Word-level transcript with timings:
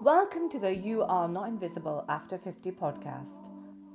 Welcome 0.00 0.48
to 0.50 0.60
the 0.60 0.72
You 0.72 1.02
Are 1.02 1.26
Not 1.26 1.48
Invisible 1.48 2.04
After 2.08 2.38
50 2.38 2.70
podcast. 2.70 3.26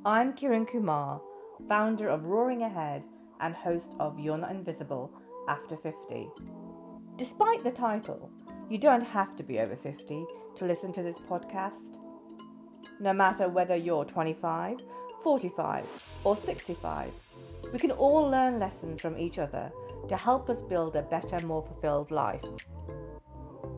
I'm 0.03 0.33
Kiran 0.33 0.67
Kumar, 0.69 1.21
founder 1.69 2.09
of 2.09 2.25
Roaring 2.25 2.63
Ahead 2.63 3.03
and 3.39 3.55
host 3.55 3.87
of 4.01 4.19
You're 4.19 4.37
Not 4.37 4.51
Invisible 4.51 5.09
After 5.47 5.77
50. 5.77 6.27
Despite 7.17 7.63
the 7.63 7.71
title, 7.71 8.29
you 8.69 8.77
don't 8.77 9.05
have 9.05 9.37
to 9.37 9.43
be 9.43 9.59
over 9.59 9.77
50 9.77 10.25
to 10.57 10.65
listen 10.65 10.91
to 10.91 11.03
this 11.03 11.19
podcast. 11.29 11.95
No 12.99 13.13
matter 13.13 13.47
whether 13.47 13.77
you're 13.77 14.03
25, 14.03 14.79
45, 15.23 16.19
or 16.25 16.35
65, 16.35 17.13
we 17.71 17.79
can 17.79 17.91
all 17.91 18.29
learn 18.29 18.59
lessons 18.59 18.99
from 18.99 19.17
each 19.17 19.39
other 19.39 19.71
to 20.09 20.17
help 20.17 20.49
us 20.49 20.59
build 20.67 20.97
a 20.97 21.01
better, 21.03 21.39
more 21.47 21.61
fulfilled 21.61 22.11
life. 22.11 22.43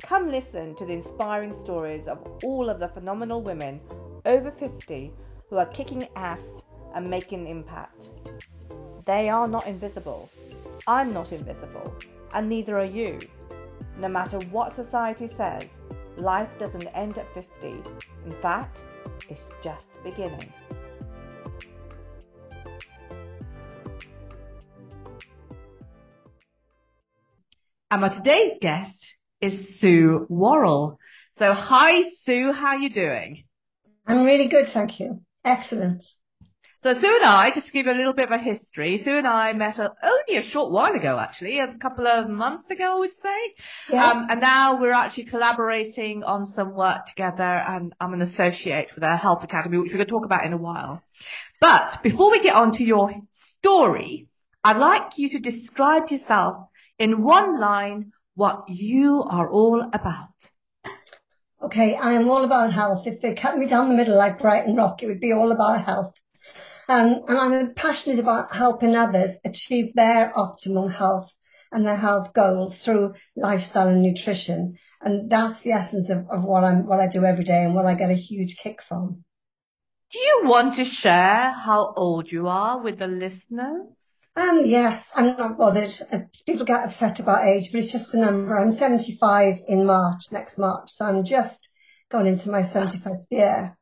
Come 0.04 0.30
listen 0.30 0.76
to 0.76 0.86
the 0.86 0.94
inspiring 0.94 1.54
stories 1.64 2.08
of 2.08 2.20
all 2.44 2.70
of 2.70 2.80
the 2.80 2.88
phenomenal 2.88 3.42
women 3.42 3.80
over 4.26 4.52
50 4.52 5.12
who 5.50 5.58
are 5.58 5.66
kicking 5.68 6.08
ass 6.16 6.40
and 6.94 7.10
making 7.10 7.42
an 7.42 7.48
impact. 7.48 8.10
They 9.06 9.30
are 9.30 9.48
not 9.48 9.68
invisible. 9.68 10.30
I'm 10.88 11.14
not 11.14 11.32
invisible, 11.32 11.96
and 12.34 12.50
neither 12.50 12.78
are 12.78 12.86
you. 12.86 13.20
No 13.98 14.08
matter 14.08 14.40
what 14.52 14.76
society 14.76 15.30
says, 15.30 15.64
life 16.18 16.58
doesn't 16.60 16.88
end 16.88 17.18
at 17.18 17.34
50. 17.34 17.50
In 18.26 18.34
fact, 18.42 18.80
it's 19.30 19.42
just 19.64 19.88
beginning. 20.04 20.52
And 27.92 28.02
my 28.02 28.10
today's 28.10 28.58
guest 28.60 29.15
is 29.46 29.80
Sue 29.80 30.26
Worrall. 30.28 30.98
So 31.34 31.54
hi 31.54 32.02
Sue, 32.02 32.52
how 32.52 32.70
are 32.70 32.80
you 32.80 32.90
doing? 32.90 33.44
I'm 34.08 34.24
really 34.24 34.48
good, 34.48 34.68
thank 34.70 35.00
you. 35.00 35.22
Excellent. 35.44 36.02
So 36.82 36.96
Sue 36.96 37.16
and 37.16 37.26
I, 37.26 37.52
just 37.52 37.68
to 37.68 37.74
give 37.74 37.86
you 37.86 37.92
a 37.92 37.94
little 37.94 38.14
bit 38.14 38.26
of 38.26 38.32
a 38.32 38.40
history, 38.40 38.98
Sue 38.98 39.18
and 39.18 39.28
I 39.28 39.54
met 39.54 39.80
only 39.80 40.36
a 40.36 40.42
short 40.42 40.72
while 40.72 40.96
ago, 40.96 41.20
actually, 41.20 41.60
a 41.60 41.76
couple 41.78 42.08
of 42.08 42.28
months 42.28 42.72
ago, 42.72 42.96
I 42.96 43.00
would 43.00 43.14
say. 43.14 43.54
Yeah. 43.92 44.10
Um, 44.10 44.26
and 44.32 44.42
now 44.42 44.80
we're 44.82 44.94
actually 44.94 45.26
collaborating 45.26 46.24
on 46.24 46.46
some 46.46 46.74
work 46.74 47.06
together 47.08 47.44
and 47.44 47.94
I'm 48.00 48.14
an 48.14 48.24
associate 48.24 48.96
with 48.96 49.04
a 49.04 49.16
health 49.16 49.44
academy, 49.44 49.78
which 49.78 49.92
we're 49.92 49.98
going 49.98 50.08
to 50.08 50.12
talk 50.12 50.26
about 50.26 50.44
in 50.44 50.54
a 50.54 50.58
while. 50.58 51.04
But 51.62 52.02
before 52.02 52.32
we 52.32 52.42
get 52.42 52.56
on 52.56 52.72
to 52.74 52.84
your 52.84 53.14
story, 53.32 54.28
I'd 54.64 54.78
like 54.78 55.18
you 55.18 55.30
to 55.30 55.40
describe 55.40 56.10
yourself 56.10 56.68
in 56.98 57.22
one 57.22 57.60
line 57.60 58.12
what 58.36 58.66
you 58.68 59.24
are 59.24 59.50
all 59.50 59.90
about. 59.92 60.30
Okay, 61.62 61.96
I 61.96 62.12
am 62.14 62.30
all 62.30 62.44
about 62.44 62.74
health. 62.74 63.08
If 63.08 63.22
they 63.22 63.34
cut 63.34 63.58
me 63.58 63.66
down 63.66 63.90
the 63.90 63.96
middle 63.96 64.18
like 64.18 64.40
Brighton 64.40 64.76
Rock, 64.76 65.02
it 65.02 65.08
would 65.08 65.20
be 65.20 65.34
all 65.34 65.52
about 65.52 65.86
health. 65.86 66.14
Um, 66.88 67.24
and 67.28 67.38
I'm 67.38 67.74
passionate 67.74 68.20
about 68.20 68.54
helping 68.54 68.96
others 68.96 69.38
achieve 69.44 69.96
their 69.96 70.32
optimal 70.38 70.92
health 70.92 71.34
and 71.72 71.88
their 71.88 71.96
health 71.96 72.34
goals 72.34 72.78
through 72.78 73.16
lifestyle 73.36 73.88
and 73.88 74.04
nutrition. 74.04 74.78
And 75.02 75.30
that's 75.32 75.62
the 75.62 75.72
essence 75.72 76.10
of, 76.10 76.26
of 76.30 76.44
what 76.44 76.64
I'm, 76.64 76.86
what 76.86 77.00
I 77.00 77.08
do 77.08 77.26
every 77.26 77.44
day 77.44 77.64
and 77.64 77.74
what 77.74 77.88
I 77.88 77.96
get 77.96 78.12
a 78.12 78.16
huge 78.16 78.58
kick 78.58 78.84
from. 78.84 79.24
Do 80.12 80.20
you 80.20 80.42
want 80.44 80.76
to 80.76 80.86
share 80.86 81.52
how 81.52 81.94
old 81.98 82.32
you 82.32 82.48
are 82.48 82.80
with 82.80 83.00
the 83.00 83.08
listeners? 83.08 84.15
Um, 84.36 84.64
yes, 84.66 85.12
I'm 85.16 85.38
not 85.38 85.58
bothered. 85.58 85.94
Uh, 86.12 86.20
people 86.46 86.66
get 86.66 86.84
upset 86.84 87.20
about 87.20 87.46
age, 87.46 87.72
but 87.72 87.82
it's 87.82 87.92
just 87.92 88.14
a 88.14 88.20
number. 88.20 88.58
I'm 88.58 88.72
75 88.72 89.60
in 89.68 89.86
March, 89.86 90.24
next 90.32 90.58
March. 90.58 90.90
So 90.92 91.06
I'm 91.06 91.24
just 91.24 91.70
going 92.12 92.28
into 92.28 92.50
my 92.50 92.62
75th 92.62 93.26
year. 93.30 93.78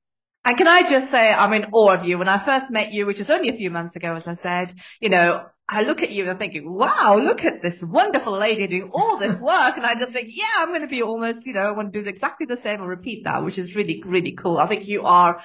And 0.46 0.58
can 0.58 0.68
I 0.68 0.88
just 0.88 1.10
say, 1.10 1.34
I'm 1.34 1.54
in 1.54 1.66
awe 1.72 1.94
of 1.94 2.06
you. 2.06 2.18
When 2.18 2.28
I 2.28 2.38
first 2.38 2.70
met 2.70 2.92
you, 2.92 3.06
which 3.06 3.18
was 3.18 3.30
only 3.30 3.50
a 3.50 3.58
few 3.58 3.72
months 3.72 3.96
ago, 3.96 4.16
as 4.16 4.28
I 4.28 4.36
said, 4.36 4.76
you 5.00 5.10
know, 5.10 5.46
I 5.70 5.84
look 5.84 6.04
at 6.04 6.12
you 6.12 6.24
and 6.24 6.32
I'm 6.32 6.38
thinking, 6.38 6.72
wow, 6.72 7.20
look 7.24 7.46
at 7.46 7.62
this 7.62 7.82
wonderful 7.82 8.34
lady 8.34 8.68
doing 8.68 8.92
all 8.94 9.18
this 9.18 9.40
work. 9.42 9.78
And 9.78 9.86
I 9.86 9.96
just 9.96 10.12
think, 10.12 10.30
yeah, 10.32 10.46
I'm 10.58 10.68
going 10.68 10.82
to 10.82 10.88
be 10.88 11.02
almost, 11.02 11.48
you 11.48 11.54
know, 11.54 11.62
I 11.62 11.72
want 11.72 11.94
to 11.94 12.04
do 12.04 12.08
exactly 12.08 12.46
the 12.46 12.58
same 12.58 12.82
or 12.82 12.90
repeat 12.90 13.24
that, 13.24 13.44
which 13.44 13.58
is 13.58 13.76
really, 13.76 14.04
really 14.06 14.34
cool. 14.34 14.58
I 14.58 14.68
think 14.68 14.88
you 14.88 15.04
are 15.04 15.42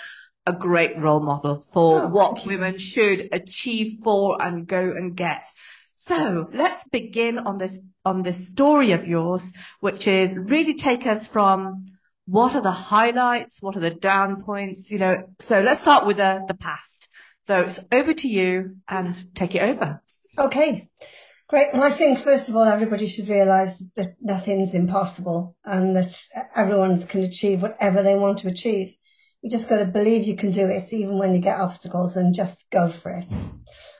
a 0.48 0.52
great 0.52 0.98
role 0.98 1.20
model 1.20 1.60
for 1.60 2.02
oh, 2.02 2.08
what 2.08 2.46
women 2.46 2.78
should 2.78 3.28
achieve 3.32 3.98
for 4.02 4.40
and 4.40 4.66
go 4.66 4.80
and 4.80 5.14
get. 5.14 5.44
So 5.92 6.48
let's 6.54 6.88
begin 6.88 7.38
on 7.38 7.58
this, 7.58 7.78
on 8.04 8.22
this 8.22 8.48
story 8.48 8.92
of 8.92 9.06
yours, 9.06 9.52
which 9.80 10.08
is 10.08 10.34
really 10.36 10.74
take 10.74 11.06
us 11.06 11.28
from 11.28 11.86
what 12.24 12.54
are 12.54 12.62
the 12.62 12.70
highlights? 12.70 13.58
What 13.60 13.76
are 13.76 13.80
the 13.80 13.90
down 13.90 14.42
points? 14.42 14.90
You 14.90 14.98
know, 14.98 15.24
so 15.40 15.60
let's 15.60 15.80
start 15.80 16.06
with 16.06 16.16
the, 16.16 16.42
the 16.48 16.54
past. 16.54 17.08
So 17.40 17.60
it's 17.62 17.80
over 17.92 18.14
to 18.14 18.28
you 18.28 18.76
and 18.88 19.34
take 19.34 19.54
it 19.54 19.62
over. 19.62 20.02
Okay. 20.38 20.88
Great. 21.48 21.68
Well, 21.72 21.82
I 21.82 21.90
think 21.90 22.18
first 22.18 22.50
of 22.50 22.56
all, 22.56 22.64
everybody 22.64 23.08
should 23.08 23.28
realise 23.28 23.82
that 23.96 24.16
nothing's 24.20 24.74
impossible 24.74 25.56
and 25.64 25.96
that 25.96 26.22
everyone 26.54 27.00
can 27.06 27.22
achieve 27.22 27.62
whatever 27.62 28.02
they 28.02 28.16
want 28.16 28.38
to 28.40 28.48
achieve. 28.48 28.94
You 29.42 29.50
just 29.50 29.68
got 29.68 29.78
to 29.78 29.84
believe 29.84 30.26
you 30.26 30.36
can 30.36 30.50
do 30.50 30.68
it, 30.68 30.92
even 30.92 31.18
when 31.18 31.34
you 31.34 31.40
get 31.40 31.60
obstacles, 31.60 32.16
and 32.16 32.34
just 32.34 32.66
go 32.70 32.90
for 32.90 33.12
it. 33.12 33.32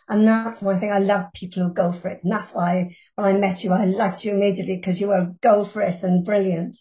And 0.08 0.26
that's 0.26 0.62
one 0.62 0.80
thing 0.80 0.90
I 0.90 0.98
love 0.98 1.32
people 1.34 1.62
who 1.62 1.72
go 1.72 1.92
for 1.92 2.08
it. 2.08 2.20
And 2.22 2.32
that's 2.32 2.50
why 2.52 2.96
when 3.14 3.26
I 3.26 3.38
met 3.38 3.62
you, 3.62 3.72
I 3.72 3.84
liked 3.84 4.24
you 4.24 4.32
immediately 4.32 4.76
because 4.76 5.00
you 5.00 5.08
were 5.08 5.34
go 5.42 5.64
for 5.64 5.82
it 5.82 6.02
and 6.02 6.24
brilliant. 6.24 6.76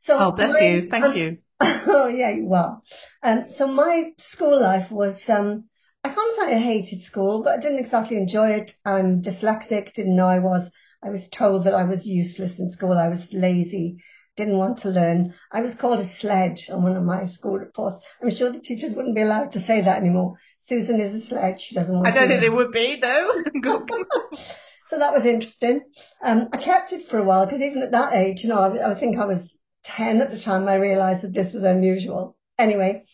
So 0.00 0.18
oh, 0.18 0.32
bless 0.32 0.54
my, 0.54 0.60
you. 0.60 0.82
Thank 0.82 1.04
um, 1.04 1.16
you. 1.16 1.38
oh, 1.60 2.08
yeah, 2.08 2.30
you 2.30 2.52
are. 2.54 2.80
Um, 3.22 3.44
so 3.50 3.66
my 3.66 4.12
school 4.18 4.60
life 4.60 4.90
was, 4.90 5.28
um, 5.28 5.64
I 6.02 6.08
can't 6.08 6.32
say 6.32 6.56
I 6.56 6.58
hated 6.58 7.02
school, 7.02 7.42
but 7.42 7.54
I 7.54 7.58
didn't 7.58 7.78
exactly 7.80 8.16
enjoy 8.16 8.50
it. 8.50 8.72
I'm 8.84 9.22
dyslexic, 9.22 9.92
didn't 9.92 10.16
know 10.16 10.26
I 10.26 10.38
was. 10.38 10.70
I 11.02 11.10
was 11.10 11.28
told 11.28 11.64
that 11.64 11.74
I 11.74 11.84
was 11.84 12.06
useless 12.06 12.58
in 12.58 12.70
school. 12.70 12.98
I 12.98 13.08
was 13.08 13.30
lazy 13.34 13.98
didn't 14.36 14.58
want 14.58 14.78
to 14.78 14.90
learn. 14.90 15.34
I 15.52 15.60
was 15.60 15.74
called 15.74 16.00
a 16.00 16.04
sledge 16.04 16.68
on 16.70 16.82
one 16.82 16.96
of 16.96 17.02
my 17.04 17.24
school 17.26 17.58
reports. 17.58 17.98
I'm 18.22 18.30
sure 18.30 18.50
the 18.50 18.60
teachers 18.60 18.92
wouldn't 18.92 19.14
be 19.14 19.22
allowed 19.22 19.52
to 19.52 19.60
say 19.60 19.80
that 19.80 19.98
anymore. 19.98 20.36
Susan 20.58 21.00
is 21.00 21.14
a 21.14 21.20
sledge. 21.20 21.60
She 21.60 21.74
doesn't 21.74 21.94
want 21.94 22.06
to. 22.06 22.12
I 22.12 22.14
don't 22.14 22.28
think 22.28 22.40
they 22.40 22.50
would 22.50 22.72
be, 22.72 22.96
though. 22.96 23.42
so 24.88 24.98
that 24.98 25.12
was 25.12 25.26
interesting. 25.26 25.82
Um, 26.22 26.48
I 26.52 26.56
kept 26.56 26.92
it 26.92 27.08
for 27.08 27.18
a 27.18 27.24
while 27.24 27.46
because 27.46 27.62
even 27.62 27.82
at 27.82 27.92
that 27.92 28.12
age, 28.14 28.42
you 28.42 28.48
know, 28.48 28.58
I, 28.58 28.90
I, 28.90 28.94
think 28.94 29.18
I 29.18 29.24
was 29.24 29.56
10 29.84 30.20
at 30.20 30.30
the 30.30 30.38
time, 30.38 30.68
I 30.68 30.74
realized 30.74 31.22
that 31.22 31.34
this 31.34 31.52
was 31.52 31.62
unusual. 31.62 32.36
Anyway, 32.58 33.04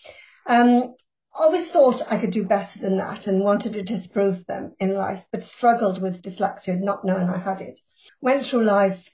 um, 0.46 0.94
always 1.34 1.68
thought 1.68 2.02
I 2.10 2.16
could 2.16 2.30
do 2.30 2.44
better 2.44 2.78
than 2.78 2.96
that 2.98 3.26
and 3.26 3.42
wanted 3.42 3.72
to 3.74 3.82
disprove 3.82 4.46
them 4.46 4.74
in 4.78 4.94
life, 4.94 5.22
but 5.32 5.44
struggled 5.44 6.00
with 6.00 6.22
dyslexia, 6.22 6.78
not 6.80 7.04
knowing 7.04 7.28
I 7.28 7.38
had 7.38 7.60
it. 7.60 7.78
Went 8.20 8.46
through 8.46 8.64
life 8.64 9.09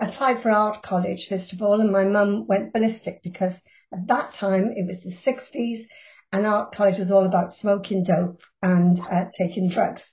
applied 0.00 0.40
for 0.40 0.50
art 0.50 0.82
college 0.82 1.28
first 1.28 1.52
of 1.52 1.62
all, 1.62 1.80
and 1.80 1.90
my 1.90 2.04
mum 2.04 2.46
went 2.46 2.72
ballistic 2.72 3.22
because 3.22 3.62
at 3.92 4.06
that 4.08 4.32
time 4.32 4.72
it 4.74 4.86
was 4.86 5.00
the 5.00 5.10
60s 5.10 5.86
and 6.32 6.46
art 6.46 6.74
college 6.74 6.98
was 6.98 7.10
all 7.10 7.24
about 7.24 7.54
smoking 7.54 8.02
dope 8.02 8.42
and 8.62 9.00
uh, 9.10 9.26
taking 9.36 9.68
drugs. 9.68 10.12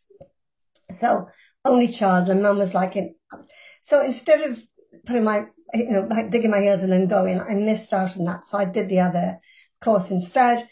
So 0.92 1.28
only 1.66 1.88
child, 1.88 2.30
and 2.30 2.42
mum 2.42 2.60
was 2.60 2.74
like, 2.74 2.96
in, 2.96 3.16
so 3.82 4.04
instead 4.04 4.42
of 4.42 4.60
putting 5.06 5.24
my, 5.24 5.46
you 5.74 5.90
know, 5.90 6.08
like 6.10 6.30
digging 6.30 6.52
my 6.52 6.62
heels 6.62 6.84
in 6.84 6.92
and 6.92 7.10
going, 7.10 7.40
I 7.40 7.56
missed 7.56 7.94
out 7.94 8.18
on 8.18 8.26
that. 8.26 8.44
So 8.44 8.58
I 8.58 8.66
did 8.66 8.90
the 8.90 9.00
other 9.00 9.40
course 9.84 10.12
instead. 10.12 10.70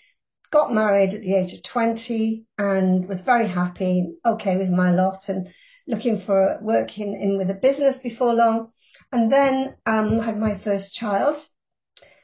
Got 0.51 0.73
married 0.73 1.13
at 1.13 1.21
the 1.21 1.35
age 1.35 1.53
of 1.53 1.63
20 1.63 2.45
and 2.57 3.07
was 3.07 3.21
very 3.21 3.47
happy, 3.47 4.11
okay 4.25 4.57
with 4.57 4.69
my 4.69 4.91
lot 4.91 5.29
and 5.29 5.49
looking 5.87 6.19
for 6.19 6.57
working 6.61 7.19
in 7.19 7.37
with 7.37 7.49
a 7.49 7.55
business 7.55 7.99
before 7.99 8.33
long. 8.33 8.71
And 9.11 9.31
then 9.31 9.75
um, 9.85 10.19
had 10.19 10.39
my 10.39 10.55
first 10.55 10.93
child. 10.93 11.37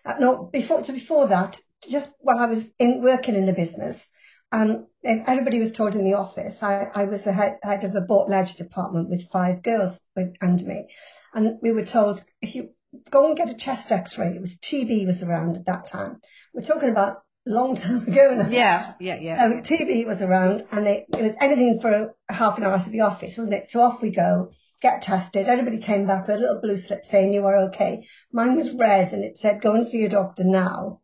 Uh, 0.05 0.15
no, 0.19 0.43
before 0.43 0.83
so 0.83 0.93
before 0.93 1.27
that, 1.27 1.59
just 1.89 2.11
while 2.19 2.39
I 2.39 2.45
was 2.45 2.67
in 2.77 3.01
working 3.01 3.35
in 3.35 3.45
the 3.45 3.53
business, 3.53 4.07
um, 4.51 4.87
everybody 5.03 5.59
was 5.59 5.71
told 5.71 5.95
in 5.95 6.03
the 6.03 6.13
office 6.13 6.61
I, 6.61 6.89
I 6.93 7.05
was 7.05 7.23
the 7.23 7.33
head, 7.33 7.57
head 7.63 7.83
of 7.83 7.95
a 7.95 8.01
bought 8.01 8.29
ledger 8.29 8.57
department 8.57 9.09
with 9.09 9.29
five 9.31 9.63
girls 9.63 9.99
with, 10.15 10.35
under 10.41 10.63
me, 10.65 10.87
and 11.33 11.57
we 11.61 11.71
were 11.71 11.85
told 11.85 12.23
if 12.41 12.55
you 12.55 12.69
go 13.09 13.27
and 13.27 13.35
get 13.35 13.49
a 13.49 13.55
chest 13.55 13.91
X-ray, 13.91 14.35
it 14.35 14.41
was 14.41 14.55
TB 14.55 15.05
was 15.05 15.23
around 15.23 15.57
at 15.57 15.65
that 15.65 15.87
time. 15.87 16.21
We're 16.53 16.61
talking 16.61 16.89
about 16.89 17.23
a 17.47 17.51
long 17.51 17.75
time 17.75 18.03
ago 18.07 18.35
now. 18.35 18.47
Yeah, 18.49 18.93
yeah, 18.99 19.17
yeah. 19.19 19.37
So 19.39 19.75
TB 19.75 20.05
was 20.05 20.21
around, 20.21 20.63
and 20.71 20.87
it, 20.87 21.05
it 21.09 21.21
was 21.21 21.33
anything 21.41 21.79
for 21.79 22.13
a 22.29 22.33
half 22.33 22.57
an 22.57 22.63
hour 22.63 22.73
out 22.73 22.85
of 22.85 22.91
the 22.91 23.01
office, 23.01 23.37
wasn't 23.37 23.55
it? 23.55 23.69
So 23.69 23.81
off 23.81 24.01
we 24.01 24.11
go 24.11 24.51
get 24.81 25.01
tested. 25.01 25.47
Everybody 25.47 25.79
came 25.79 26.05
back 26.05 26.27
with 26.27 26.37
a 26.37 26.39
little 26.39 26.61
blue 26.61 26.77
slip 26.77 27.05
saying 27.05 27.33
you 27.33 27.45
are 27.45 27.69
okay. 27.69 28.07
Mine 28.31 28.55
was 28.55 28.71
red 28.71 29.13
and 29.13 29.23
it 29.23 29.37
said, 29.37 29.61
go 29.61 29.73
and 29.73 29.85
see 29.85 29.99
your 29.99 30.09
doctor 30.09 30.43
now. 30.43 31.01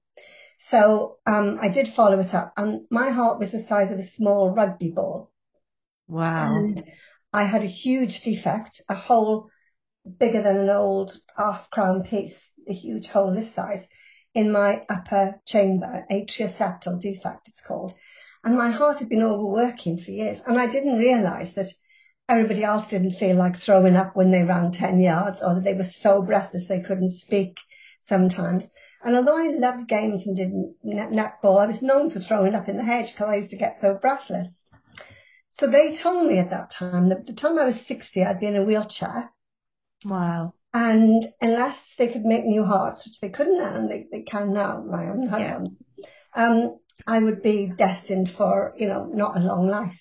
So 0.60 1.18
um, 1.26 1.58
I 1.62 1.70
did 1.70 1.88
follow 1.88 2.20
it 2.20 2.36
up 2.36 2.54
and 2.58 2.82
my 2.92 3.10
heart 3.10 3.40
was 3.40 3.52
the 3.52 3.60
size 3.60 3.92
of 3.92 4.00
a 4.00 4.04
small 4.04 4.54
rugby 4.54 4.92
ball. 4.92 5.32
Wow. 6.08 6.56
And 6.56 6.84
I 7.34 7.44
had 7.44 7.64
a 7.64 7.68
huge 7.68 8.22
defect, 8.22 8.82
a 8.88 8.96
hole 8.96 9.50
bigger 10.20 10.42
than 10.42 10.58
an 10.58 10.70
old 10.70 11.16
half 11.38 11.70
crown 11.70 12.04
piece, 12.04 12.52
a 12.68 12.74
huge 12.74 13.08
hole 13.08 13.34
this 13.34 13.54
size 13.54 13.88
in 14.34 14.52
my 14.52 14.84
upper 14.90 15.40
chamber, 15.46 16.06
atrial 16.10 17.00
defect 17.00 17.48
it's 17.48 17.62
called. 17.62 17.94
And 18.44 18.56
my 18.56 18.72
heart 18.72 18.98
had 19.00 19.10
been 19.10 19.22
overworking 19.22 20.00
for 20.00 20.12
years. 20.12 20.42
And 20.46 20.58
I 20.58 20.68
didn't 20.68 21.00
realize 21.00 21.54
that 21.54 21.74
everybody 22.30 22.64
else 22.64 22.90
didn't 22.90 23.14
feel 23.14 23.36
like 23.36 23.58
throwing 23.58 23.96
up 23.96 24.16
when 24.16 24.32
they 24.32 24.44
ran 24.44 24.72
10 24.72 25.00
yards 25.02 25.42
or 25.42 25.56
that 25.56 25.64
they 25.64 25.74
were 25.74 25.84
so 25.84 26.22
breathless 26.22 26.68
they 26.68 26.80
couldn't 26.80 27.12
speak 27.12 27.60
sometimes. 28.02 28.70
And 29.04 29.16
although 29.16 29.38
I 29.38 29.50
loved 29.50 29.88
games 29.88 30.28
and 30.28 30.36
did 30.36 30.52
netball, 30.86 31.60
I 31.60 31.66
was 31.66 31.82
known 31.82 32.10
for 32.10 32.20
throwing 32.20 32.54
up 32.54 32.70
in 32.70 32.78
the 32.78 32.84
hedge 32.84 33.12
because 33.12 33.30
I 33.30 33.36
used 33.36 33.50
to 33.50 33.58
get 33.58 33.80
so 33.80 33.96
breathless. 33.96 34.66
So 35.50 35.68
they 35.68 35.94
told 35.94 36.28
me 36.28 36.38
at 36.38 36.52
that 36.52 36.70
time 36.70 37.10
that 37.10 37.28
the 37.28 37.34
time 37.34 37.60
I 37.60 37.66
was 37.66 37.86
60, 37.86 38.24
I'd 38.24 38.40
be 38.40 38.48
in 38.48 38.56
a 38.56 38.64
wheelchair. 38.64 39.32
Wow. 40.06 40.54
And 40.74 41.26
unless 41.42 41.96
they 41.98 42.08
could 42.08 42.24
make 42.24 42.46
new 42.46 42.64
hearts, 42.64 43.06
which 43.06 43.20
they 43.20 43.30
couldn't 43.30 43.60
and 43.60 43.90
they, 43.90 44.06
they 44.12 44.22
can 44.22 44.54
now, 44.54 44.82
my 44.82 45.04
had 45.04 45.42
yeah. 45.42 45.58
one, 45.58 45.78
um, 46.36 46.78
I 47.06 47.20
would 47.20 47.42
be 47.42 47.68
destined 47.68 48.32
for, 48.32 48.74
you 48.78 48.88
know, 48.88 49.06
not 49.06 49.36
a 49.36 49.42
long 49.42 49.68
life. 49.68 49.98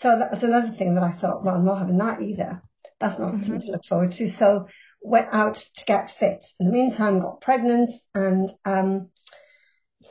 So 0.00 0.16
that 0.16 0.30
was 0.30 0.44
another 0.44 0.68
thing 0.68 0.94
that 0.94 1.02
I 1.02 1.10
thought, 1.10 1.44
well, 1.44 1.56
I'm 1.56 1.64
not 1.64 1.78
having 1.78 1.98
that 1.98 2.22
either. 2.22 2.62
That's 3.00 3.18
not 3.18 3.32
mm-hmm. 3.32 3.42
something 3.42 3.66
to 3.66 3.72
look 3.72 3.84
forward 3.84 4.12
to. 4.12 4.30
So 4.30 4.68
went 5.02 5.26
out 5.32 5.56
to 5.56 5.84
get 5.86 6.16
fit. 6.16 6.44
In 6.60 6.66
the 6.66 6.72
meantime, 6.72 7.18
got 7.18 7.40
pregnant 7.40 7.90
and 8.14 8.48
um, 8.64 9.08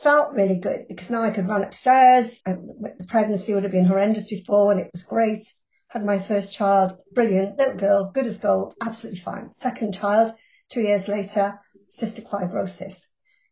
felt 0.04 0.34
really 0.34 0.58
good 0.58 0.88
because 0.90 1.10
now 1.10 1.22
I 1.22 1.30
could 1.30 1.48
run 1.48 1.64
upstairs. 1.64 2.42
The 2.46 3.06
pregnancy 3.08 3.54
would 3.54 3.64
have 3.64 3.72
been 3.72 3.86
horrendous 3.86 4.28
before 4.28 4.74
and 4.74 4.82
it 4.82 4.90
was 4.92 5.04
great. 5.04 5.48
Had 5.88 6.04
my 6.04 6.20
first 6.20 6.52
child, 6.52 6.92
brilliant, 7.14 7.58
little 7.58 7.78
girl, 7.78 8.12
good 8.14 8.26
as 8.26 8.40
gold, 8.40 8.76
absolutely 8.86 9.22
fine. 9.22 9.52
Second 9.56 9.94
child, 9.94 10.34
two 10.68 10.82
years 10.82 11.08
later, 11.08 11.62
cystic 11.98 12.30
fibrosis. 12.30 13.08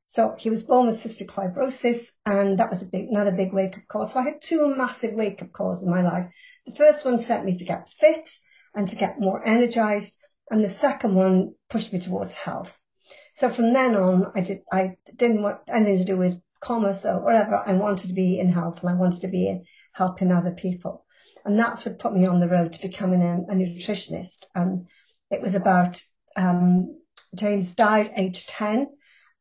So 0.07 0.35
he 0.37 0.49
was 0.49 0.63
born 0.63 0.87
with 0.87 1.03
cystic 1.03 1.27
fibrosis 1.27 2.09
and 2.25 2.59
that 2.59 2.69
was 2.69 2.83
big, 2.83 3.07
another 3.09 3.31
big 3.31 3.53
wake 3.53 3.77
up 3.77 3.87
call. 3.87 4.07
So 4.07 4.19
I 4.19 4.23
had 4.23 4.41
two 4.41 4.73
massive 4.75 5.13
wake 5.13 5.41
up 5.41 5.51
calls 5.51 5.83
in 5.83 5.89
my 5.89 6.01
life. 6.01 6.27
The 6.65 6.75
first 6.75 7.05
one 7.05 7.17
sent 7.17 7.45
me 7.45 7.57
to 7.57 7.65
get 7.65 7.89
fit 7.99 8.29
and 8.75 8.87
to 8.87 8.95
get 8.95 9.19
more 9.19 9.45
energized. 9.45 10.15
And 10.51 10.63
the 10.63 10.69
second 10.69 11.15
one 11.15 11.53
pushed 11.69 11.91
me 11.91 11.99
towards 11.99 12.35
health. 12.35 12.77
So 13.33 13.49
from 13.49 13.73
then 13.73 13.95
on, 13.95 14.31
I 14.35 14.41
did, 14.41 14.59
I 14.71 14.97
didn't 15.15 15.41
want 15.41 15.59
anything 15.67 15.97
to 15.97 16.05
do 16.05 16.17
with 16.17 16.39
commerce 16.61 17.03
or 17.03 17.23
whatever. 17.23 17.61
I 17.65 17.73
wanted 17.73 18.07
to 18.07 18.13
be 18.13 18.39
in 18.39 18.51
health 18.51 18.81
and 18.81 18.89
I 18.89 18.93
wanted 18.93 19.21
to 19.21 19.27
be 19.27 19.47
in 19.47 19.65
helping 19.93 20.31
other 20.31 20.51
people. 20.51 21.05
And 21.45 21.59
that's 21.59 21.85
what 21.85 21.99
put 21.99 22.13
me 22.13 22.25
on 22.25 22.39
the 22.39 22.47
road 22.47 22.73
to 22.73 22.81
becoming 22.81 23.21
a, 23.21 23.37
a 23.51 23.55
nutritionist. 23.55 24.45
And 24.53 24.87
it 25.29 25.41
was 25.41 25.55
about, 25.55 26.01
um, 26.35 26.99
James 27.35 27.73
died 27.73 28.11
age 28.15 28.47
10. 28.47 28.87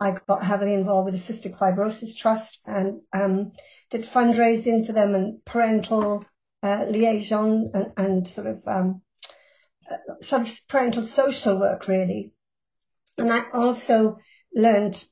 I 0.05 0.19
got 0.29 0.43
heavily 0.43 0.75
involved 0.75 1.11
with 1.11 1.27
the 1.27 1.33
Cystic 1.33 1.59
Fibrosis 1.59 2.15
Trust 2.15 2.61
and 2.67 3.01
um, 3.15 3.53
did 3.91 4.05
fundraising 4.05 4.85
for 4.85 4.93
them 4.93 5.15
and 5.15 5.43
parental 5.47 6.27
uh, 6.63 6.85
liaison 6.87 7.71
and, 7.73 7.93
and, 7.97 8.27
sort 8.27 8.47
of 8.47 8.63
um, 8.67 9.01
uh, 9.91 9.97
sort 10.21 10.43
of 10.43 10.61
parental 10.69 11.03
social 11.03 11.59
work 11.59 11.89
really. 11.89 12.33
And 13.17 13.33
I 13.33 13.45
also 13.55 14.19
learned 14.55 15.03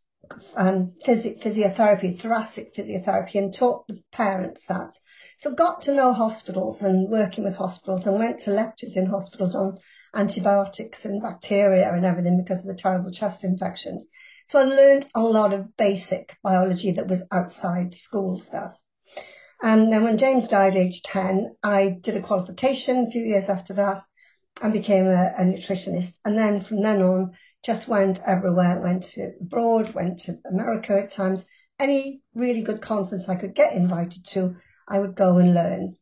um, 0.57 0.93
phys- 1.07 1.43
physiotherapy, 1.43 2.19
thoracic 2.19 2.75
physiotherapy, 2.75 3.37
and 3.37 3.55
taught 3.55 3.87
the 3.89 4.03
parents 4.13 4.67
that. 4.67 4.93
So 5.39 5.55
got 5.55 5.81
to 5.83 5.95
know 5.95 6.13
hospitals 6.13 6.83
and 6.83 7.09
working 7.11 7.45
with 7.45 7.57
hospitals, 7.57 8.07
and 8.07 8.19
went 8.19 8.41
to 8.41 8.51
lectures 8.51 8.97
in 8.97 9.07
hospitals 9.07 9.55
on 9.55 9.79
antibiotics 10.15 11.05
and 11.05 11.23
bacteria 11.23 11.93
and 11.93 12.05
everything 12.05 12.43
because 12.43 12.61
of 12.61 12.67
the 12.67 12.75
terrible 12.75 13.11
chest 13.11 13.45
infections. 13.45 14.07
So 14.47 14.59
I 14.59 14.65
learned 14.65 15.09
a 15.15 15.21
lot 15.21 15.53
of 15.53 15.77
basic 15.77 16.37
biology 16.43 16.93
that 16.93 17.09
was 17.09 17.25
outside 17.33 17.95
school 17.95 18.39
stuff. 18.39 18.77
And 19.63 19.93
then 19.93 20.03
when 20.03 20.19
James 20.19 20.49
died 20.49 20.75
age 20.75 21.03
10, 21.03 21.55
I 21.63 21.99
did 22.01 22.17
a 22.17 22.21
qualification 22.21 23.07
a 23.07 23.11
few 23.11 23.23
years 23.23 23.49
after 23.49 23.73
that 23.75 23.99
and 24.61 24.73
became 24.73 25.07
a, 25.07 25.33
a 25.39 25.43
nutritionist. 25.43 26.19
And 26.25 26.37
then 26.37 26.63
from 26.63 26.83
then 26.83 27.01
on, 27.01 27.33
just 27.65 27.87
went 27.87 28.21
everywhere, 28.27 28.81
went 28.81 29.05
to 29.05 29.33
abroad, 29.41 29.95
went 29.95 30.21
to 30.23 30.39
America 30.51 31.01
at 31.01 31.13
times. 31.13 31.47
Any 31.79 32.23
really 32.35 32.63
good 32.63 32.83
conference 32.83 33.29
I 33.29 33.37
could 33.37 33.55
get 33.55 33.75
invited 33.75 34.27
to, 34.31 34.57
I 34.89 34.99
would 34.99 35.15
go 35.15 35.39
and 35.39 35.55
learn. 35.55 35.97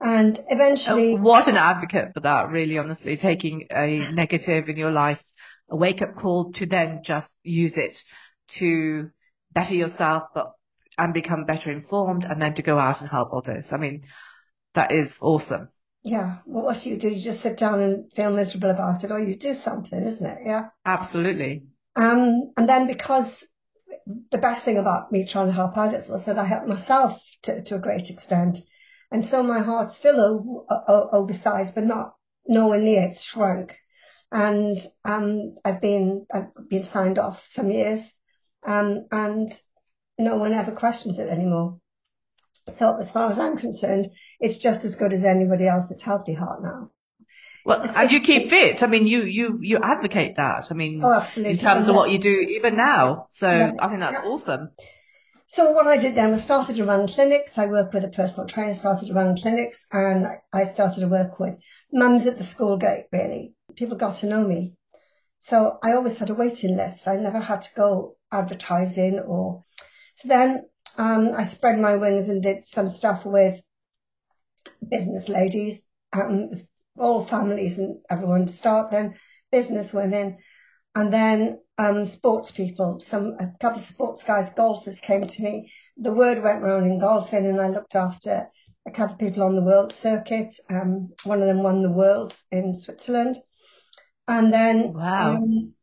And 0.00 0.38
eventually. 0.48 1.14
Oh, 1.14 1.20
what 1.20 1.48
an 1.48 1.56
advocate 1.56 2.12
for 2.12 2.20
that, 2.20 2.50
really, 2.50 2.78
honestly, 2.78 3.16
taking 3.16 3.66
a 3.70 4.10
negative 4.12 4.68
in 4.68 4.76
your 4.76 4.90
life, 4.90 5.24
a 5.70 5.76
wake 5.76 6.02
up 6.02 6.14
call 6.14 6.52
to 6.52 6.66
then 6.66 7.00
just 7.02 7.34
use 7.42 7.78
it 7.78 8.02
to 8.48 9.10
better 9.52 9.74
yourself, 9.74 10.24
but 10.34 10.52
and 10.98 11.12
become 11.12 11.44
better 11.44 11.70
informed 11.70 12.24
and 12.24 12.40
then 12.40 12.54
to 12.54 12.62
go 12.62 12.78
out 12.78 13.00
and 13.00 13.10
help 13.10 13.28
others. 13.32 13.72
I 13.72 13.76
mean, 13.76 14.04
that 14.74 14.92
is 14.92 15.18
awesome. 15.20 15.68
Yeah. 16.02 16.38
Well, 16.46 16.64
what 16.64 16.80
do 16.80 16.90
you 16.90 16.96
do? 16.96 17.08
You 17.08 17.22
just 17.22 17.40
sit 17.40 17.56
down 17.56 17.80
and 17.80 18.12
feel 18.14 18.30
miserable 18.30 18.70
about 18.70 19.02
it, 19.02 19.10
or 19.10 19.20
you 19.20 19.36
do 19.36 19.54
something, 19.54 20.02
isn't 20.02 20.26
it? 20.26 20.38
Yeah. 20.46 20.68
Absolutely. 20.84 21.64
Um, 21.96 22.52
and 22.56 22.68
then 22.68 22.86
because 22.86 23.44
the 24.30 24.38
best 24.38 24.64
thing 24.64 24.78
about 24.78 25.10
me 25.10 25.26
trying 25.26 25.48
to 25.48 25.52
help 25.52 25.76
others 25.76 26.08
was 26.08 26.24
that 26.24 26.38
I 26.38 26.44
helped 26.44 26.68
myself 26.68 27.20
to, 27.44 27.62
to 27.62 27.74
a 27.74 27.80
great 27.80 28.08
extent. 28.08 28.58
And 29.16 29.24
so 29.24 29.42
my 29.42 29.60
heart's 29.60 29.96
still 29.96 30.66
oversized, 31.10 31.74
but 31.74 31.86
not 31.86 32.16
nowhere 32.46 32.78
near 32.78 33.04
it's 33.04 33.22
shrunk. 33.22 33.74
And 34.30 34.76
um, 35.06 35.54
I've 35.64 35.80
been 35.80 36.26
I've 36.30 36.48
been 36.68 36.84
signed 36.84 37.18
off 37.18 37.48
some 37.50 37.70
years, 37.70 38.12
um, 38.66 39.06
and 39.10 39.48
no 40.18 40.36
one 40.36 40.52
ever 40.52 40.70
questions 40.72 41.18
it 41.18 41.30
anymore. 41.30 41.80
So 42.74 42.98
as 42.98 43.10
far 43.10 43.30
as 43.30 43.38
I'm 43.38 43.56
concerned, 43.56 44.10
it's 44.38 44.58
just 44.58 44.84
as 44.84 44.96
good 44.96 45.14
as 45.14 45.24
anybody 45.24 45.66
else's 45.66 46.02
healthy 46.02 46.34
heart 46.34 46.62
now. 46.62 46.90
Well, 47.64 47.90
and 47.96 48.12
you 48.12 48.20
keep 48.20 48.50
fit. 48.50 48.82
I 48.82 48.86
mean, 48.86 49.06
you, 49.06 49.22
you, 49.22 49.58
you 49.62 49.78
advocate 49.82 50.36
that. 50.36 50.66
I 50.70 50.74
mean, 50.74 51.00
oh, 51.02 51.26
in 51.36 51.56
terms 51.56 51.88
of 51.88 51.96
what 51.96 52.10
you 52.10 52.18
do 52.18 52.38
even 52.50 52.76
now. 52.76 53.26
So 53.30 53.50
yeah. 53.50 53.72
I 53.80 53.88
think 53.88 54.00
that's 54.00 54.18
yeah. 54.22 54.28
awesome. 54.28 54.72
So 55.48 55.70
what 55.70 55.86
I 55.86 55.96
did 55.96 56.16
then 56.16 56.32
was 56.32 56.42
started 56.42 56.74
to 56.74 56.84
run 56.84 57.06
clinics. 57.06 57.56
I 57.56 57.66
worked 57.66 57.94
with 57.94 58.04
a 58.04 58.08
personal 58.08 58.48
trainer, 58.48 58.74
started 58.74 59.06
to 59.06 59.14
run 59.14 59.36
clinics 59.36 59.86
and 59.92 60.26
I 60.52 60.64
started 60.64 61.00
to 61.00 61.08
work 61.08 61.38
with 61.38 61.54
mums 61.92 62.26
at 62.26 62.36
the 62.36 62.44
school 62.44 62.76
gate, 62.76 63.04
really. 63.12 63.54
People 63.76 63.96
got 63.96 64.16
to 64.16 64.26
know 64.26 64.44
me. 64.44 64.74
So 65.36 65.78
I 65.84 65.92
always 65.92 66.18
had 66.18 66.30
a 66.30 66.34
waiting 66.34 66.76
list. 66.76 67.06
I 67.06 67.16
never 67.16 67.38
had 67.38 67.60
to 67.62 67.74
go 67.76 68.16
advertising 68.32 69.20
or, 69.20 69.64
so 70.14 70.26
then, 70.26 70.66
um, 70.98 71.30
I 71.36 71.44
spread 71.44 71.78
my 71.78 71.94
wings 71.94 72.28
and 72.28 72.42
did 72.42 72.64
some 72.64 72.90
stuff 72.90 73.24
with 73.24 73.60
business 74.88 75.28
ladies, 75.28 75.82
um, 76.12 76.50
all 76.98 77.24
families 77.24 77.78
and 77.78 77.98
everyone 78.10 78.46
to 78.46 78.52
start 78.52 78.90
then, 78.90 79.14
business 79.52 79.92
women, 79.92 80.38
and 80.96 81.12
then 81.12 81.60
um, 81.78 82.04
sports 82.06 82.50
people. 82.50 82.98
Some 83.00 83.36
a 83.38 83.52
couple 83.60 83.78
of 83.78 83.84
sports 83.84 84.24
guys, 84.24 84.52
golfers 84.54 84.98
came 84.98 85.26
to 85.26 85.42
me. 85.42 85.70
The 85.98 86.12
word 86.12 86.42
went 86.42 86.62
round 86.62 86.86
in 86.86 86.98
golfing, 86.98 87.46
and 87.46 87.60
I 87.60 87.68
looked 87.68 87.94
after 87.94 88.48
a 88.88 88.90
couple 88.90 89.14
of 89.14 89.20
people 89.20 89.42
on 89.42 89.54
the 89.54 89.62
world 89.62 89.92
circuit. 89.92 90.54
Um, 90.70 91.10
one 91.24 91.40
of 91.40 91.46
them 91.46 91.62
won 91.62 91.82
the 91.82 91.92
world 91.92 92.34
in 92.50 92.74
Switzerland, 92.74 93.36
and 94.26 94.52
then 94.52 94.94
wow. 94.94 95.36
Um, 95.36 95.74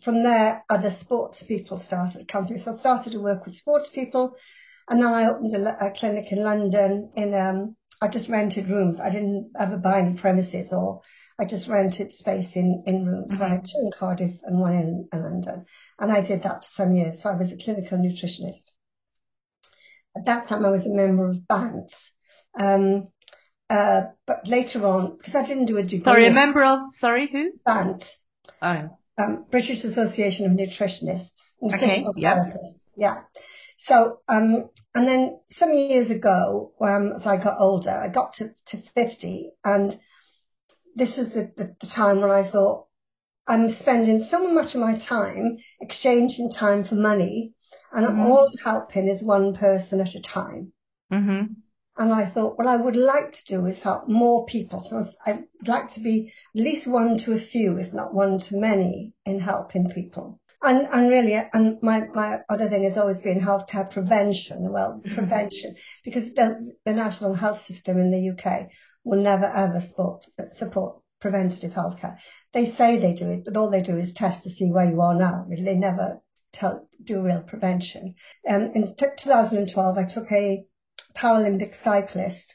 from 0.00 0.22
there, 0.22 0.64
other 0.70 0.88
sports 0.88 1.42
people 1.42 1.76
started 1.76 2.26
coming. 2.26 2.58
So 2.58 2.72
I 2.72 2.76
started 2.76 3.12
to 3.12 3.20
work 3.20 3.44
with 3.44 3.56
sports 3.56 3.90
people, 3.90 4.36
and 4.88 5.02
then 5.02 5.12
I 5.12 5.28
opened 5.28 5.52
a, 5.52 5.86
a 5.88 5.90
clinic 5.90 6.30
in 6.30 6.44
London 6.44 7.10
in 7.16 7.34
um, 7.34 7.76
I 8.00 8.06
just 8.06 8.28
rented 8.28 8.70
rooms. 8.70 9.00
I 9.00 9.10
didn't 9.10 9.50
ever 9.58 9.76
buy 9.76 9.98
any 9.98 10.14
premises 10.14 10.72
or 10.72 11.02
I 11.40 11.46
just 11.46 11.68
rented 11.68 12.12
space 12.12 12.54
in, 12.54 12.82
in 12.86 13.06
rooms. 13.06 13.30
Mm-hmm. 13.30 13.38
So 13.38 13.44
I 13.46 13.48
had 13.48 13.64
two 13.64 13.80
in 13.82 13.90
Cardiff 13.98 14.38
and 14.44 14.60
one 14.60 14.74
in, 14.74 15.08
in 15.10 15.22
London. 15.22 15.64
And 15.98 16.12
I 16.12 16.20
did 16.20 16.42
that 16.42 16.64
for 16.64 16.70
some 16.70 16.92
years. 16.92 17.22
So 17.22 17.30
I 17.30 17.34
was 17.34 17.50
a 17.50 17.56
clinical 17.56 17.96
nutritionist. 17.96 18.72
At 20.14 20.26
that 20.26 20.44
time, 20.44 20.66
I 20.66 20.70
was 20.70 20.86
a 20.86 20.90
member 20.90 21.26
of 21.26 21.48
BANTS. 21.48 22.12
Um, 22.60 23.08
uh, 23.70 24.02
but 24.26 24.46
later 24.46 24.84
on, 24.86 25.16
because 25.16 25.34
I 25.34 25.44
didn't 25.44 25.66
do 25.66 25.78
a 25.78 25.82
degree. 25.82 26.12
Sorry, 26.12 26.26
a 26.26 26.32
member 26.32 26.62
of, 26.62 26.80
sorry, 26.92 27.28
who? 27.30 27.52
BANT. 27.64 28.18
Oh. 28.60 28.98
Um, 29.16 29.44
British 29.50 29.84
Association 29.84 30.44
of 30.46 30.52
Nutritionists. 30.52 31.52
Okay, 31.62 32.04
yeah. 32.16 32.44
Yeah. 32.96 33.20
So, 33.78 34.18
um, 34.28 34.68
and 34.94 35.08
then 35.08 35.40
some 35.50 35.72
years 35.72 36.10
ago, 36.10 36.72
um, 36.82 37.12
as 37.16 37.26
I 37.26 37.38
got 37.38 37.56
older, 37.58 37.90
I 37.90 38.08
got 38.08 38.34
to, 38.34 38.50
to 38.66 38.76
50 38.76 39.52
and 39.64 39.96
this 40.94 41.16
was 41.16 41.32
the, 41.32 41.52
the, 41.56 41.74
the 41.80 41.86
time 41.86 42.20
when 42.20 42.30
I 42.30 42.42
thought, 42.42 42.86
I'm 43.46 43.70
spending 43.72 44.22
so 44.22 44.52
much 44.52 44.74
of 44.74 44.80
my 44.80 44.96
time 44.96 45.58
exchanging 45.80 46.50
time 46.50 46.84
for 46.84 46.94
money 46.94 47.52
and 47.92 48.06
mm-hmm. 48.06 48.20
all 48.20 48.50
helping 48.62 49.08
is 49.08 49.22
one 49.22 49.54
person 49.54 50.00
at 50.00 50.14
a 50.14 50.20
time. 50.20 50.72
Mm-hmm. 51.12 51.52
And 51.98 52.14
I 52.14 52.24
thought, 52.24 52.56
what 52.56 52.66
I 52.66 52.76
would 52.76 52.96
like 52.96 53.32
to 53.32 53.44
do 53.44 53.66
is 53.66 53.82
help 53.82 54.08
more 54.08 54.46
people. 54.46 54.80
So 54.80 55.06
I'd 55.26 55.44
like 55.66 55.90
to 55.90 56.00
be 56.00 56.32
at 56.54 56.62
least 56.62 56.86
one 56.86 57.18
to 57.18 57.32
a 57.32 57.38
few, 57.38 57.78
if 57.78 57.92
not 57.92 58.14
one 58.14 58.38
to 58.38 58.56
many, 58.56 59.12
in 59.26 59.40
helping 59.40 59.90
people. 59.90 60.40
And, 60.62 60.86
and 60.92 61.10
really, 61.10 61.34
and 61.34 61.78
my, 61.82 62.06
my 62.14 62.40
other 62.48 62.68
thing 62.68 62.84
has 62.84 62.96
always 62.96 63.18
been 63.18 63.40
healthcare 63.40 63.90
prevention. 63.90 64.70
Well, 64.70 65.02
mm-hmm. 65.04 65.14
prevention, 65.14 65.74
because 66.04 66.32
the, 66.32 66.72
the 66.84 66.94
national 66.94 67.34
health 67.34 67.60
system 67.60 67.98
in 67.98 68.10
the 68.10 68.30
UK 68.30 68.68
will 69.04 69.22
never 69.22 69.46
ever 69.46 69.80
support, 69.80 70.26
support 70.52 71.00
preventative 71.20 71.72
healthcare. 71.72 72.18
They 72.52 72.66
say 72.66 72.96
they 72.96 73.14
do 73.14 73.30
it, 73.30 73.44
but 73.44 73.56
all 73.56 73.70
they 73.70 73.82
do 73.82 73.96
is 73.96 74.12
test 74.12 74.42
to 74.44 74.50
see 74.50 74.70
where 74.70 74.90
you 74.90 75.00
are 75.00 75.14
now. 75.14 75.46
They 75.48 75.76
never 75.76 76.20
tell, 76.52 76.88
do 77.02 77.22
real 77.22 77.42
prevention. 77.42 78.14
Um, 78.48 78.72
in 78.74 78.94
2012, 78.96 79.98
I 79.98 80.04
took 80.04 80.32
a 80.32 80.64
Paralympic 81.16 81.74
cyclist 81.74 82.54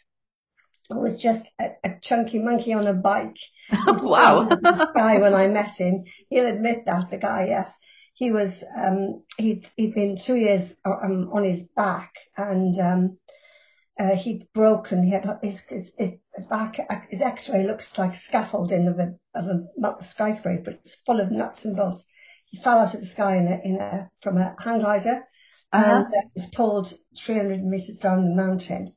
who 0.89 0.99
was 0.99 1.19
just 1.19 1.49
a, 1.59 1.69
a 1.83 1.99
chunky 2.01 2.39
monkey 2.39 2.73
on 2.73 2.87
a 2.87 2.93
bike. 2.93 3.37
wow. 3.87 4.47
guy, 4.95 5.19
when 5.19 5.33
I 5.33 5.47
met 5.47 5.75
him, 5.77 6.03
he'll 6.29 6.47
admit 6.47 6.85
that, 6.85 7.09
the 7.09 7.17
guy, 7.17 7.47
yes. 7.47 7.73
He 8.13 8.31
was, 8.31 8.63
um, 8.77 9.23
he'd, 9.37 9.67
he'd 9.75 9.93
been 9.93 10.15
two 10.15 10.35
years 10.35 10.75
um, 10.85 11.29
on 11.33 11.43
his 11.43 11.63
back 11.75 12.13
and, 12.37 12.77
um, 12.79 13.17
uh, 13.99 14.15
he'd 14.15 14.45
broken, 14.53 15.03
he 15.03 15.11
had 15.11 15.39
his, 15.41 15.61
his, 15.67 15.91
his 15.97 16.11
back, 16.49 16.77
his 17.09 17.21
x-ray 17.21 17.65
looks 17.65 17.97
like 17.97 18.13
a 18.13 18.19
scaffolding 18.19 18.87
of 18.87 18.99
a, 18.99 19.15
of 19.33 19.45
a 19.45 20.05
skyscraper. 20.05 20.63
But 20.63 20.79
it's 20.83 20.95
full 21.05 21.19
of 21.19 21.31
nuts 21.31 21.65
and 21.65 21.75
bolts. 21.75 22.05
He 22.45 22.57
fell 22.57 22.79
out 22.79 22.93
of 22.93 23.01
the 23.01 23.07
sky 23.07 23.37
in 23.37 23.47
a, 23.47 23.59
in 23.63 23.75
a, 23.81 24.09
from 24.21 24.37
a 24.37 24.55
hang 24.59 24.79
glider 24.79 25.23
uh-huh. 25.73 25.95
and 25.95 26.05
uh, 26.05 26.29
was 26.35 26.45
pulled 26.47 26.93
300 27.17 27.63
meters 27.63 27.99
down 27.99 28.23
the 28.23 28.35
mountain. 28.35 28.93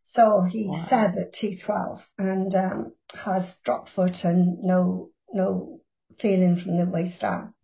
So 0.00 0.42
he 0.42 0.68
wow. 0.68 0.84
said 0.88 1.16
at 1.18 1.32
T12 1.32 2.00
and 2.18 2.54
um, 2.54 2.92
has 3.14 3.56
drop 3.64 3.88
foot 3.88 4.24
and 4.24 4.58
no 4.62 5.10
no 5.32 5.80
feeling 6.18 6.56
from 6.56 6.78
the 6.78 6.86
waist 6.86 7.20
down. 7.20 7.54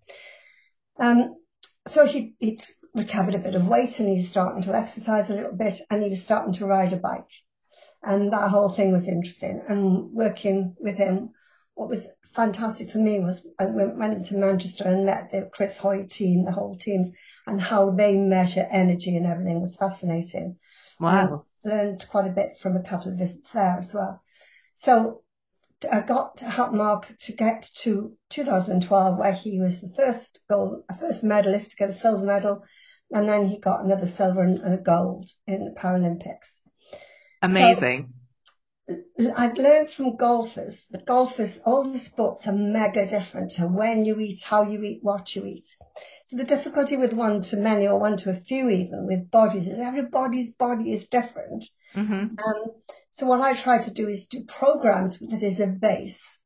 Um, 0.99 1.37
so 1.87 2.07
he, 2.07 2.35
he'd 2.39 2.63
recovered 2.95 3.35
a 3.35 3.39
bit 3.39 3.55
of 3.55 3.67
weight 3.67 3.99
and 3.99 4.09
he's 4.09 4.29
starting 4.29 4.63
to 4.63 4.75
exercise 4.75 5.31
a 5.31 5.35
little 5.35 5.57
bit 5.57 5.81
and 5.91 6.03
he 6.03 6.11
was 6.11 6.23
starting 6.23 6.53
to 6.55 6.67
ride 6.67 6.93
a 6.93 6.97
bike. 6.97 7.31
And 8.03 8.33
that 8.33 8.51
whole 8.51 8.69
thing 8.69 8.93
was 8.93 9.07
interesting. 9.07 9.63
And 9.69 10.11
working 10.13 10.77
with 10.81 10.97
him, 10.97 11.31
what 11.75 11.89
was 11.89 12.07
fantastic 12.35 12.91
for 12.91 12.99
me 12.99 13.21
was 13.21 13.47
I 13.59 13.67
went, 13.67 13.97
went 13.97 14.27
to 14.27 14.37
Manchester 14.37 14.85
and 14.85 15.07
met 15.07 15.31
the 15.31 15.49
Chris 15.53 15.79
Hoy 15.79 16.07
team, 16.09 16.45
the 16.45 16.53
whole 16.53 16.77
team, 16.77 17.13
and 17.47 17.61
how 17.61 17.91
they 17.91 18.17
measure 18.17 18.67
energy 18.71 19.17
and 19.17 19.27
everything 19.27 19.61
was 19.61 19.77
fascinating. 19.77 20.57
Wow. 20.99 21.47
Learned 21.65 22.05
quite 22.11 22.27
a 22.27 22.33
bit 22.33 22.59
from 22.61 22.77
a 22.77 22.83
couple 22.83 23.13
of 23.13 23.19
visits 23.19 23.51
there 23.51 23.77
as 23.79 23.95
well. 23.95 24.23
So 24.73 25.23
I 25.91 26.01
got 26.01 26.37
to 26.39 26.45
help 26.45 26.73
Mark 26.73 27.09
to 27.23 27.33
get 27.33 27.69
to 27.77 28.17
2012, 28.31 29.19
where 29.19 29.33
he 29.33 29.61
was 29.61 29.81
the 29.81 29.93
first 29.97 30.41
gold, 30.49 30.85
first 31.01 31.25
medalist 31.25 31.71
to 31.71 31.77
get 31.77 31.91
a 31.91 31.93
silver 31.93 32.25
medal, 32.25 32.65
and 33.11 33.29
then 33.29 33.47
he 33.47 33.59
got 33.59 33.85
another 33.85 34.07
silver 34.07 34.43
and, 34.43 34.61
a 34.63 34.77
gold 34.77 35.31
in 35.47 35.65
the 35.65 35.81
Paralympics. 35.81 36.62
Amazing. 37.43 38.07
So, 38.07 38.19
I've 39.37 39.57
learned 39.57 39.91
from 39.91 40.17
golfers 40.17 40.87
that 40.91 41.07
golfers, 41.07 41.61
all 41.65 41.85
the 41.85 41.99
sports 41.99 42.49
are 42.49 42.53
mega 42.53 43.07
different 43.07 43.53
to 43.53 43.69
when 43.69 44.05
you 44.05 44.19
eat, 44.19 44.43
how 44.43 44.65
you 44.65 44.83
eat, 44.83 44.99
what 45.03 45.37
you 45.37 45.47
eat. 45.47 45.77
So 46.25 46.37
the 46.37 46.45
difficulty 46.45 46.97
with 46.97 47.13
one 47.13 47.43
to 47.43 47.57
many 47.57 47.87
or 47.87 47.99
one 47.99 48.17
to 48.19 48.31
a 48.31 48.35
few 48.35 48.69
even 48.69 49.07
with 49.07 49.31
bodies 49.31 49.69
is 49.69 49.79
everybody's 49.79 50.51
body 50.51 50.93
is 50.93 51.07
different. 51.07 51.65
Mm-hmm. 51.95 52.13
Um, 52.13 52.65
so 53.11 53.27
what 53.27 53.41
I 53.41 53.55
try 53.55 53.81
to 53.81 53.91
do 53.93 54.09
is 54.09 54.27
do 54.27 54.45
programs 54.45 55.19
that 55.19 55.43
is 55.43 55.61
a 55.61 55.67
base 55.67 56.39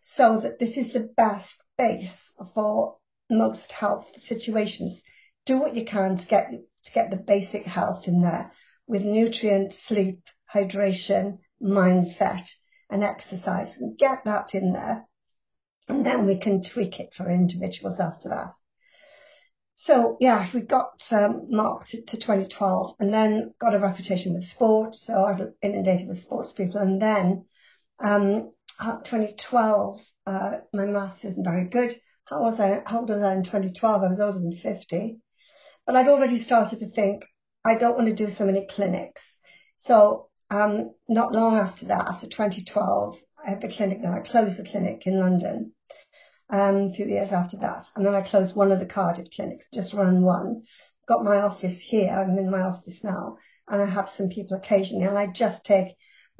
so 0.00 0.38
that 0.40 0.58
this 0.58 0.76
is 0.76 0.92
the 0.92 1.10
best 1.16 1.58
base 1.76 2.32
for 2.54 2.96
most 3.28 3.72
health 3.72 4.18
situations. 4.18 5.02
Do 5.44 5.60
what 5.60 5.76
you 5.76 5.84
can 5.84 6.16
to 6.16 6.26
get, 6.26 6.50
to 6.50 6.92
get 6.92 7.10
the 7.10 7.18
basic 7.18 7.66
health 7.66 8.08
in 8.08 8.22
there 8.22 8.52
with 8.86 9.04
nutrients, 9.04 9.82
sleep, 9.82 10.20
hydration, 10.54 11.38
mindset 11.62 12.48
and 12.90 13.02
exercise 13.02 13.76
and 13.78 13.98
get 13.98 14.24
that 14.24 14.54
in 14.54 14.72
there. 14.72 15.06
And 15.88 16.04
then 16.04 16.26
we 16.26 16.38
can 16.38 16.62
tweak 16.62 17.00
it 17.00 17.12
for 17.14 17.30
individuals 17.30 18.00
after 18.00 18.28
that. 18.30 18.54
So 19.74 20.16
yeah, 20.20 20.48
we 20.54 20.60
got 20.60 21.06
um, 21.10 21.46
Mark 21.50 21.86
to, 21.88 22.00
to 22.02 22.16
2012 22.16 22.96
and 23.00 23.12
then 23.12 23.52
got 23.60 23.74
a 23.74 23.78
reputation 23.78 24.34
with 24.34 24.46
sport. 24.46 24.94
So 24.94 25.24
I 25.24 25.32
was 25.32 25.48
inundated 25.62 26.08
with 26.08 26.20
sports 26.20 26.52
people. 26.52 26.80
And 26.80 27.02
then 27.02 27.44
um, 28.02 28.52
2012, 28.80 30.00
uh, 30.26 30.50
my 30.72 30.86
maths 30.86 31.24
isn't 31.24 31.44
very 31.44 31.68
good. 31.68 31.92
How 32.26 32.40
was 32.40 32.60
I, 32.60 32.82
how 32.86 33.00
old 33.00 33.10
was 33.10 33.22
I 33.22 33.34
in 33.34 33.42
2012? 33.42 34.02
I 34.02 34.08
was 34.08 34.20
older 34.20 34.38
than 34.38 34.56
50. 34.56 35.18
But 35.86 35.96
I'd 35.96 36.08
already 36.08 36.38
started 36.38 36.78
to 36.78 36.86
think, 36.86 37.24
I 37.66 37.74
don't 37.74 37.96
want 37.96 38.08
to 38.08 38.14
do 38.14 38.30
so 38.30 38.46
many 38.46 38.66
clinics. 38.66 39.36
So 39.74 40.28
um, 40.54 40.94
not 41.08 41.32
long 41.32 41.56
after 41.56 41.86
that, 41.86 42.06
after 42.06 42.26
2012, 42.26 43.18
I 43.44 43.50
had 43.50 43.60
the 43.60 43.68
clinic, 43.68 44.02
then 44.02 44.12
I 44.12 44.20
closed 44.20 44.56
the 44.56 44.64
clinic 44.64 45.06
in 45.06 45.18
London 45.18 45.72
um, 46.50 46.76
a 46.76 46.92
few 46.92 47.06
years 47.06 47.32
after 47.32 47.56
that. 47.58 47.84
And 47.96 48.06
then 48.06 48.14
I 48.14 48.22
closed 48.22 48.54
one 48.54 48.70
of 48.70 48.78
the 48.78 48.86
Cardiff 48.86 49.34
clinics, 49.34 49.68
just 49.72 49.94
run 49.94 50.22
one. 50.22 50.62
Got 51.08 51.24
my 51.24 51.42
office 51.42 51.80
here, 51.80 52.10
I'm 52.10 52.38
in 52.38 52.50
my 52.50 52.62
office 52.62 53.02
now, 53.02 53.36
and 53.68 53.82
I 53.82 53.86
have 53.86 54.08
some 54.08 54.28
people 54.28 54.56
occasionally, 54.56 55.04
and 55.04 55.18
I 55.18 55.26
just 55.26 55.64
take 55.64 55.88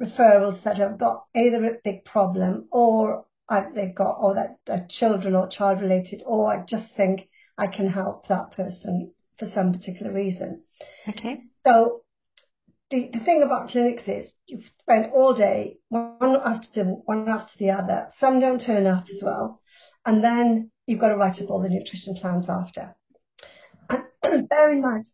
referrals 0.01 0.63
that 0.63 0.77
have 0.77 0.97
got 0.97 1.25
either 1.35 1.65
a 1.65 1.77
big 1.83 2.05
problem 2.05 2.67
or 2.71 3.25
I, 3.47 3.67
they've 3.75 3.93
got, 3.93 4.17
or 4.19 4.33
that 4.35 4.57
are 4.69 4.87
children 4.87 5.35
or 5.35 5.47
child 5.47 5.81
related, 5.81 6.23
or 6.25 6.51
I 6.51 6.63
just 6.63 6.95
think 6.95 7.27
I 7.57 7.67
can 7.67 7.87
help 7.87 8.27
that 8.27 8.51
person 8.51 9.11
for 9.37 9.45
some 9.45 9.71
particular 9.71 10.11
reason. 10.11 10.63
Okay. 11.07 11.41
So 11.65 12.01
the, 12.89 13.09
the 13.11 13.19
thing 13.19 13.41
about 13.41 13.69
clinics 13.69 14.07
is 14.07 14.33
you 14.45 14.61
spend 14.81 15.11
all 15.13 15.33
day 15.33 15.77
one 15.89 16.39
after 16.43 16.83
one 16.83 17.27
after 17.27 17.57
the 17.57 17.71
other. 17.71 18.05
Some 18.09 18.39
don't 18.39 18.61
turn 18.61 18.85
up 18.85 19.05
as 19.09 19.23
well, 19.23 19.61
and 20.05 20.23
then 20.23 20.71
you've 20.85 20.99
got 20.99 21.09
to 21.09 21.17
write 21.17 21.41
up 21.41 21.49
all 21.49 21.61
the 21.61 21.69
nutrition 21.69 22.15
plans 22.15 22.49
after. 22.49 22.95
And 23.89 24.47
bear 24.49 24.71
in 24.71 24.81
mind, 24.81 25.05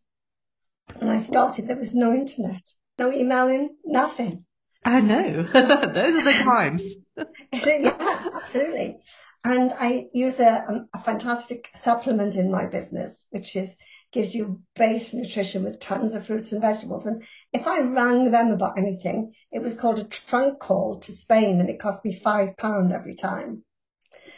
when 0.98 1.10
I 1.10 1.18
started, 1.18 1.68
there 1.68 1.76
was 1.76 1.94
no 1.94 2.12
internet, 2.12 2.62
no 2.98 3.12
emailing, 3.12 3.76
nothing. 3.84 4.44
I 4.84 5.00
know. 5.00 5.42
Those 5.52 6.16
are 6.16 6.24
the 6.24 6.40
times. 6.42 6.84
yeah, 7.52 8.28
absolutely. 8.34 8.98
And 9.44 9.72
I 9.78 10.06
use 10.12 10.38
a, 10.38 10.64
um, 10.68 10.88
a 10.94 11.02
fantastic 11.02 11.68
supplement 11.74 12.34
in 12.34 12.50
my 12.50 12.66
business, 12.66 13.26
which 13.30 13.56
is 13.56 13.76
gives 14.12 14.34
you 14.34 14.60
base 14.76 15.14
nutrition 15.14 15.64
with 15.64 15.80
tons 15.80 16.14
of 16.14 16.26
fruits 16.26 16.52
and 16.52 16.60
vegetables. 16.60 17.06
And 17.06 17.24
if 17.52 17.66
I 17.66 17.80
rang 17.80 18.30
them 18.30 18.50
about 18.50 18.78
anything, 18.78 19.34
it 19.50 19.60
was 19.60 19.74
called 19.74 19.98
a 19.98 20.04
trunk 20.04 20.58
call 20.58 20.98
to 21.00 21.12
Spain 21.12 21.60
and 21.60 21.68
it 21.68 21.80
cost 21.80 22.04
me 22.04 22.18
five 22.18 22.56
pound 22.56 22.92
every 22.92 23.14
time. 23.14 23.64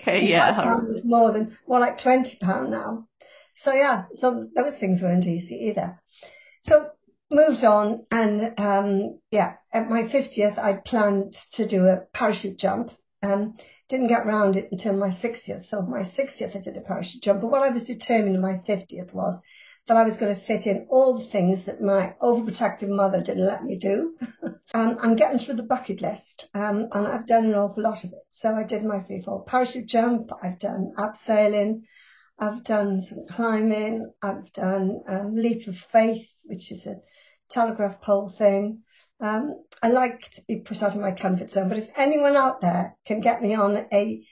Okay, 0.00 0.26
yeah. 0.26 0.54
Five 0.54 0.64
pound 0.64 0.88
was 0.88 1.04
more 1.04 1.32
than, 1.32 1.56
more 1.68 1.80
like 1.80 1.98
20 1.98 2.38
pound 2.38 2.70
now. 2.70 3.06
So 3.54 3.72
yeah, 3.72 4.04
so 4.14 4.48
those 4.56 4.76
things 4.76 5.00
weren't 5.00 5.26
easy 5.26 5.54
either. 5.68 6.02
So 6.60 6.90
moved 7.30 7.64
on 7.64 8.04
and 8.10 8.58
um, 8.58 9.20
yeah, 9.30 9.54
at 9.72 9.88
my 9.88 10.02
50th, 10.02 10.58
I 10.58 10.74
planned 10.74 11.34
to 11.52 11.66
do 11.66 11.86
a 11.86 12.02
parachute 12.12 12.58
jump. 12.58 12.92
Um, 13.22 13.56
didn't 13.88 14.08
get 14.08 14.26
around 14.26 14.56
it 14.56 14.68
until 14.72 14.96
my 14.96 15.08
60th. 15.08 15.66
So 15.66 15.82
my 15.82 16.00
60th, 16.00 16.56
I 16.56 16.60
did 16.60 16.76
a 16.76 16.80
parachute 16.80 17.22
jump. 17.22 17.42
But 17.42 17.50
what 17.50 17.62
I 17.62 17.70
was 17.70 17.84
determined 17.84 18.34
in 18.34 18.42
my 18.42 18.60
50th 18.66 19.12
was 19.12 19.40
that 19.86 19.96
I 19.96 20.04
was 20.04 20.16
going 20.16 20.34
to 20.34 20.40
fit 20.40 20.66
in 20.66 20.86
all 20.88 21.18
the 21.18 21.24
things 21.24 21.64
that 21.64 21.82
my 21.82 22.14
overprotective 22.22 22.88
mother 22.88 23.20
didn't 23.20 23.46
let 23.46 23.64
me 23.64 23.76
do. 23.76 24.16
um, 24.74 24.96
I'm 25.00 25.14
getting 25.14 25.38
through 25.38 25.56
the 25.56 25.62
bucket 25.62 26.00
list, 26.00 26.48
um, 26.54 26.88
and 26.92 27.06
I've 27.06 27.26
done 27.26 27.46
an 27.46 27.54
awful 27.54 27.82
lot 27.82 28.04
of 28.04 28.10
it. 28.10 28.24
So 28.30 28.54
I 28.54 28.64
did 28.64 28.84
my 28.84 29.02
free 29.02 29.20
fall 29.20 29.44
parachute 29.46 29.86
jump, 29.86 30.30
I've 30.42 30.58
done 30.58 30.92
abseiling, 30.96 31.82
I've 32.38 32.64
done 32.64 33.00
some 33.00 33.26
climbing, 33.30 34.10
I've 34.22 34.50
done 34.52 35.02
um, 35.06 35.34
leap 35.34 35.68
of 35.68 35.76
faith, 35.76 36.28
which 36.44 36.72
is 36.72 36.86
a 36.86 36.96
telegraph 37.50 38.00
pole 38.00 38.30
thing. 38.30 38.80
Um, 39.20 39.62
I 39.82 39.88
like 39.88 40.30
to 40.32 40.42
be 40.48 40.56
put 40.56 40.82
out 40.82 40.94
of 40.94 41.00
my 41.00 41.12
comfort 41.12 41.52
zone, 41.52 41.68
but 41.68 41.78
if 41.78 41.90
anyone 41.96 42.36
out 42.36 42.60
there 42.60 42.96
can 43.04 43.20
get 43.20 43.42
me 43.42 43.54
on 43.54 43.86
a 43.92 44.24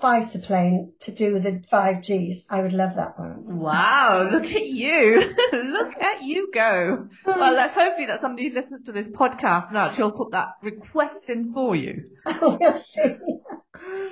fighter 0.00 0.38
plane 0.38 0.92
to 1.00 1.10
do 1.10 1.38
the 1.38 1.62
five 1.70 2.02
Gs. 2.02 2.44
I 2.48 2.62
would 2.62 2.72
love 2.72 2.96
that 2.96 3.18
one. 3.18 3.58
Wow, 3.58 4.28
look 4.30 4.44
at 4.44 4.66
you. 4.66 5.34
look 5.52 6.02
at 6.02 6.22
you 6.22 6.50
go. 6.52 7.08
Well, 7.24 7.54
let's 7.54 7.74
hopefully 7.74 8.06
that 8.06 8.20
somebody 8.20 8.50
listens 8.50 8.84
to 8.86 8.92
this 8.92 9.08
podcast 9.08 9.72
now. 9.72 9.90
She'll 9.90 10.12
put 10.12 10.32
that 10.32 10.50
request 10.62 11.30
in 11.30 11.52
for 11.52 11.76
you. 11.76 12.10
we'll 12.40 12.74
see. 12.74 13.16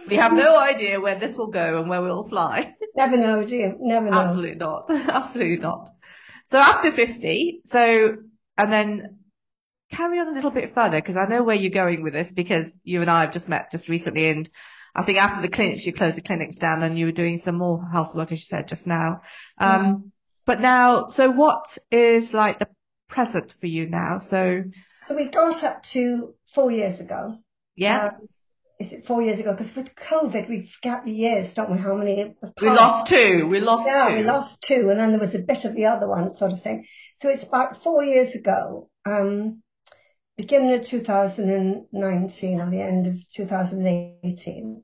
We 0.08 0.16
have 0.16 0.32
no 0.32 0.58
idea 0.58 1.00
where 1.00 1.14
this 1.14 1.37
will 1.37 1.50
go 1.50 1.80
and 1.80 1.88
where 1.88 2.02
we'll 2.02 2.25
fly. 2.25 2.75
Never 2.96 3.16
know, 3.16 3.44
do 3.44 3.56
you? 3.56 3.76
Never 3.80 4.10
know. 4.10 4.20
Absolutely 4.20 4.56
not. 4.56 4.90
Absolutely 4.90 5.58
not. 5.58 5.90
So 6.46 6.58
after 6.58 6.90
50, 6.90 7.60
so, 7.64 8.16
and 8.58 8.72
then 8.72 9.18
carry 9.92 10.18
on 10.18 10.28
a 10.28 10.32
little 10.32 10.50
bit 10.50 10.72
further 10.72 10.99
because 10.99 11.16
I 11.16 11.26
know 11.26 11.42
where 11.42 11.56
you're 11.56 11.70
going 11.70 12.02
with 12.02 12.12
this 12.12 12.30
because 12.30 12.72
you 12.84 13.00
and 13.00 13.10
I 13.10 13.22
have 13.22 13.32
just 13.32 13.49
met 13.49 13.70
just 13.70 13.88
recently 13.88 14.28
and 14.28 14.49
I 14.94 15.02
think 15.02 15.18
after 15.18 15.40
the 15.40 15.49
clinics, 15.49 15.87
you 15.87 15.92
closed 15.92 16.16
the 16.16 16.23
clinics 16.23 16.56
down 16.56 16.82
and 16.82 16.99
you 16.99 17.06
were 17.06 17.12
doing 17.12 17.40
some 17.40 17.56
more 17.56 17.88
health 17.90 18.14
work, 18.14 18.32
as 18.32 18.38
you 18.38 18.44
said 18.44 18.68
just 18.68 18.87
now. 18.87 19.20
Um, 19.59 19.85
yeah. 19.85 19.94
but 20.47 20.61
now, 20.61 21.09
so 21.09 21.30
what 21.30 21.78
is 21.90 22.35
like 22.35 22.59
the 22.59 22.68
present 23.09 23.52
for 23.52 23.66
you 23.66 23.88
now? 23.88 24.18
So, 24.18 24.64
so 25.06 25.14
we 25.14 25.26
got 25.26 25.62
up 25.62 25.82
to 25.85 26.35
four 26.52 26.70
years 26.70 27.00
ago. 27.00 27.38
Yeah. 27.76 28.06
Um, 28.06 28.26
is 28.80 28.94
it 28.94 29.04
four 29.04 29.20
years 29.20 29.38
ago? 29.38 29.52
Because 29.52 29.76
with 29.76 29.94
COVID, 29.94 30.49
we 30.49 30.66
forget 30.66 31.04
the 31.04 31.12
years, 31.12 31.52
don't 31.52 31.70
we? 31.70 31.78
How 31.78 31.94
many? 31.94 32.35
We 32.62 32.68
lost 32.68 33.06
two. 33.06 33.47
We 33.47 33.61
lost 33.61 33.87
yeah, 33.87 34.09
two. 34.09 34.16
we 34.16 34.23
lost 34.23 34.62
two, 34.62 34.88
and 34.88 34.99
then 34.99 35.11
there 35.11 35.20
was 35.20 35.35
a 35.35 35.38
bit 35.38 35.66
of 35.66 35.75
the 35.75 35.85
other 35.85 36.09
one, 36.09 36.30
sort 36.30 36.52
of 36.52 36.62
thing. 36.62 36.87
So 37.16 37.28
it's 37.28 37.44
about 37.44 37.82
four 37.82 38.02
years 38.02 38.35
ago, 38.35 38.88
um, 39.04 39.62
beginning 40.40 40.73
of 40.73 40.87
2019 40.87 42.61
or 42.62 42.70
the 42.70 42.80
end 42.80 43.06
of 43.06 43.28
2018. 43.28 44.82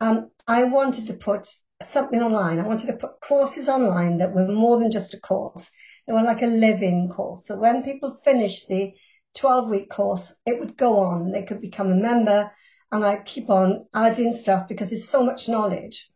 Um, 0.00 0.30
I 0.46 0.64
wanted 0.64 1.06
to 1.06 1.14
put 1.14 1.48
something 1.82 2.20
online. 2.20 2.58
I 2.58 2.66
wanted 2.66 2.88
to 2.88 2.96
put 2.98 3.22
courses 3.22 3.70
online 3.70 4.18
that 4.18 4.34
were 4.34 4.46
more 4.46 4.78
than 4.78 4.90
just 4.90 5.14
a 5.14 5.20
course. 5.20 5.70
They 6.06 6.12
were 6.12 6.22
like 6.22 6.42
a 6.42 6.46
living 6.46 7.08
course. 7.08 7.46
So 7.46 7.58
when 7.58 7.82
people 7.82 8.20
finished 8.22 8.68
the 8.68 8.92
12 9.34 9.70
week 9.70 9.88
course, 9.88 10.34
it 10.44 10.60
would 10.60 10.76
go 10.76 10.98
on. 10.98 11.32
They 11.32 11.42
could 11.42 11.62
become 11.62 11.90
a 11.90 11.94
member 11.94 12.52
and 12.92 13.02
I 13.02 13.16
keep 13.16 13.48
on 13.48 13.86
adding 13.94 14.36
stuff 14.36 14.68
because 14.68 14.90
there's 14.90 15.08
so 15.08 15.22
much 15.22 15.48
knowledge 15.48 16.10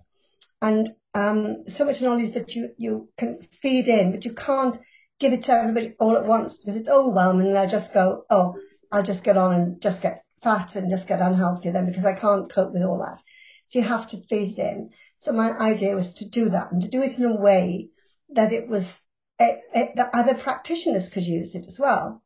and 0.60 0.90
um, 1.14 1.64
so 1.66 1.86
much 1.86 2.02
knowledge 2.02 2.34
that 2.34 2.54
you, 2.54 2.70
you 2.76 3.08
can 3.16 3.38
feed 3.62 3.88
in, 3.88 4.10
but 4.10 4.26
you 4.26 4.34
can't 4.34 4.78
give 5.18 5.32
it 5.32 5.44
to 5.44 5.52
everybody 5.52 5.94
all 5.98 6.16
at 6.16 6.26
once 6.26 6.58
because 6.58 6.76
it's 6.76 6.90
overwhelming 6.90 7.46
and 7.46 7.56
they'll 7.56 7.68
just 7.68 7.94
go, 7.94 8.24
oh, 8.28 8.54
I'll 8.92 9.02
just 9.02 9.24
get 9.24 9.36
on 9.36 9.52
and 9.52 9.82
just 9.82 10.02
get 10.02 10.22
fat 10.42 10.76
and 10.76 10.90
just 10.90 11.08
get 11.08 11.20
unhealthy 11.20 11.70
then 11.70 11.86
because 11.86 12.04
I 12.04 12.14
can't 12.14 12.52
cope 12.52 12.72
with 12.72 12.82
all 12.82 12.98
that. 12.98 13.22
So 13.64 13.78
you 13.78 13.84
have 13.86 14.08
to 14.10 14.22
feed 14.28 14.58
it 14.58 14.58
in. 14.58 14.90
So 15.16 15.32
my 15.32 15.50
idea 15.58 15.94
was 15.94 16.12
to 16.14 16.28
do 16.28 16.48
that 16.50 16.70
and 16.70 16.82
to 16.82 16.88
do 16.88 17.02
it 17.02 17.18
in 17.18 17.24
a 17.24 17.34
way 17.34 17.88
that 18.34 18.52
it 18.52 18.68
was, 18.68 19.00
it, 19.38 19.60
it, 19.74 19.96
that 19.96 20.10
other 20.12 20.34
practitioners 20.34 21.08
could 21.08 21.24
use 21.24 21.54
it 21.54 21.66
as 21.66 21.78
well. 21.78 22.22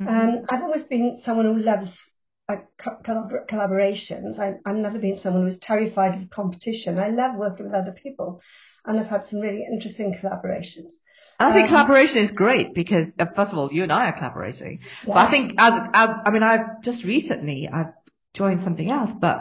Mm-hmm. 0.00 0.08
Um, 0.08 0.44
I've 0.48 0.62
always 0.62 0.84
been 0.84 1.18
someone 1.18 1.46
who 1.46 1.58
loves 1.58 2.10
uh, 2.48 2.56
collabor- 2.78 3.46
collaborations. 3.48 4.38
I, 4.38 4.54
I've 4.64 4.76
never 4.76 4.98
been 4.98 5.18
someone 5.18 5.42
who's 5.42 5.58
terrified 5.58 6.14
of 6.14 6.30
competition. 6.30 6.98
I 6.98 7.08
love 7.08 7.34
working 7.34 7.66
with 7.66 7.74
other 7.74 7.92
people, 7.92 8.40
and 8.84 9.00
I've 9.00 9.08
had 9.08 9.26
some 9.26 9.40
really 9.40 9.66
interesting 9.70 10.14
collaborations. 10.14 10.90
I 11.38 11.52
think 11.52 11.64
um, 11.64 11.68
collaboration 11.68 12.18
is 12.18 12.32
great 12.32 12.74
because, 12.74 13.14
uh, 13.18 13.26
first 13.34 13.52
of 13.52 13.58
all, 13.58 13.72
you 13.72 13.82
and 13.82 13.92
I 13.92 14.08
are 14.08 14.12
collaborating. 14.12 14.80
Yeah. 15.06 15.14
But 15.14 15.16
I 15.16 15.26
think 15.30 15.54
as, 15.58 15.88
as, 15.92 16.20
I 16.24 16.30
mean, 16.30 16.42
I've 16.42 16.82
just 16.82 17.04
recently, 17.04 17.68
I've 17.68 17.92
joined 18.32 18.62
something 18.62 18.90
else, 18.90 19.12
but 19.14 19.40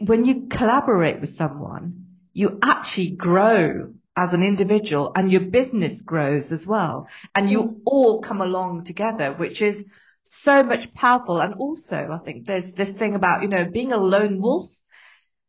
when 0.00 0.24
you 0.24 0.46
collaborate 0.48 1.20
with 1.20 1.34
someone, 1.34 2.06
you 2.32 2.58
actually 2.62 3.10
grow 3.10 3.94
as 4.16 4.32
an 4.32 4.42
individual 4.42 5.12
and 5.16 5.30
your 5.30 5.40
business 5.40 6.00
grows 6.00 6.52
as 6.52 6.66
well. 6.66 7.08
And 7.34 7.50
you 7.50 7.80
all 7.84 8.20
come 8.20 8.40
along 8.40 8.84
together, 8.84 9.32
which 9.32 9.60
is 9.60 9.84
so 10.22 10.62
much 10.62 10.92
powerful. 10.94 11.40
And 11.40 11.54
also, 11.54 12.10
I 12.12 12.18
think 12.18 12.46
there's 12.46 12.72
this 12.72 12.90
thing 12.90 13.14
about, 13.14 13.42
you 13.42 13.48
know, 13.48 13.64
being 13.64 13.92
a 13.92 13.98
lone 13.98 14.40
wolf 14.40 14.76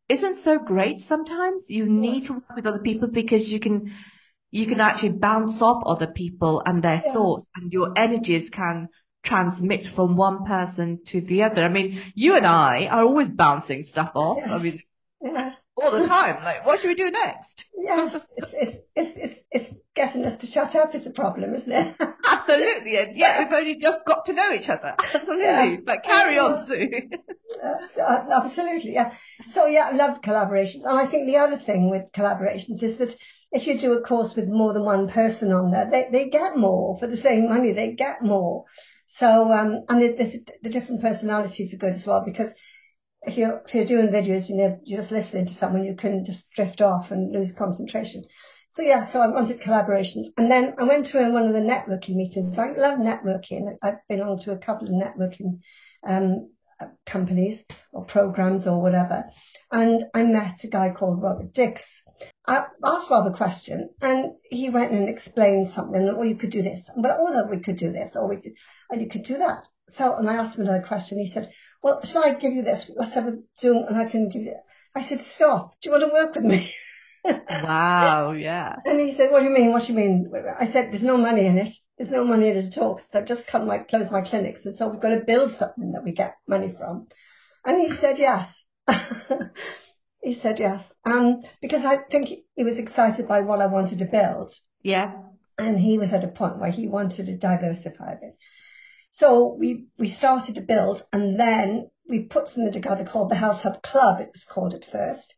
isn't 0.09 0.35
so 0.35 0.59
great 0.59 1.01
sometimes. 1.01 1.69
You 1.69 1.85
need 1.85 2.25
to 2.25 2.33
work 2.33 2.55
with 2.55 2.67
other 2.67 2.79
people 2.79 3.07
because 3.07 3.51
you 3.51 3.59
can, 3.59 3.93
you 4.55 4.65
can 4.65 4.79
actually 4.79 5.09
bounce 5.09 5.61
off 5.61 5.83
other 5.85 6.07
people 6.07 6.63
and 6.65 6.81
their 6.81 7.01
yeah. 7.05 7.13
thoughts 7.13 7.45
and 7.55 7.73
your 7.73 7.91
energies 7.97 8.49
can 8.49 8.87
transmit 9.21 9.85
from 9.85 10.15
one 10.15 10.45
person 10.45 10.99
to 11.07 11.19
the 11.19 11.43
other. 11.43 11.61
I 11.61 11.69
mean, 11.69 12.01
you 12.13 12.37
and 12.37 12.47
I 12.47 12.85
are 12.87 13.03
always 13.03 13.29
bouncing 13.29 13.83
stuff 13.83 14.13
off. 14.15 14.37
Yes. 14.37 14.51
I 14.51 14.57
mean, 14.59 14.81
yeah 15.21 15.51
all 15.77 15.91
the 15.91 16.07
time. 16.07 16.43
Like, 16.43 16.65
what 16.65 16.79
should 16.79 16.89
we 16.89 16.95
do 16.95 17.11
next? 17.11 17.65
Yes, 17.77 18.27
it's, 18.35 18.53
it's, 18.53 18.77
it's, 18.95 19.11
it's, 19.15 19.39
it's 19.51 19.75
getting 19.95 20.25
us 20.25 20.37
to 20.37 20.47
shut 20.47 20.75
up 20.75 20.95
is 20.95 21.03
the 21.03 21.11
problem, 21.11 21.53
isn't 21.53 21.71
it? 21.71 21.95
Absolutely. 22.27 22.97
And 22.97 23.15
yet 23.15 23.39
we've 23.39 23.57
only 23.57 23.75
just 23.75 24.05
got 24.05 24.25
to 24.25 24.33
know 24.33 24.51
each 24.51 24.69
other. 24.69 24.95
Absolutely. 25.13 25.45
Yeah. 25.45 25.77
But 25.83 26.03
carry 26.03 26.39
on, 26.39 26.57
Sue. 26.57 26.89
uh, 27.63 28.25
absolutely, 28.31 28.93
yeah. 28.93 29.13
So, 29.47 29.65
yeah, 29.67 29.89
I 29.91 29.95
love 29.95 30.21
collaborations. 30.21 30.85
And 30.85 30.97
I 30.97 31.05
think 31.05 31.27
the 31.27 31.37
other 31.37 31.57
thing 31.57 31.89
with 31.89 32.11
collaborations 32.13 32.81
is 32.81 32.97
that 32.97 33.15
if 33.51 33.67
you 33.67 33.79
do 33.79 33.93
a 33.93 34.01
course 34.01 34.35
with 34.35 34.47
more 34.47 34.73
than 34.73 34.83
one 34.83 35.07
person 35.07 35.51
on 35.51 35.71
there, 35.71 35.89
they, 35.89 36.07
they 36.11 36.29
get 36.29 36.57
more 36.57 36.97
for 36.99 37.07
the 37.07 37.17
same 37.17 37.49
money. 37.49 37.71
They 37.71 37.93
get 37.93 38.21
more. 38.21 38.65
So, 39.07 39.51
um, 39.51 39.85
and 39.87 40.01
the, 40.01 40.45
the 40.61 40.69
different 40.69 41.01
personalities 41.01 41.73
are 41.73 41.77
good 41.77 41.95
as 41.95 42.05
well 42.05 42.23
because 42.25 42.53
if 43.25 43.37
you're 43.37 43.61
if 43.65 43.73
you're 43.73 43.85
doing 43.85 44.07
videos, 44.07 44.49
you 44.49 44.55
know, 44.55 44.79
you're 44.83 44.99
just 44.99 45.11
listening 45.11 45.45
to 45.47 45.53
someone, 45.53 45.83
you 45.83 45.95
can 45.95 46.23
just 46.23 46.49
drift 46.51 46.81
off 46.81 47.11
and 47.11 47.33
lose 47.33 47.51
concentration. 47.51 48.23
So 48.69 48.81
yeah, 48.81 49.03
so 49.03 49.21
I 49.21 49.27
wanted 49.27 49.61
collaborations, 49.61 50.27
and 50.37 50.51
then 50.51 50.73
I 50.77 50.83
went 50.83 51.05
to 51.07 51.31
one 51.31 51.45
of 51.45 51.53
the 51.53 51.59
networking 51.59 52.15
meetings. 52.15 52.57
I 52.57 52.71
love 52.71 52.99
networking. 52.99 53.75
I 53.81 53.93
belong 54.09 54.39
to 54.39 54.51
a 54.51 54.57
couple 54.57 54.87
of 54.87 54.93
networking 54.93 55.59
um, 56.05 56.49
companies 57.05 57.63
or 57.93 58.05
programs 58.05 58.67
or 58.67 58.81
whatever, 58.81 59.23
and 59.71 60.03
I 60.13 60.23
met 60.23 60.63
a 60.63 60.67
guy 60.67 60.91
called 60.91 61.21
Robert 61.21 61.53
Dix. 61.53 62.03
I 62.47 62.65
asked 62.83 63.09
Rob 63.09 63.27
a 63.27 63.31
question, 63.35 63.89
and 64.01 64.33
he 64.49 64.69
went 64.69 64.91
and 64.91 65.09
explained 65.09 65.71
something. 65.71 66.07
Or 66.07 66.19
oh, 66.19 66.23
you 66.23 66.35
could 66.35 66.51
do 66.51 66.61
this, 66.61 66.89
but 66.95 67.17
oh, 67.19 67.27
or 67.27 67.33
that 67.33 67.49
we 67.49 67.59
could 67.59 67.77
do 67.77 67.91
this, 67.91 68.15
or 68.15 68.27
we 68.27 68.37
could, 68.37 68.53
and 68.91 69.01
you 69.01 69.09
could 69.09 69.23
do 69.23 69.37
that. 69.37 69.63
So, 69.89 70.15
and 70.15 70.29
I 70.29 70.35
asked 70.35 70.57
him 70.57 70.65
another 70.65 70.85
question. 70.85 71.19
He 71.19 71.29
said, 71.29 71.51
well, 71.85 72.01
shall 72.03 72.25
I 72.25 72.33
give 72.33 72.53
you 72.53 72.63
this? 72.63 72.89
Let's 72.95 73.13
have 73.13 73.27
a 73.27 73.37
Zoom 73.59 73.85
and 73.87 73.97
I 73.97 74.05
can 74.05 74.27
give 74.29 74.41
you. 74.41 74.55
I 74.95 75.03
said, 75.03 75.21
stop. 75.21 75.79
Do 75.79 75.89
you 75.89 75.91
want 75.91 76.09
to 76.09 76.13
work 76.13 76.33
with 76.35 76.43
me? 76.43 76.73
wow, 77.63 78.31
yeah. 78.37 78.77
And 78.85 78.99
he 78.99 79.13
said, 79.13 79.31
what 79.31 79.41
do 79.41 79.45
you 79.45 79.51
mean? 79.51 79.71
What 79.71 79.85
do 79.85 79.93
you 79.93 79.99
mean? 79.99 80.31
I 80.59 80.65
said, 80.65 80.91
there's 80.91 81.03
no 81.03 81.17
money 81.17 81.45
in 81.45 81.59
it. 81.59 81.69
There's 81.97 82.09
no 82.09 82.23
money 82.23 82.49
in 82.49 82.57
it 82.57 82.65
at 82.65 82.77
all. 82.79 82.97
So 82.97 83.05
I've 83.13 83.27
just 83.27 83.45
come, 83.45 83.67
like, 83.67 83.87
close 83.87 84.09
my 84.09 84.21
clinics. 84.21 84.65
And 84.65 84.75
so 84.75 84.87
we've 84.87 84.99
got 85.01 85.09
to 85.09 85.21
build 85.21 85.53
something 85.53 85.91
that 85.91 86.03
we 86.03 86.11
get 86.11 86.35
money 86.47 86.71
from. 86.71 87.07
And 87.65 87.79
he 87.79 87.89
said, 87.89 88.17
yes. 88.17 88.63
he 90.25 90.33
said, 90.33 90.59
yes. 90.59 90.91
Um, 91.05 91.43
because 91.61 91.85
I 91.85 91.97
think 91.97 92.29
he 92.55 92.63
was 92.63 92.79
excited 92.79 93.27
by 93.27 93.41
what 93.41 93.61
I 93.61 93.67
wanted 93.67 93.99
to 93.99 94.05
build. 94.05 94.51
Yeah. 94.81 95.13
And 95.59 95.79
he 95.79 95.99
was 95.99 96.13
at 96.13 96.23
a 96.23 96.29
point 96.29 96.59
where 96.59 96.71
he 96.71 96.87
wanted 96.87 97.27
to 97.27 97.37
diversify 97.37 98.13
a 98.13 98.19
bit. 98.19 98.35
So 99.11 99.55
we, 99.59 99.85
we 99.99 100.07
started 100.07 100.55
to 100.55 100.61
build 100.61 101.03
and 101.13 101.39
then 101.39 101.91
we 102.09 102.23
put 102.23 102.47
something 102.47 102.73
together 102.73 103.05
called 103.05 103.29
the 103.29 103.35
Health 103.35 103.61
Hub 103.61 103.83
Club, 103.83 104.19
it 104.19 104.31
was 104.33 104.45
called 104.45 104.73
at 104.73 104.89
first. 104.91 105.35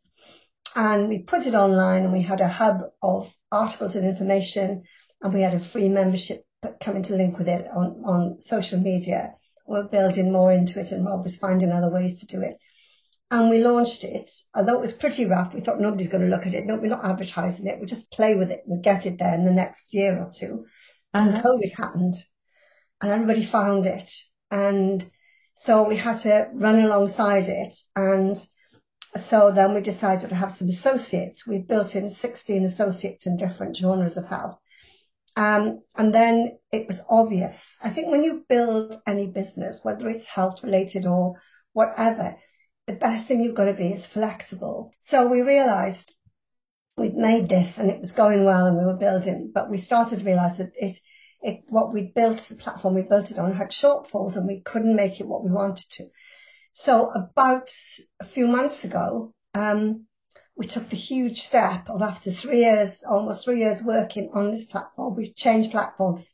And 0.74 1.10
we 1.10 1.20
put 1.20 1.46
it 1.46 1.54
online 1.54 2.06
and 2.06 2.14
we 2.14 2.22
had 2.22 2.40
a 2.40 2.48
hub 2.48 2.80
of 3.04 3.34
articles 3.52 3.96
and 3.98 4.08
information 4.08 4.84
and 5.22 5.34
we 5.34 5.42
had 5.42 5.54
a 5.54 5.60
free 5.60 5.90
membership 5.90 6.46
coming 6.82 7.04
to 7.04 7.16
link 7.16 7.38
with 7.38 7.50
it 7.50 7.68
on, 7.76 8.02
on 8.06 8.38
social 8.40 8.80
media. 8.80 9.34
We're 9.66 9.90
building 9.90 10.32
more 10.32 10.54
into 10.54 10.80
it 10.80 10.92
and 10.92 11.06
Rob 11.06 11.26
was 11.26 11.36
finding 11.36 11.74
other 11.74 11.92
ways 11.92 12.22
to 12.22 12.26
do 12.26 12.42
it. 12.42 12.54
And 13.30 13.50
we 13.50 13.64
launched 13.64 14.04
it. 14.04 14.30
Although 14.56 14.76
it 14.76 14.82
was 14.82 14.94
pretty 14.94 15.26
rough, 15.26 15.54
we 15.54 15.60
thought 15.60 15.82
nobody's 15.82 16.10
going 16.10 16.24
to 16.24 16.34
look 16.34 16.46
at 16.46 16.54
it. 16.54 16.66
No, 16.66 16.76
we're 16.76 16.88
not 16.88 17.04
advertising 17.06 17.68
it. 17.68 17.78
We'll 17.78 17.88
just 17.88 18.10
play 18.12 18.36
with 18.36 18.52
it 18.52 18.64
and 18.66 18.84
get 18.84 19.06
it 19.06 19.20
there 19.20 19.34
in 19.34 19.44
the 19.46 19.52
next 19.52 19.94
year 19.94 20.18
or 20.18 20.30
2 20.32 20.66
uh-huh. 21.14 21.30
And 21.30 21.44
COVID 21.44 21.74
happened 21.76 22.16
and 23.02 23.12
everybody 23.12 23.44
found 23.44 23.86
it. 23.86 24.12
And 24.50 25.10
so 25.54 25.84
we 25.84 25.98
had 25.98 26.18
to 26.22 26.50
run 26.54 26.80
alongside 26.80 27.48
it. 27.48 27.76
And 27.96 28.38
so 29.16 29.52
then 29.52 29.74
we 29.74 29.82
decided 29.82 30.30
to 30.30 30.36
have 30.36 30.52
some 30.52 30.70
associates. 30.70 31.48
We 31.48 31.60
built 31.60 31.96
in 31.96 32.10
16 32.10 32.64
associates 32.64 33.26
in 33.26 33.38
different 33.38 33.76
genres 33.76 34.18
of 34.18 34.28
health. 34.28 34.58
Um, 35.36 35.82
and 35.96 36.14
then 36.16 36.58
it 36.72 36.88
was 36.88 37.02
obvious. 37.10 37.78
I 37.84 37.90
think 37.90 38.08
when 38.08 38.24
you 38.24 38.46
build 38.50 38.96
any 39.06 39.28
business, 39.28 39.80
whether 39.84 40.10
it's 40.10 40.28
health 40.28 40.64
related 40.64 41.06
or 41.06 41.36
whatever, 41.74 42.36
the 42.88 42.94
best 42.94 43.28
thing 43.28 43.42
you've 43.42 43.56
got 43.56 43.66
to 43.66 43.74
be 43.74 43.90
is 43.90 44.06
flexible. 44.06 44.92
So 44.98 45.28
we 45.28 45.42
realized 45.42 46.14
we'd 46.96 47.16
made 47.16 47.50
this 47.50 47.78
and 47.78 47.90
it 47.90 48.00
was 48.00 48.14
going 48.14 48.46
well 48.46 48.66
and 48.66 48.78
we 48.78 48.86
were 48.86 48.96
building, 48.96 49.52
but 49.54 49.70
we 49.70 49.78
started 49.78 50.20
to 50.20 50.26
realize 50.26 50.58
that 50.58 50.72
it, 50.76 51.00
it, 51.42 51.62
what 51.68 51.94
we 51.94 52.12
built, 52.16 52.40
the 52.40 52.56
platform 52.56 52.96
we 52.96 53.02
built 53.02 53.30
it 53.30 53.38
on 53.38 53.56
had 53.56 53.70
shortfalls 53.70 54.36
and 54.36 54.48
we 54.48 54.62
couldn't 54.62 54.96
make 54.96 55.20
it 55.20 55.28
what 55.28 55.44
we 55.44 55.52
wanted 55.52 55.90
to. 55.92 56.08
So 56.72 57.12
about 57.12 57.70
a 58.22 58.26
few 58.26 58.48
months 58.48 58.84
ago, 58.86 59.34
um, 59.54 60.06
we 60.56 60.66
took 60.66 60.90
the 60.90 60.96
huge 60.96 61.42
step 61.42 61.90
of 61.90 62.02
after 62.02 62.32
three 62.32 62.62
years, 62.62 63.04
almost 63.08 63.44
three 63.44 63.60
years 63.60 63.84
working 63.84 64.32
on 64.34 64.54
this 64.54 64.66
platform, 64.66 65.16
we've 65.16 65.36
changed 65.36 65.72
platforms. 65.72 66.34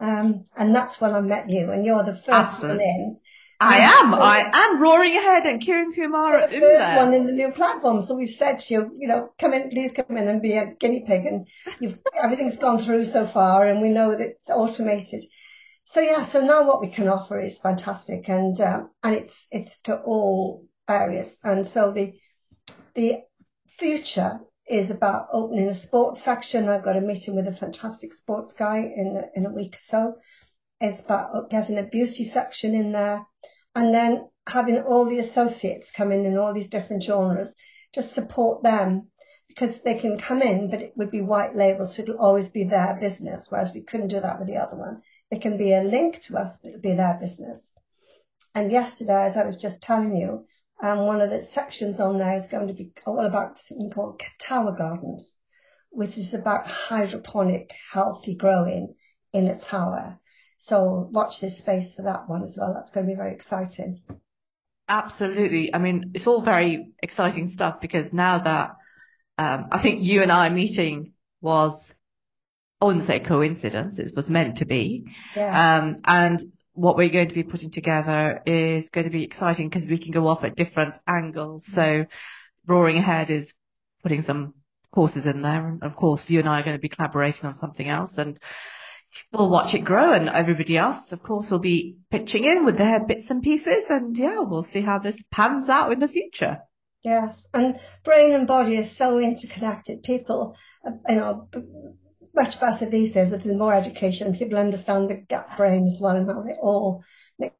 Um, 0.00 0.46
and 0.56 0.74
that's 0.74 1.00
when 1.00 1.14
I 1.14 1.20
met 1.20 1.48
you 1.48 1.70
and 1.70 1.86
you're 1.86 2.02
the 2.02 2.16
first 2.16 2.28
awesome. 2.28 2.70
one 2.70 2.80
in. 2.80 3.18
I 3.60 3.78
am. 3.78 4.14
I 4.14 4.50
am 4.52 4.82
roaring 4.82 5.16
ahead 5.16 5.46
and 5.46 5.62
Kiran 5.62 5.94
Kumar 5.94 6.40
the 6.42 6.48
first 6.48 6.60
there. 6.60 6.96
one 6.96 7.14
in 7.14 7.26
the 7.26 7.32
new 7.32 7.52
platform. 7.52 8.02
So 8.02 8.14
we've 8.14 8.28
said 8.28 8.58
to 8.58 8.74
you, 8.74 8.96
you 8.98 9.08
know, 9.08 9.30
come 9.38 9.54
in, 9.54 9.70
please 9.70 9.92
come 9.92 10.16
in 10.16 10.28
and 10.28 10.42
be 10.42 10.56
a 10.56 10.74
guinea 10.78 11.04
pig. 11.06 11.24
And 11.26 11.46
you've, 11.80 11.98
everything's 12.22 12.58
gone 12.58 12.78
through 12.78 13.06
so 13.06 13.26
far 13.26 13.66
and 13.66 13.80
we 13.80 13.88
know 13.88 14.10
that 14.10 14.20
it's 14.20 14.50
automated. 14.50 15.24
So 15.82 16.00
yeah, 16.00 16.22
so 16.22 16.40
now 16.40 16.66
what 16.66 16.80
we 16.80 16.88
can 16.88 17.08
offer 17.08 17.40
is 17.40 17.58
fantastic 17.58 18.28
and, 18.28 18.60
um, 18.60 18.90
and 19.02 19.14
it's, 19.14 19.46
it's 19.50 19.78
to 19.80 19.96
all 20.00 20.66
areas. 20.88 21.38
And 21.42 21.66
so 21.66 21.92
the 21.92 22.14
the 22.94 23.22
future 23.68 24.40
is 24.68 24.90
about 24.90 25.28
opening 25.32 25.68
a 25.68 25.74
sports 25.74 26.22
section. 26.22 26.68
I've 26.68 26.84
got 26.84 26.96
a 26.96 27.00
meeting 27.00 27.36
with 27.36 27.46
a 27.46 27.52
fantastic 27.52 28.12
sports 28.12 28.52
guy 28.52 28.78
in 28.78 29.22
in 29.34 29.46
a 29.46 29.52
week 29.52 29.74
or 29.74 29.80
so. 29.80 30.14
It's 30.80 31.02
about 31.02 31.50
getting 31.50 31.78
a 31.78 31.84
beauty 31.84 32.24
section 32.24 32.74
in 32.74 32.92
there, 32.92 33.26
and 33.76 33.94
then 33.94 34.28
having 34.48 34.80
all 34.80 35.04
the 35.04 35.18
associates 35.18 35.90
come 35.90 36.10
in 36.10 36.24
in 36.24 36.38
all 36.38 36.54
these 36.54 36.70
different 36.70 37.02
genres. 37.02 37.54
Just 37.94 38.14
support 38.14 38.62
them 38.62 39.08
because 39.48 39.80
they 39.82 39.94
can 39.94 40.18
come 40.18 40.42
in, 40.42 40.70
but 40.70 40.80
it 40.80 40.94
would 40.96 41.10
be 41.10 41.20
white 41.20 41.54
label, 41.54 41.86
so 41.86 42.02
it'll 42.02 42.18
always 42.18 42.48
be 42.48 42.64
their 42.64 42.98
business. 43.00 43.46
Whereas 43.48 43.72
we 43.74 43.82
couldn't 43.82 44.08
do 44.08 44.20
that 44.20 44.38
with 44.38 44.48
the 44.48 44.56
other 44.56 44.76
one. 44.76 45.02
It 45.30 45.42
can 45.42 45.56
be 45.58 45.72
a 45.72 45.82
link 45.82 46.22
to 46.22 46.38
us, 46.38 46.58
but 46.62 46.70
it'll 46.70 46.80
be 46.80 46.94
their 46.94 47.18
business. 47.20 47.72
And 48.54 48.72
yesterday, 48.72 49.24
as 49.24 49.36
I 49.36 49.44
was 49.44 49.56
just 49.56 49.82
telling 49.82 50.16
you, 50.16 50.46
um, 50.82 51.06
one 51.06 51.20
of 51.20 51.30
the 51.30 51.42
sections 51.42 52.00
on 52.00 52.18
there 52.18 52.36
is 52.36 52.46
going 52.46 52.68
to 52.68 52.74
be 52.74 52.92
all 53.06 53.24
about 53.24 53.58
something 53.58 53.90
called 53.90 54.22
tower 54.38 54.74
gardens, 54.76 55.34
which 55.90 56.16
is 56.16 56.32
about 56.32 56.66
hydroponic, 56.66 57.70
healthy 57.92 58.34
growing 58.34 58.94
in 59.32 59.48
a 59.48 59.58
tower. 59.58 60.18
So 60.56 61.08
watch 61.12 61.40
this 61.40 61.58
space 61.58 61.94
for 61.94 62.02
that 62.02 62.28
one 62.28 62.42
as 62.42 62.56
well. 62.58 62.74
That's 62.74 62.90
going 62.90 63.06
to 63.06 63.12
be 63.12 63.16
very 63.16 63.32
exciting. 63.32 64.00
Absolutely. 64.88 65.74
I 65.74 65.78
mean, 65.78 66.12
it's 66.14 66.26
all 66.26 66.40
very 66.40 66.92
exciting 67.02 67.48
stuff 67.48 67.80
because 67.80 68.12
now 68.12 68.38
that 68.38 68.76
um, 69.38 69.66
I 69.70 69.78
think 69.78 70.02
you 70.02 70.22
and 70.22 70.32
I 70.32 70.48
meeting 70.48 71.12
was, 71.40 71.94
I 72.80 72.86
wouldn't 72.86 73.04
say 73.04 73.20
coincidence, 73.20 73.98
it 73.98 74.14
was 74.14 74.30
meant 74.30 74.58
to 74.58 74.64
be. 74.64 75.12
Yeah. 75.34 75.78
Um, 75.78 75.98
and 76.04 76.42
what 76.72 76.96
we're 76.96 77.08
going 77.08 77.28
to 77.28 77.34
be 77.34 77.42
putting 77.42 77.70
together 77.70 78.42
is 78.46 78.90
going 78.90 79.06
to 79.06 79.10
be 79.10 79.24
exciting 79.24 79.68
because 79.68 79.86
we 79.86 79.98
can 79.98 80.12
go 80.12 80.26
off 80.26 80.44
at 80.44 80.56
different 80.56 80.94
angles. 81.06 81.66
So 81.66 82.06
Roaring 82.66 82.98
Ahead 82.98 83.30
is 83.30 83.54
putting 84.02 84.22
some 84.22 84.54
courses 84.92 85.26
in 85.26 85.42
there. 85.42 85.66
And 85.66 85.82
of 85.82 85.96
course, 85.96 86.30
you 86.30 86.38
and 86.38 86.48
I 86.48 86.60
are 86.60 86.62
going 86.62 86.76
to 86.76 86.80
be 86.80 86.88
collaborating 86.88 87.46
on 87.46 87.54
something 87.54 87.88
else 87.88 88.18
and 88.18 88.38
we'll 89.32 89.50
watch 89.50 89.74
it 89.74 89.84
grow 89.84 90.12
and 90.12 90.28
everybody 90.28 90.76
else, 90.76 91.12
of 91.12 91.22
course, 91.22 91.50
will 91.50 91.58
be 91.58 91.96
pitching 92.10 92.44
in 92.44 92.64
with 92.64 92.78
their 92.78 93.04
bits 93.04 93.30
and 93.30 93.42
pieces. 93.42 93.86
And 93.88 94.16
yeah, 94.16 94.40
we'll 94.40 94.62
see 94.62 94.80
how 94.80 94.98
this 94.98 95.16
pans 95.30 95.68
out 95.68 95.92
in 95.92 96.00
the 96.00 96.08
future. 96.08 96.58
Yes. 97.02 97.46
And 97.54 97.78
brain 98.04 98.32
and 98.32 98.46
body 98.46 98.78
are 98.78 98.84
so 98.84 99.18
interconnected. 99.18 100.02
People, 100.02 100.56
you 101.08 101.16
know, 101.16 101.48
much 102.34 102.58
better 102.60 102.86
these 102.86 103.12
days 103.12 103.30
with 103.30 103.46
more 103.46 103.74
education. 103.74 104.34
People 104.34 104.58
understand 104.58 105.08
the 105.08 105.24
gut 105.28 105.56
brain 105.56 105.86
as 105.86 106.00
well 106.00 106.16
and 106.16 106.28
how 106.28 106.42
it 106.42 106.56
all 106.60 107.04
mix 107.38 107.54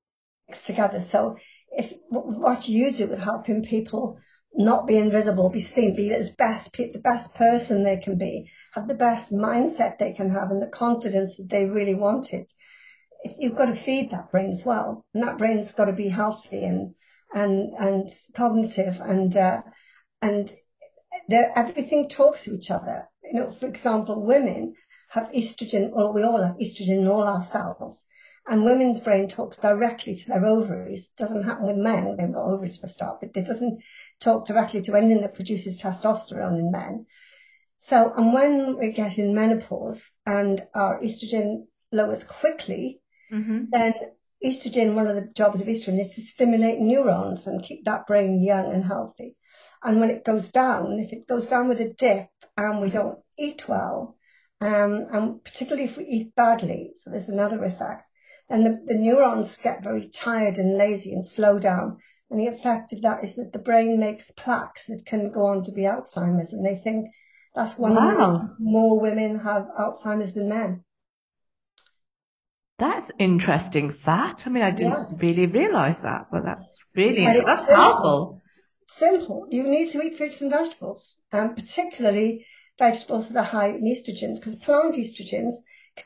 together. 0.64 1.01
So 1.01 1.37
if 1.71 1.92
what 2.09 2.69
you 2.69 2.92
do 2.92 3.07
with 3.07 3.21
helping 3.21 3.62
people 3.62 4.19
not 4.57 4.87
be 4.87 4.97
invisible, 4.97 5.51
be 5.51 5.61
seen, 5.61 5.95
be 5.95 6.11
as 6.12 6.31
best 6.31 6.73
the 6.73 7.01
best 7.03 7.35
person 7.35 7.83
they 7.83 7.97
can 7.99 8.16
be, 8.16 8.51
have 8.75 8.88
the 8.88 8.95
best 8.95 9.33
mindset 9.33 9.99
they 9.99 10.12
can 10.12 10.31
have, 10.31 10.51
and 10.51 10.62
the 10.62 10.66
confidence 10.66 11.37
that 11.37 11.49
they 11.51 11.66
really 11.66 11.95
want 11.95 12.33
it. 12.33 12.51
You've 13.38 13.57
got 13.57 13.66
to 13.66 13.77
feed 13.77 14.11
that 14.11 14.31
brain 14.31 14.51
as 14.51 14.64
well, 14.64 15.05
and 15.14 15.23
that 15.23 15.38
brain's 15.38 15.73
got 15.73 15.87
to 15.87 15.92
be 15.92 16.09
healthy 16.09 16.64
and 16.64 16.95
and 17.35 17.73
and 17.79 18.09
cognitive 18.35 19.01
and 19.01 19.37
uh, 19.37 19.62
and 20.23 20.55
everything 21.31 22.09
talks 22.09 22.45
to 22.45 22.55
each 22.55 22.71
other 22.71 23.09
you 23.33 23.40
know, 23.40 23.51
for 23.51 23.66
example, 23.66 24.25
women 24.25 24.75
have 25.11 25.31
estrogen, 25.33 25.90
or 25.92 26.12
we 26.12 26.23
all 26.23 26.42
have 26.42 26.57
estrogen 26.57 27.01
in 27.01 27.09
all 27.09 27.23
our 27.23 27.42
cells. 27.42 28.05
And 28.49 28.64
women's 28.64 29.01
brain 29.01 29.29
talks 29.29 29.57
directly 29.57 30.14
to 30.14 30.29
their 30.29 30.47
ovaries. 30.47 31.07
It 31.07 31.21
doesn't 31.21 31.42
happen 31.42 31.66
with 31.66 31.77
men. 31.77 32.16
They've 32.16 32.33
got 32.33 32.45
ovaries 32.45 32.77
for 32.77 32.87
start, 32.87 33.19
but 33.21 33.31
it 33.35 33.47
doesn't 33.47 33.83
talk 34.20 34.46
directly 34.46 34.83
to 34.83 34.94
anything 34.94 35.20
that 35.20 35.35
produces 35.35 35.81
testosterone 35.81 36.59
in 36.59 36.70
men. 36.70 37.07
So, 37.76 38.12
and 38.16 38.33
when 38.33 38.79
we 38.79 38.92
get 38.92 39.18
in 39.18 39.35
menopause 39.35 40.11
and 40.24 40.66
our 40.74 41.00
estrogen 41.00 41.64
lowers 41.92 42.24
quickly, 42.24 43.00
mm-hmm. 43.33 43.64
then 43.70 43.94
estrogen, 44.44 44.94
one 44.94 45.07
of 45.07 45.14
the 45.14 45.29
jobs 45.35 45.61
of 45.61 45.66
estrogen 45.66 46.00
is 46.00 46.14
to 46.14 46.22
stimulate 46.22 46.81
neurons 46.81 47.46
and 47.46 47.62
keep 47.62 47.85
that 47.85 48.07
brain 48.07 48.42
young 48.42 48.72
and 48.72 48.85
healthy. 48.85 49.37
And 49.83 50.00
when 50.00 50.11
it 50.11 50.24
goes 50.24 50.50
down, 50.50 50.98
if 50.98 51.12
it 51.12 51.29
goes 51.29 51.46
down 51.46 51.68
with 51.68 51.81
a 51.81 51.92
dip, 51.92 52.29
and 52.57 52.81
we 52.81 52.88
don't 52.88 53.18
eat 53.38 53.68
well, 53.68 54.16
um, 54.61 55.07
and 55.12 55.44
particularly 55.44 55.85
if 55.85 55.96
we 55.96 56.05
eat 56.07 56.35
badly, 56.35 56.92
so 56.96 57.11
there's 57.11 57.29
another 57.29 57.62
effect, 57.64 58.07
then 58.48 58.64
the, 58.64 58.81
the 58.87 58.94
neurons 58.94 59.59
get 59.59 59.85
very 59.85 60.09
tired 60.09 60.57
and 60.57 60.76
lazy 60.76 61.12
and 61.12 61.26
slow 61.26 61.59
down. 61.59 61.98
And 62.30 62.40
the 62.40 62.48
effect 62.48 62.92
of 62.92 63.02
that 63.02 63.22
is 63.22 63.34
that 63.36 63.52
the 63.52 63.58
brain 63.58 64.00
makes 64.00 64.32
plaques 64.32 64.86
that 64.86 65.06
can 65.06 65.30
go 65.30 65.46
on 65.46 65.62
to 65.64 65.72
be 65.72 65.82
Alzheimer's. 65.82 66.52
And 66.52 66.64
they 66.64 66.76
think 66.76 67.06
that's 67.54 67.78
one 67.78 67.94
wow. 67.94 68.50
more 68.58 69.00
women 69.00 69.38
have 69.40 69.66
Alzheimer's 69.78 70.32
than 70.32 70.48
men. 70.48 70.84
That's 72.78 73.10
interesting 73.18 73.90
fact. 73.90 74.46
I 74.46 74.50
mean, 74.50 74.62
I 74.62 74.70
didn't 74.70 74.92
yeah. 74.92 75.16
really 75.18 75.46
realize 75.46 76.02
that, 76.02 76.26
but 76.30 76.44
that's 76.44 76.84
really, 76.94 77.24
that's 77.24 77.72
powerful 77.72 78.42
simple. 78.88 79.46
You 79.50 79.64
need 79.64 79.90
to 79.90 80.02
eat 80.02 80.16
fruits 80.16 80.40
and 80.40 80.50
vegetables, 80.50 81.18
and 81.32 81.56
particularly 81.56 82.46
vegetables 82.78 83.28
that 83.28 83.38
are 83.38 83.44
high 83.44 83.68
in 83.68 83.84
estrogens, 83.84 84.36
because 84.36 84.56
plant 84.56 84.94
estrogens 84.94 85.54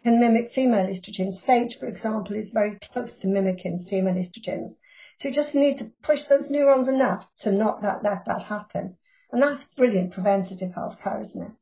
can 0.02 0.20
mimic 0.20 0.52
female 0.52 0.87
estrogens. 0.87 1.35
Sage, 1.35 1.78
for 1.78 1.87
example, 1.87 2.37
is 2.37 2.50
very 2.50 2.78
close 2.92 3.16
to 3.16 3.28
mimicking 3.28 3.87
female 3.88 4.14
estrogens. 4.14 4.70
So 5.20 5.28
you 5.28 5.35
just 5.35 5.54
need 5.54 5.76
to 5.78 5.92
push 6.02 6.24
those 6.24 6.48
neurons 6.48 6.88
enough 6.88 7.26
to 7.40 7.52
not 7.52 7.83
that 7.83 8.02
that 8.04 8.24
that 8.24 8.42
happen. 8.44 8.96
And 9.30 9.42
that's 9.42 9.64
brilliant 9.76 10.12
preventative 10.12 10.72
health 10.74 10.98
care, 11.02 11.20
isn't 11.20 11.42
it? 11.42 11.52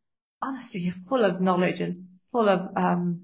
Honestly, 0.40 0.80
you're 0.80 0.92
full 0.92 1.24
of 1.24 1.40
knowledge 1.40 1.80
and 1.80 2.04
full 2.30 2.48
of 2.48 2.68
um, 2.76 3.22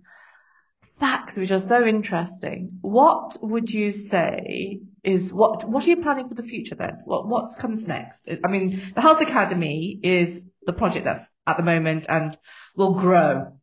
facts 0.99 1.37
which 1.37 1.53
are 1.53 1.61
so 1.61 1.87
interesting. 1.87 2.79
What 2.81 3.37
would 3.43 3.71
you 3.71 3.93
say 3.93 4.81
is 5.05 5.33
what 5.33 5.69
what 5.69 5.87
are 5.87 5.91
you 5.91 6.03
planning 6.03 6.29
for 6.29 6.35
the 6.35 6.43
future 6.43 6.75
then? 6.75 6.99
What 7.05 7.29
what 7.29 7.57
comes 7.61 7.87
next? 7.87 8.29
I 8.43 8.49
mean, 8.49 8.93
the 8.97 9.03
Health 9.03 9.21
Academy 9.21 10.01
is 10.03 10.41
the 10.67 10.73
project 10.73 11.05
that's 11.05 11.31
at 11.47 11.59
the 11.59 11.63
moment 11.63 12.07
and 12.09 12.37
will 12.75 12.95
grow. 12.95 13.57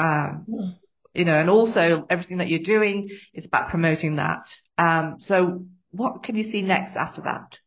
Um, 0.00 0.74
you 1.14 1.24
know, 1.24 1.38
and 1.38 1.48
also 1.48 2.04
everything 2.10 2.38
that 2.38 2.48
you're 2.48 2.58
doing 2.58 3.10
is 3.32 3.46
about 3.46 3.68
promoting 3.68 4.16
that. 4.16 4.42
Um, 4.76 5.16
so 5.18 5.64
what 5.96 6.22
can 6.22 6.36
you 6.36 6.42
see 6.42 6.62
next 6.62 6.96
after 6.96 7.22
that? 7.22 7.58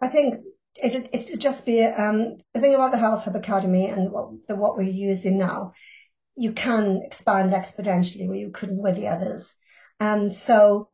I 0.00 0.08
think 0.08 0.40
it 0.76 1.08
it'll 1.12 1.38
just 1.38 1.64
be 1.64 1.82
um, 1.84 2.38
the 2.52 2.60
thing 2.60 2.74
about 2.74 2.92
the 2.92 2.98
Health 2.98 3.24
Hub 3.24 3.36
Academy 3.36 3.88
and 3.88 4.10
what 4.10 4.30
the, 4.48 4.56
what 4.56 4.76
we're 4.76 4.82
using 4.82 5.38
now. 5.38 5.72
You 6.36 6.52
can 6.52 7.02
expand 7.04 7.52
exponentially 7.52 8.26
where 8.26 8.36
you 8.36 8.50
couldn't 8.50 8.82
with 8.82 8.96
the 8.96 9.08
others, 9.08 9.54
and 10.00 10.34
so 10.34 10.88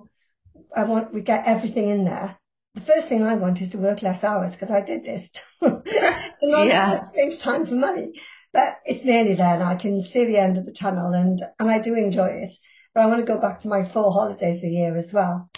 I 0.77 0.85
want 0.85 1.15
we 1.15 1.23
get 1.23 1.47
everything 1.47 1.89
in 1.89 2.05
there. 2.05 2.39
The 2.75 2.83
first 2.83 3.09
thing 3.09 3.25
I 3.25 3.35
want 3.35 3.61
is 3.61 3.71
to 3.71 3.79
work 3.79 4.03
less 4.03 4.23
hours 4.23 4.53
because 4.53 4.71
I 4.71 4.81
did 4.81 5.05
this. 5.05 5.31
yeah. 6.43 7.09
Exchange 7.15 7.39
time 7.39 7.67
for 7.67 7.75
money. 7.75 8.13
But 8.53 8.79
it's 8.85 9.05
nearly 9.05 9.35
there 9.35 9.55
and 9.55 9.63
I 9.63 9.77
can 9.77 10.03
see 10.03 10.27
the 10.27 10.39
end 10.39 10.57
of 10.57 10.67
the 10.67 10.73
tunnel 10.73 11.13
and, 11.13 11.41
and 11.59 11.71
I 11.71 11.79
do 11.79 11.95
enjoy 11.95 12.29
it. 12.29 12.55
But 12.95 13.03
I 13.03 13.07
want 13.07 13.21
to 13.21 13.33
go 13.33 13.41
back 13.41 13.61
to 13.61 13.69
my 13.69 13.89
four 13.89 14.13
holidays 14.13 14.63
a 14.65 14.69
year 14.69 14.97
as 14.97 15.13
well. 15.13 15.51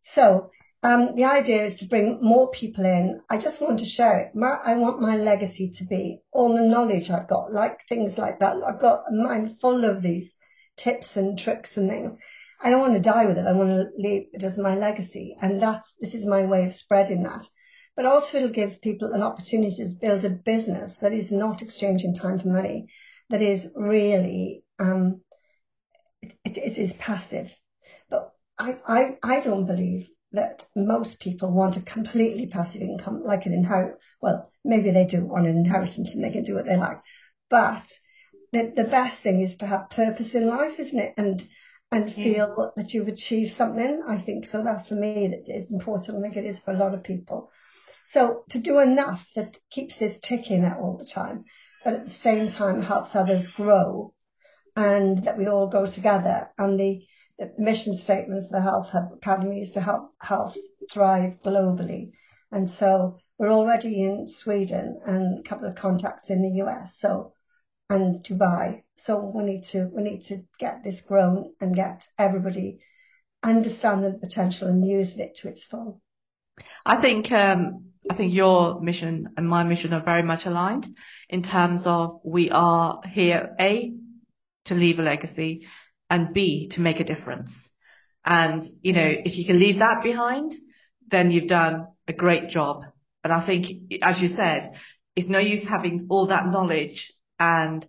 So 0.00 0.50
um, 0.82 1.14
the 1.14 1.24
idea 1.24 1.62
is 1.62 1.76
to 1.76 1.86
bring 1.86 2.18
more 2.22 2.50
people 2.50 2.84
in. 2.84 3.20
I 3.28 3.36
just 3.36 3.60
want 3.60 3.78
to 3.80 3.84
share 3.84 4.18
it. 4.18 4.34
My, 4.34 4.58
I 4.64 4.74
want 4.76 5.00
my 5.00 5.16
legacy 5.16 5.70
to 5.76 5.84
be 5.84 6.20
all 6.32 6.54
the 6.54 6.62
knowledge 6.62 7.10
I've 7.10 7.28
got, 7.28 7.52
like 7.52 7.78
things 7.88 8.16
like 8.16 8.40
that. 8.40 8.56
I've 8.66 8.80
got 8.80 9.04
a 9.10 9.14
mind 9.14 9.56
full 9.60 9.84
of 9.84 10.02
these 10.02 10.34
tips 10.76 11.16
and 11.16 11.38
tricks 11.38 11.76
and 11.76 11.88
things. 11.88 12.16
I 12.62 12.70
don't 12.70 12.80
want 12.80 12.94
to 12.94 13.00
die 13.00 13.26
with 13.26 13.38
it. 13.38 13.46
I 13.46 13.52
want 13.52 13.70
to 13.70 13.88
leave 13.96 14.28
it 14.32 14.42
as 14.42 14.58
my 14.58 14.74
legacy. 14.74 15.36
And 15.40 15.62
that's, 15.62 15.94
this 16.00 16.14
is 16.14 16.26
my 16.26 16.44
way 16.44 16.64
of 16.64 16.74
spreading 16.74 17.22
that. 17.24 17.44
But 17.96 18.06
also 18.06 18.38
it'll 18.38 18.50
give 18.50 18.80
people 18.80 19.12
an 19.12 19.22
opportunity 19.22 19.76
to 19.76 19.96
build 20.00 20.24
a 20.24 20.30
business 20.30 20.96
that 20.98 21.12
is 21.12 21.30
not 21.30 21.60
exchanging 21.60 22.14
time 22.14 22.38
for 22.38 22.48
money, 22.48 22.88
that 23.28 23.42
is 23.42 23.68
really, 23.74 24.64
um, 24.78 25.20
it, 26.22 26.56
it 26.56 26.78
is 26.78 26.94
passive. 26.94 27.54
I, 28.60 28.76
I, 28.86 29.18
I 29.22 29.40
don't 29.40 29.66
believe 29.66 30.08
that 30.32 30.66
most 30.76 31.18
people 31.18 31.50
want 31.50 31.76
a 31.76 31.80
completely 31.80 32.46
passive 32.46 32.82
income, 32.82 33.22
like 33.24 33.46
an 33.46 33.52
inherit. 33.52 33.98
Well, 34.20 34.50
maybe 34.64 34.90
they 34.90 35.04
do 35.04 35.24
want 35.24 35.46
an 35.46 35.56
inheritance 35.56 36.14
and 36.14 36.22
they 36.22 36.30
can 36.30 36.44
do 36.44 36.54
what 36.54 36.66
they 36.66 36.76
like. 36.76 37.00
But 37.48 37.86
the, 38.52 38.72
the 38.76 38.84
best 38.84 39.22
thing 39.22 39.40
is 39.40 39.56
to 39.56 39.66
have 39.66 39.90
purpose 39.90 40.34
in 40.34 40.46
life, 40.46 40.78
isn't 40.78 40.98
it? 40.98 41.14
And 41.16 41.48
and 41.92 42.14
feel 42.14 42.72
that 42.76 42.94
you've 42.94 43.08
achieved 43.08 43.50
something. 43.50 44.04
I 44.06 44.18
think 44.18 44.46
so. 44.46 44.62
That 44.62 44.86
for 44.86 44.94
me, 44.94 45.26
that 45.26 45.52
is 45.52 45.72
important. 45.72 46.18
I 46.18 46.20
think 46.20 46.36
it 46.36 46.44
is 46.44 46.60
for 46.60 46.72
a 46.72 46.78
lot 46.78 46.94
of 46.94 47.02
people. 47.02 47.50
So 48.04 48.44
to 48.50 48.60
do 48.60 48.78
enough 48.78 49.26
that 49.34 49.58
keeps 49.70 49.96
this 49.96 50.20
ticking 50.20 50.64
all 50.64 50.96
the 50.96 51.04
time, 51.04 51.44
but 51.84 51.94
at 51.94 52.04
the 52.04 52.12
same 52.12 52.48
time 52.48 52.82
helps 52.82 53.16
others 53.16 53.48
grow, 53.48 54.14
and 54.76 55.24
that 55.24 55.36
we 55.36 55.48
all 55.48 55.66
grow 55.66 55.86
together. 55.86 56.50
And 56.56 56.78
the 56.78 57.04
mission 57.58 57.96
statement 57.96 58.46
for 58.46 58.58
the 58.58 58.62
Health 58.62 58.90
Hub 58.90 59.12
Academy 59.12 59.60
is 59.60 59.70
to 59.72 59.80
help 59.80 60.14
health 60.20 60.56
thrive 60.92 61.34
globally. 61.44 62.10
And 62.52 62.68
so 62.68 63.18
we're 63.38 63.52
already 63.52 64.02
in 64.02 64.26
Sweden 64.26 65.00
and 65.06 65.38
a 65.38 65.48
couple 65.48 65.68
of 65.68 65.76
contacts 65.76 66.30
in 66.30 66.42
the 66.42 66.62
US. 66.62 66.98
So 66.98 67.32
and 67.90 68.24
Dubai. 68.24 68.82
So 68.94 69.32
we 69.34 69.42
need 69.42 69.64
to 69.66 69.90
we 69.92 70.02
need 70.02 70.24
to 70.26 70.44
get 70.58 70.82
this 70.82 71.02
grown 71.02 71.52
and 71.60 71.74
get 71.74 72.06
everybody 72.16 72.78
understanding 73.42 74.12
the 74.12 74.18
potential 74.18 74.68
and 74.68 74.86
using 74.86 75.18
it 75.18 75.36
to 75.36 75.48
its 75.48 75.64
full. 75.64 76.00
I 76.86 76.96
think 76.96 77.30
um, 77.32 77.86
I 78.08 78.14
think 78.14 78.32
your 78.32 78.80
mission 78.80 79.28
and 79.36 79.48
my 79.48 79.64
mission 79.64 79.92
are 79.92 80.02
very 80.02 80.22
much 80.22 80.46
aligned 80.46 80.96
in 81.28 81.42
terms 81.42 81.86
of 81.86 82.20
we 82.24 82.50
are 82.50 83.00
here 83.10 83.54
a 83.58 83.92
to 84.66 84.74
leave 84.74 84.98
a 84.98 85.02
legacy 85.02 85.66
and 86.10 86.34
b 86.34 86.68
to 86.68 86.82
make 86.82 87.00
a 87.00 87.04
difference. 87.04 87.70
And 88.24 88.62
you 88.82 88.92
know, 88.92 89.14
if 89.24 89.36
you 89.36 89.46
can 89.46 89.58
leave 89.58 89.78
that 89.78 90.02
behind, 90.02 90.52
then 91.08 91.30
you've 91.30 91.46
done 91.46 91.86
a 92.06 92.12
great 92.12 92.48
job. 92.48 92.84
And 93.24 93.32
I 93.32 93.40
think, 93.40 93.94
as 94.02 94.20
you 94.20 94.28
said, 94.28 94.76
it's 95.16 95.28
no 95.28 95.38
use 95.38 95.66
having 95.66 96.06
all 96.10 96.26
that 96.26 96.46
knowledge 96.46 97.12
and 97.38 97.86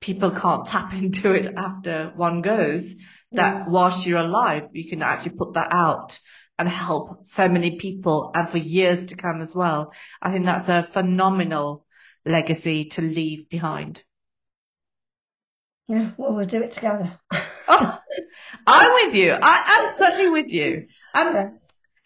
people 0.00 0.30
can't 0.30 0.64
tap 0.64 0.92
into 1.02 1.32
it 1.32 1.54
after 1.56 2.12
one 2.16 2.40
goes. 2.40 2.94
That 3.32 3.66
mm. 3.66 3.68
whilst 3.68 4.06
you're 4.06 4.20
alive, 4.20 4.68
you 4.72 4.88
can 4.88 5.02
actually 5.02 5.36
put 5.36 5.54
that 5.54 5.68
out 5.70 6.18
and 6.58 6.68
help 6.68 7.24
so 7.24 7.48
many 7.48 7.76
people 7.76 8.32
and 8.34 8.48
for 8.48 8.58
years 8.58 9.06
to 9.06 9.16
come 9.16 9.40
as 9.40 9.54
well. 9.54 9.92
I 10.20 10.32
think 10.32 10.44
that's 10.46 10.68
a 10.68 10.82
phenomenal 10.82 11.86
legacy 12.24 12.86
to 12.86 13.02
leave 13.02 13.48
behind. 13.48 14.02
Yeah, 15.88 16.10
well, 16.16 16.34
we'll 16.34 16.46
do 16.46 16.62
it 16.62 16.72
together. 16.72 17.18
oh, 17.68 17.98
I'm 18.66 18.92
with 19.06 19.14
you. 19.14 19.32
I, 19.32 19.78
am 19.80 19.94
certainly 19.96 20.28
with 20.28 20.48
you. 20.48 20.86
Um, 21.14 21.34
yeah. 21.34 21.50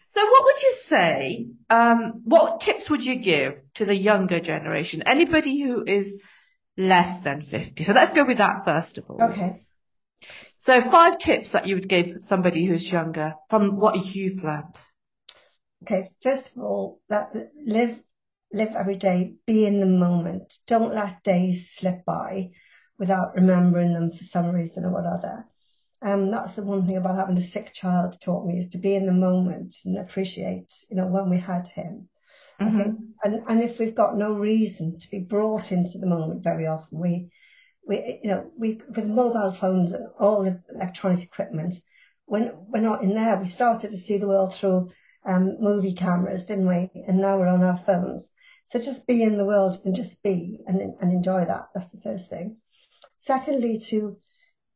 So 0.09 0.23
what 0.25 0.43
would 0.45 0.61
you 0.61 0.73
say, 0.85 1.47
um, 1.69 2.21
what 2.23 2.61
tips 2.61 2.89
would 2.89 3.03
you 3.03 3.15
give 3.15 3.55
to 3.75 3.85
the 3.85 3.95
younger 3.95 4.39
generation? 4.39 5.01
Anybody 5.05 5.59
who 5.61 5.83
is 5.85 6.17
less 6.77 7.19
than 7.19 7.41
50. 7.41 7.83
So 7.83 7.93
let's 7.93 8.13
go 8.13 8.23
with 8.23 8.37
that 8.37 8.63
first 8.63 8.97
of 8.97 9.05
all. 9.09 9.21
Okay. 9.21 9.65
So 10.59 10.79
five 10.81 11.17
tips 11.17 11.51
that 11.51 11.67
you 11.67 11.75
would 11.75 11.89
give 11.89 12.17
somebody 12.21 12.65
who's 12.65 12.89
younger 12.89 13.33
from 13.49 13.77
what 13.77 14.15
you've 14.15 14.43
learned. 14.43 14.75
Okay, 15.83 16.09
first 16.21 16.51
of 16.55 16.63
all, 16.63 17.01
that 17.09 17.33
live 17.65 18.01
live 18.53 18.73
every 18.75 18.95
day, 18.95 19.33
be 19.45 19.65
in 19.65 19.79
the 19.79 19.85
moment. 19.85 20.53
Don't 20.67 20.93
let 20.93 21.23
days 21.23 21.69
slip 21.73 22.05
by 22.05 22.51
without 23.03 23.35
remembering 23.35 23.91
them 23.91 24.09
for 24.09 24.23
some 24.23 24.49
reason 24.55 24.85
or 24.85 24.91
whatever. 24.91 25.45
Um, 26.01 26.31
that's 26.31 26.53
the 26.53 26.63
one 26.63 26.85
thing 26.85 26.95
about 26.95 27.17
having 27.17 27.37
a 27.37 27.41
sick 27.41 27.73
child 27.73 28.15
taught 28.21 28.45
me 28.45 28.57
is 28.57 28.69
to 28.71 28.77
be 28.77 28.95
in 28.95 29.05
the 29.05 29.11
moment 29.27 29.75
and 29.83 29.97
appreciate, 29.97 30.71
you 30.89 30.95
know, 30.95 31.07
when 31.07 31.29
we 31.29 31.37
had 31.37 31.67
him. 31.67 32.07
Mm-hmm. 32.61 32.79
I 32.79 32.83
think, 32.83 32.97
and, 33.25 33.43
and 33.49 33.61
if 33.61 33.77
we've 33.77 33.93
got 33.93 34.17
no 34.17 34.31
reason 34.31 34.97
to 34.97 35.09
be 35.09 35.19
brought 35.19 35.73
into 35.73 35.97
the 35.97 36.07
moment 36.07 36.45
very 36.45 36.65
often, 36.65 36.97
we 36.97 37.29
we, 37.85 38.21
you 38.23 38.29
know, 38.29 38.51
we 38.57 38.79
with 38.95 39.05
mobile 39.05 39.51
phones 39.51 39.91
and 39.91 40.07
all 40.17 40.43
the 40.45 40.61
electronic 40.73 41.21
equipment, 41.23 41.75
when 42.23 42.53
we're 42.69 42.79
not 42.79 43.03
in 43.03 43.15
there, 43.15 43.35
we 43.35 43.49
started 43.49 43.91
to 43.91 43.97
see 43.97 44.17
the 44.17 44.29
world 44.29 44.55
through 44.55 44.91
um, 45.25 45.57
movie 45.59 45.93
cameras, 45.93 46.45
didn't 46.45 46.69
we? 46.69 46.89
And 47.05 47.17
now 47.17 47.37
we're 47.37 47.47
on 47.47 47.63
our 47.63 47.81
phones. 47.85 48.31
So 48.69 48.79
just 48.79 49.05
be 49.05 49.23
in 49.23 49.37
the 49.37 49.45
world 49.45 49.79
and 49.83 49.93
just 49.93 50.23
be 50.23 50.59
and 50.67 50.79
and 51.01 51.11
enjoy 51.11 51.43
that. 51.43 51.67
That's 51.73 51.89
the 51.89 52.01
first 52.01 52.29
thing. 52.29 52.57
Secondly, 53.25 53.79
to 53.87 54.17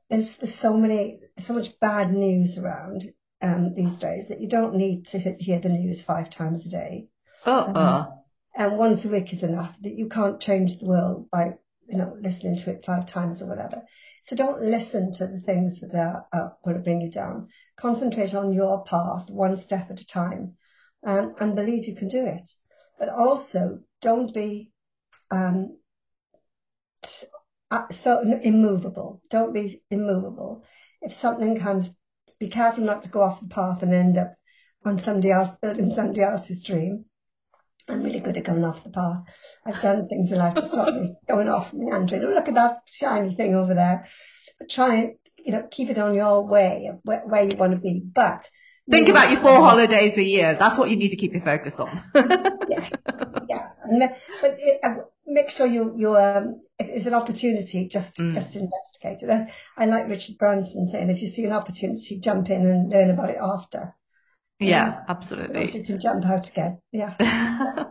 there's, 0.09 0.37
there's 0.37 0.55
so 0.55 0.77
many 0.77 1.19
so 1.37 1.53
much 1.53 1.77
bad 1.81 2.13
news 2.13 2.57
around 2.57 3.03
um, 3.41 3.73
these 3.73 3.97
days 3.97 4.29
that 4.29 4.39
you 4.39 4.47
don't 4.47 4.75
need 4.75 5.05
to 5.07 5.19
hear 5.39 5.59
the 5.59 5.69
news 5.69 6.01
five 6.01 6.29
times 6.29 6.65
a 6.65 6.69
day. 6.69 7.07
Uh-uh. 7.45 7.73
Um, 7.73 8.07
and 8.55 8.77
once 8.77 9.03
a 9.03 9.09
week 9.09 9.33
is 9.33 9.43
enough. 9.43 9.75
That 9.81 9.97
you 9.97 10.07
can't 10.07 10.39
change 10.39 10.79
the 10.79 10.85
world 10.85 11.29
by 11.29 11.55
you 11.89 11.97
know, 11.97 12.15
listening 12.21 12.57
to 12.57 12.71
it 12.71 12.85
five 12.85 13.05
times 13.05 13.41
or 13.41 13.47
whatever. 13.47 13.81
So 14.25 14.35
don't 14.35 14.61
listen 14.61 15.11
to 15.15 15.27
the 15.27 15.39
things 15.39 15.79
that 15.79 15.95
are, 15.95 16.25
are 16.33 16.57
going 16.63 16.77
to 16.77 16.83
bring 16.83 17.01
you 17.01 17.11
down. 17.11 17.47
Concentrate 17.77 18.33
on 18.33 18.53
your 18.53 18.83
path 18.83 19.29
one 19.29 19.57
step 19.57 19.89
at 19.89 20.01
a 20.01 20.05
time 20.05 20.55
um, 21.05 21.35
and 21.39 21.55
believe 21.55 21.85
you 21.85 21.95
can 21.95 22.09
do 22.09 22.25
it. 22.25 22.49
But 22.99 23.09
also 23.09 23.79
don't 24.01 24.33
be 24.33 24.71
um, 25.31 25.77
so 27.91 28.21
immovable. 28.21 29.21
Don't 29.29 29.53
be 29.53 29.81
immovable. 29.91 30.63
If 31.01 31.13
something 31.13 31.59
comes, 31.59 31.93
be 32.39 32.47
careful 32.47 32.83
not 32.83 33.03
to 33.03 33.09
go 33.09 33.21
off 33.21 33.41
the 33.41 33.47
path 33.47 33.83
and 33.83 33.93
end 33.93 34.17
up 34.17 34.35
on 34.85 34.99
somebody 34.99 35.31
else 35.31 35.57
building 35.61 35.93
somebody 35.93 36.21
else's 36.21 36.61
dream. 36.61 37.05
I'm 37.89 38.03
really 38.03 38.19
good 38.19 38.35
at 38.37 38.43
going 38.43 38.65
off 38.65 38.83
the 38.83 38.89
path. 38.89 39.23
I've 39.65 39.81
done 39.81 40.07
things 40.07 40.31
in 40.31 40.37
life 40.37 40.55
to 40.55 40.67
stop 40.67 40.93
me 40.93 41.15
going 41.29 41.47
off 41.47 41.73
meandering. 41.73 42.23
Oh, 42.23 42.33
look 42.33 42.47
at 42.47 42.55
that 42.55 42.79
shiny 42.85 43.33
thing 43.33 43.55
over 43.55 43.73
there. 43.73 44.05
But 44.59 44.69
try 44.69 44.95
and, 44.95 45.13
you 45.37 45.53
know, 45.53 45.67
keep 45.71 45.89
it 45.89 45.97
on 45.97 46.13
your 46.13 46.45
way 46.45 46.89
of 46.91 46.99
where, 47.03 47.21
where 47.25 47.43
you 47.43 47.55
want 47.55 47.73
to 47.73 47.79
be. 47.79 48.01
But 48.03 48.49
think 48.89 49.07
about 49.07 49.31
your 49.31 49.39
four 49.39 49.55
holidays 49.55 50.17
a 50.17 50.23
year. 50.23 50.55
That's 50.59 50.77
what 50.77 50.89
you 50.89 50.97
need 50.97 51.09
to 51.09 51.15
keep 51.15 51.31
your 51.31 51.41
focus 51.41 51.79
on. 51.79 52.01
yeah, 52.15 52.89
yeah. 53.47 54.17
But 54.41 54.57
uh, 54.83 54.95
make 55.27 55.49
sure 55.49 55.67
you 55.67 55.93
you 55.95 56.15
um, 56.15 56.61
it's 56.79 57.05
an 57.05 57.13
opportunity, 57.13 57.87
just 57.87 58.15
mm. 58.17 58.33
just 58.33 58.55
investigate 58.55 59.21
it. 59.21 59.29
As 59.29 59.47
I 59.77 59.85
like 59.85 60.07
Richard 60.07 60.37
Branson 60.37 60.87
saying, 60.87 61.09
if 61.09 61.21
you 61.21 61.27
see 61.27 61.45
an 61.45 61.51
opportunity, 61.51 62.19
jump 62.19 62.49
in 62.49 62.65
and 62.65 62.89
learn 62.89 63.11
about 63.11 63.29
it 63.29 63.37
after. 63.41 63.95
Yeah, 64.59 65.03
absolutely. 65.07 65.71
You 65.71 65.83
can 65.83 65.99
jump 65.99 66.25
out 66.25 66.47
again. 66.49 66.79
Yeah. 66.91 67.13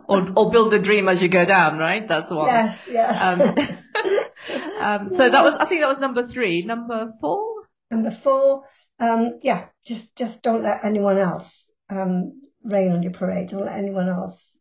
or 0.09 0.27
or 0.35 0.51
build 0.51 0.73
a 0.73 0.79
dream 0.79 1.07
as 1.07 1.21
you 1.21 1.29
go 1.29 1.45
down, 1.45 1.77
right? 1.77 2.05
That's 2.05 2.27
the 2.27 2.35
one. 2.35 2.47
Yes, 2.47 2.81
yes. 2.89 3.21
Um, 3.21 3.41
um, 5.03 5.09
so 5.09 5.29
that 5.29 5.43
was, 5.43 5.55
I 5.55 5.65
think 5.65 5.81
that 5.81 5.87
was 5.87 5.99
number 5.99 6.27
three. 6.27 6.63
Number 6.63 7.13
four. 7.21 7.67
Number 7.89 8.11
four. 8.11 8.63
Um, 8.99 9.39
yeah, 9.43 9.67
just 9.85 10.17
just 10.17 10.43
don't 10.43 10.63
let 10.63 10.83
anyone 10.83 11.19
else 11.19 11.69
um, 11.89 12.41
rain 12.63 12.91
on 12.91 13.03
your 13.03 13.13
parade. 13.13 13.49
Don't 13.49 13.65
let 13.65 13.77
anyone 13.77 14.09
else 14.09 14.57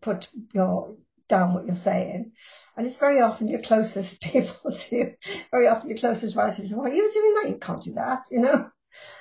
put 0.00 0.28
your 0.52 0.94
down 1.28 1.54
what 1.54 1.66
you're 1.66 1.74
saying. 1.74 2.32
And 2.76 2.86
it's 2.86 2.98
very 2.98 3.20
often 3.20 3.48
your 3.48 3.60
closest 3.60 4.20
people 4.22 4.72
to, 4.72 5.12
very 5.50 5.68
often 5.68 5.90
your 5.90 5.98
closest 5.98 6.36
relatives. 6.36 6.72
Why 6.72 6.84
are 6.84 6.92
you 6.92 7.12
doing 7.12 7.34
that? 7.34 7.50
You 7.50 7.58
can't 7.58 7.82
do 7.82 7.92
that, 7.94 8.24
you 8.30 8.40
know. 8.40 8.70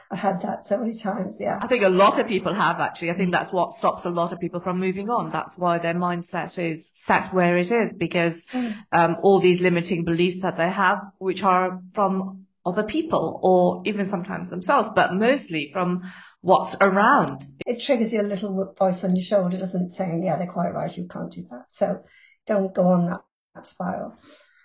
I've 0.09 0.19
had 0.19 0.41
that 0.41 0.65
so 0.65 0.77
many 0.77 0.97
times. 0.97 1.37
Yeah. 1.39 1.59
I 1.61 1.67
think 1.67 1.83
a 1.83 1.89
lot 1.89 2.19
of 2.19 2.27
people 2.27 2.53
have 2.53 2.81
actually. 2.81 3.11
I 3.11 3.13
think 3.13 3.31
that's 3.31 3.53
what 3.53 3.71
stops 3.71 4.03
a 4.03 4.09
lot 4.09 4.33
of 4.33 4.39
people 4.41 4.59
from 4.59 4.79
moving 4.79 5.09
on. 5.09 5.29
That's 5.29 5.57
why 5.57 5.79
their 5.79 5.93
mindset 5.93 6.59
is 6.59 6.91
set 6.93 7.33
where 7.33 7.57
it 7.57 7.71
is 7.71 7.93
because 7.93 8.43
mm. 8.51 8.75
um, 8.91 9.15
all 9.23 9.39
these 9.39 9.61
limiting 9.61 10.03
beliefs 10.03 10.41
that 10.41 10.57
they 10.57 10.69
have, 10.69 10.99
which 11.19 11.43
are 11.43 11.81
from 11.93 12.47
other 12.65 12.83
people 12.83 13.39
or 13.41 13.81
even 13.85 14.05
sometimes 14.05 14.49
themselves, 14.49 14.89
but 14.93 15.13
mostly 15.13 15.71
from 15.71 16.03
what's 16.41 16.75
around. 16.81 17.43
It 17.65 17.81
triggers 17.81 18.11
your 18.11 18.23
little 18.23 18.73
voice 18.77 19.03
on 19.03 19.15
your 19.15 19.23
shoulder, 19.23 19.57
doesn't 19.57 19.89
saying, 19.89 20.23
yeah, 20.23 20.37
they're 20.37 20.47
quite 20.47 20.73
right. 20.73 20.95
You 20.95 21.07
can't 21.07 21.31
do 21.31 21.45
that. 21.51 21.65
So 21.69 22.03
don't 22.45 22.73
go 22.73 22.87
on 22.87 23.09
that, 23.09 23.21
that 23.55 23.65
spiral. 23.65 24.17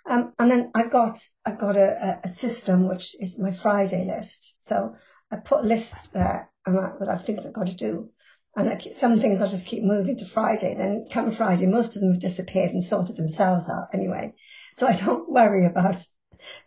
Um, 0.09 0.33
and 0.39 0.49
then 0.49 0.71
I've 0.73 0.91
got 0.91 1.19
I've 1.45 1.59
got 1.59 1.75
a, 1.75 2.19
a, 2.23 2.29
system 2.29 2.87
which 2.87 3.13
is 3.19 3.37
my 3.37 3.51
Friday 3.51 4.05
list. 4.05 4.65
So 4.65 4.95
I 5.31 5.35
put 5.37 5.65
lists 5.65 6.09
there 6.09 6.49
and 6.65 6.77
that, 6.77 6.99
that 6.99 7.09
I've 7.09 7.25
things 7.25 7.45
I've 7.45 7.53
got 7.53 7.67
to 7.67 7.75
do. 7.75 8.09
And 8.55 8.69
I, 8.69 8.79
some 8.93 9.19
things 9.19 9.41
I 9.41 9.47
just 9.47 9.67
keep 9.67 9.83
moving 9.83 10.17
to 10.17 10.25
Friday. 10.25 10.75
Then 10.75 11.07
come 11.11 11.31
Friday, 11.31 11.65
most 11.65 11.95
of 11.95 12.01
them 12.01 12.13
have 12.13 12.21
disappeared 12.21 12.71
and 12.71 12.83
sorted 12.83 13.17
themselves 13.17 13.69
out 13.69 13.89
anyway. 13.93 14.33
So 14.75 14.87
I 14.87 14.93
don't 14.95 15.29
worry 15.31 15.65
about 15.65 15.97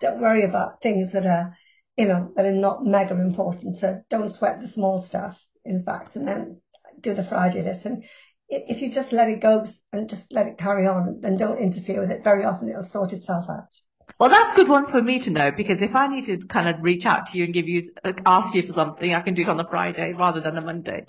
don't 0.00 0.20
worry 0.20 0.44
about 0.44 0.82
things 0.82 1.12
that 1.12 1.24
are 1.24 1.56
you 1.96 2.06
know 2.06 2.32
that 2.36 2.46
are 2.46 2.52
not 2.52 2.84
mega 2.84 3.14
important. 3.14 3.76
So 3.76 4.02
don't 4.08 4.30
sweat 4.30 4.60
the 4.60 4.68
small 4.68 5.00
stuff. 5.00 5.44
In 5.64 5.82
fact, 5.82 6.16
and 6.16 6.26
then 6.26 6.60
do 7.00 7.14
the 7.14 7.24
Friday 7.24 7.62
list. 7.62 7.86
And 7.86 8.04
if 8.48 8.80
you 8.80 8.90
just 8.90 9.12
let 9.12 9.28
it 9.28 9.40
go 9.40 9.66
and 9.92 10.08
just 10.08 10.32
let 10.32 10.46
it 10.46 10.58
carry 10.58 10.86
on 10.86 11.20
and 11.22 11.38
don't 11.38 11.58
interfere 11.58 12.00
with 12.00 12.10
it, 12.10 12.24
very 12.24 12.44
often 12.44 12.68
it'll 12.68 12.82
sort 12.82 13.12
itself 13.12 13.46
out. 13.48 13.74
Well, 14.18 14.28
that's 14.28 14.52
a 14.52 14.56
good 14.56 14.68
one 14.68 14.86
for 14.86 15.02
me 15.02 15.18
to 15.20 15.30
know 15.30 15.50
because 15.50 15.80
if 15.82 15.94
I 15.94 16.08
need 16.08 16.26
to 16.26 16.38
kind 16.46 16.68
of 16.68 16.82
reach 16.82 17.06
out 17.06 17.28
to 17.28 17.38
you 17.38 17.44
and 17.44 17.54
give 17.54 17.68
you, 17.68 17.90
ask 18.26 18.54
you 18.54 18.66
for 18.66 18.72
something, 18.72 19.14
I 19.14 19.20
can 19.20 19.34
do 19.34 19.42
it 19.42 19.48
on 19.48 19.60
a 19.60 19.68
Friday 19.68 20.12
rather 20.12 20.40
than 20.40 20.56
a 20.56 20.60
Monday. 20.60 21.04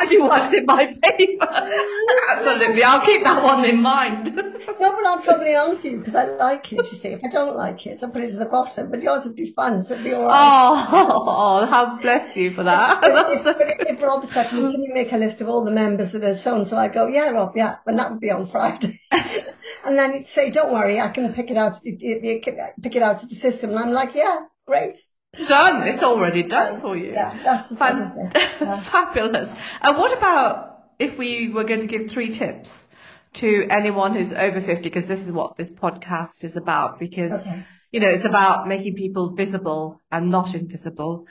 actually 0.00 0.22
works 0.22 0.54
in 0.54 0.64
my 0.66 0.92
favour. 0.92 1.48
Absolutely. 2.30 2.82
I'll 2.82 3.04
keep 3.04 3.22
that 3.24 3.42
one 3.42 3.64
in 3.64 3.80
mind. 3.80 4.34
no, 4.34 4.52
but 4.76 5.06
I'll 5.06 5.20
probably 5.22 5.54
answer 5.54 5.88
you 5.88 5.98
because 5.98 6.14
I 6.14 6.24
like 6.24 6.72
it, 6.72 6.78
you 6.90 6.98
see. 6.98 7.08
If 7.08 7.20
I 7.24 7.28
don't 7.28 7.56
like 7.56 7.86
it, 7.86 8.02
I'll 8.02 8.10
put 8.10 8.22
it 8.22 8.30
to 8.30 8.36
the 8.36 8.46
bottom. 8.46 8.90
But 8.90 9.02
yours 9.02 9.24
would 9.24 9.36
be 9.36 9.52
fun, 9.52 9.82
so 9.82 9.94
it'd 9.94 10.04
be 10.04 10.14
all 10.14 10.24
right. 10.24 10.88
Oh, 10.90 11.24
oh 11.26 11.66
how 11.70 11.98
bless 11.98 12.36
you 12.36 12.50
for 12.50 12.64
that. 12.64 13.00
if, 13.04 13.46
if, 13.46 13.96
if 13.96 14.02
Rob 14.02 14.30
said 14.32 14.48
to 14.50 14.54
me, 14.56 14.72
can 14.72 14.82
you 14.82 14.94
make 14.94 15.12
a 15.12 15.16
list 15.16 15.40
of 15.40 15.48
all 15.48 15.64
the 15.64 15.70
members 15.70 16.12
that 16.12 16.24
are 16.24 16.36
so 16.36 16.56
and 16.56 16.66
so, 16.66 16.76
I 16.76 16.88
go, 16.88 17.06
yeah, 17.06 17.30
Rob, 17.30 17.52
yeah. 17.56 17.76
And 17.86 17.98
that 17.98 18.10
would 18.10 18.20
be 18.20 18.30
on 18.30 18.46
Friday. 18.46 19.00
and 19.10 19.98
then 19.98 20.14
he'd 20.14 20.26
say, 20.26 20.50
don't 20.50 20.72
worry, 20.72 21.00
I 21.00 21.08
can 21.08 21.32
pick 21.32 21.50
it 21.50 21.56
out, 21.56 21.82
pick 21.82 22.96
it 22.96 23.02
out 23.02 23.22
of 23.22 23.28
the 23.28 23.36
system. 23.36 23.70
And 23.70 23.78
I'm 23.78 23.92
like, 23.92 24.14
yeah, 24.14 24.40
great. 24.66 24.96
Done. 25.32 25.86
It's 25.86 26.02
already 26.02 26.42
done 26.42 26.80
for 26.80 26.96
you. 26.96 27.12
Yeah, 27.12 27.38
that's 27.42 27.76
Fan- 27.76 28.30
yeah. 28.34 28.80
Fabulous. 28.80 29.54
And 29.80 29.96
what 29.96 30.16
about 30.16 30.84
if 30.98 31.16
we 31.16 31.48
were 31.48 31.64
going 31.64 31.80
to 31.80 31.86
give 31.86 32.10
three 32.10 32.30
tips 32.30 32.88
to 33.34 33.66
anyone 33.70 34.14
who's 34.14 34.32
over 34.32 34.60
50? 34.60 34.82
Because 34.82 35.06
this 35.06 35.24
is 35.24 35.32
what 35.32 35.56
this 35.56 35.68
podcast 35.68 36.44
is 36.44 36.56
about. 36.56 36.98
Because, 36.98 37.40
okay. 37.40 37.64
you 37.92 38.00
know, 38.00 38.10
it's 38.10 38.24
about 38.24 38.68
making 38.68 38.94
people 38.94 39.34
visible 39.34 40.00
and 40.10 40.30
not 40.30 40.54
invisible. 40.54 41.26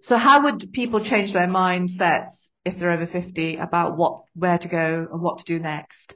So 0.00 0.16
how 0.16 0.44
would 0.44 0.72
people 0.72 1.00
change 1.00 1.32
their 1.32 1.48
mindsets 1.48 2.48
if 2.64 2.78
they're 2.78 2.90
over 2.90 3.06
50 3.06 3.56
about 3.56 3.96
what, 3.96 4.22
where 4.34 4.58
to 4.58 4.68
go 4.68 5.08
and 5.10 5.20
what 5.20 5.38
to 5.38 5.44
do 5.44 5.58
next? 5.58 6.14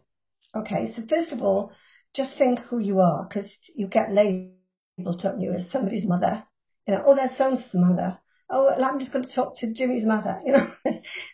Okay. 0.54 0.86
So 0.86 1.02
first 1.06 1.32
of 1.32 1.42
all, 1.42 1.72
just 2.14 2.36
think 2.36 2.60
who 2.60 2.78
you 2.78 3.00
are 3.00 3.26
because 3.28 3.58
you 3.74 3.88
get 3.88 4.12
labeled, 4.12 5.20
don't 5.20 5.40
you, 5.40 5.52
as 5.52 5.68
somebody's 5.68 6.06
mother. 6.06 6.44
You 6.86 6.94
know, 6.94 7.02
oh, 7.06 7.14
that's 7.14 7.36
so 7.36 7.56
mother. 7.78 8.18
Oh, 8.50 8.74
I'm 8.74 8.98
just 8.98 9.12
going 9.12 9.24
to 9.24 9.30
talk 9.30 9.58
to 9.58 9.72
Jimmy's 9.72 10.04
mother, 10.04 10.40
you 10.46 10.52
know. 10.52 10.70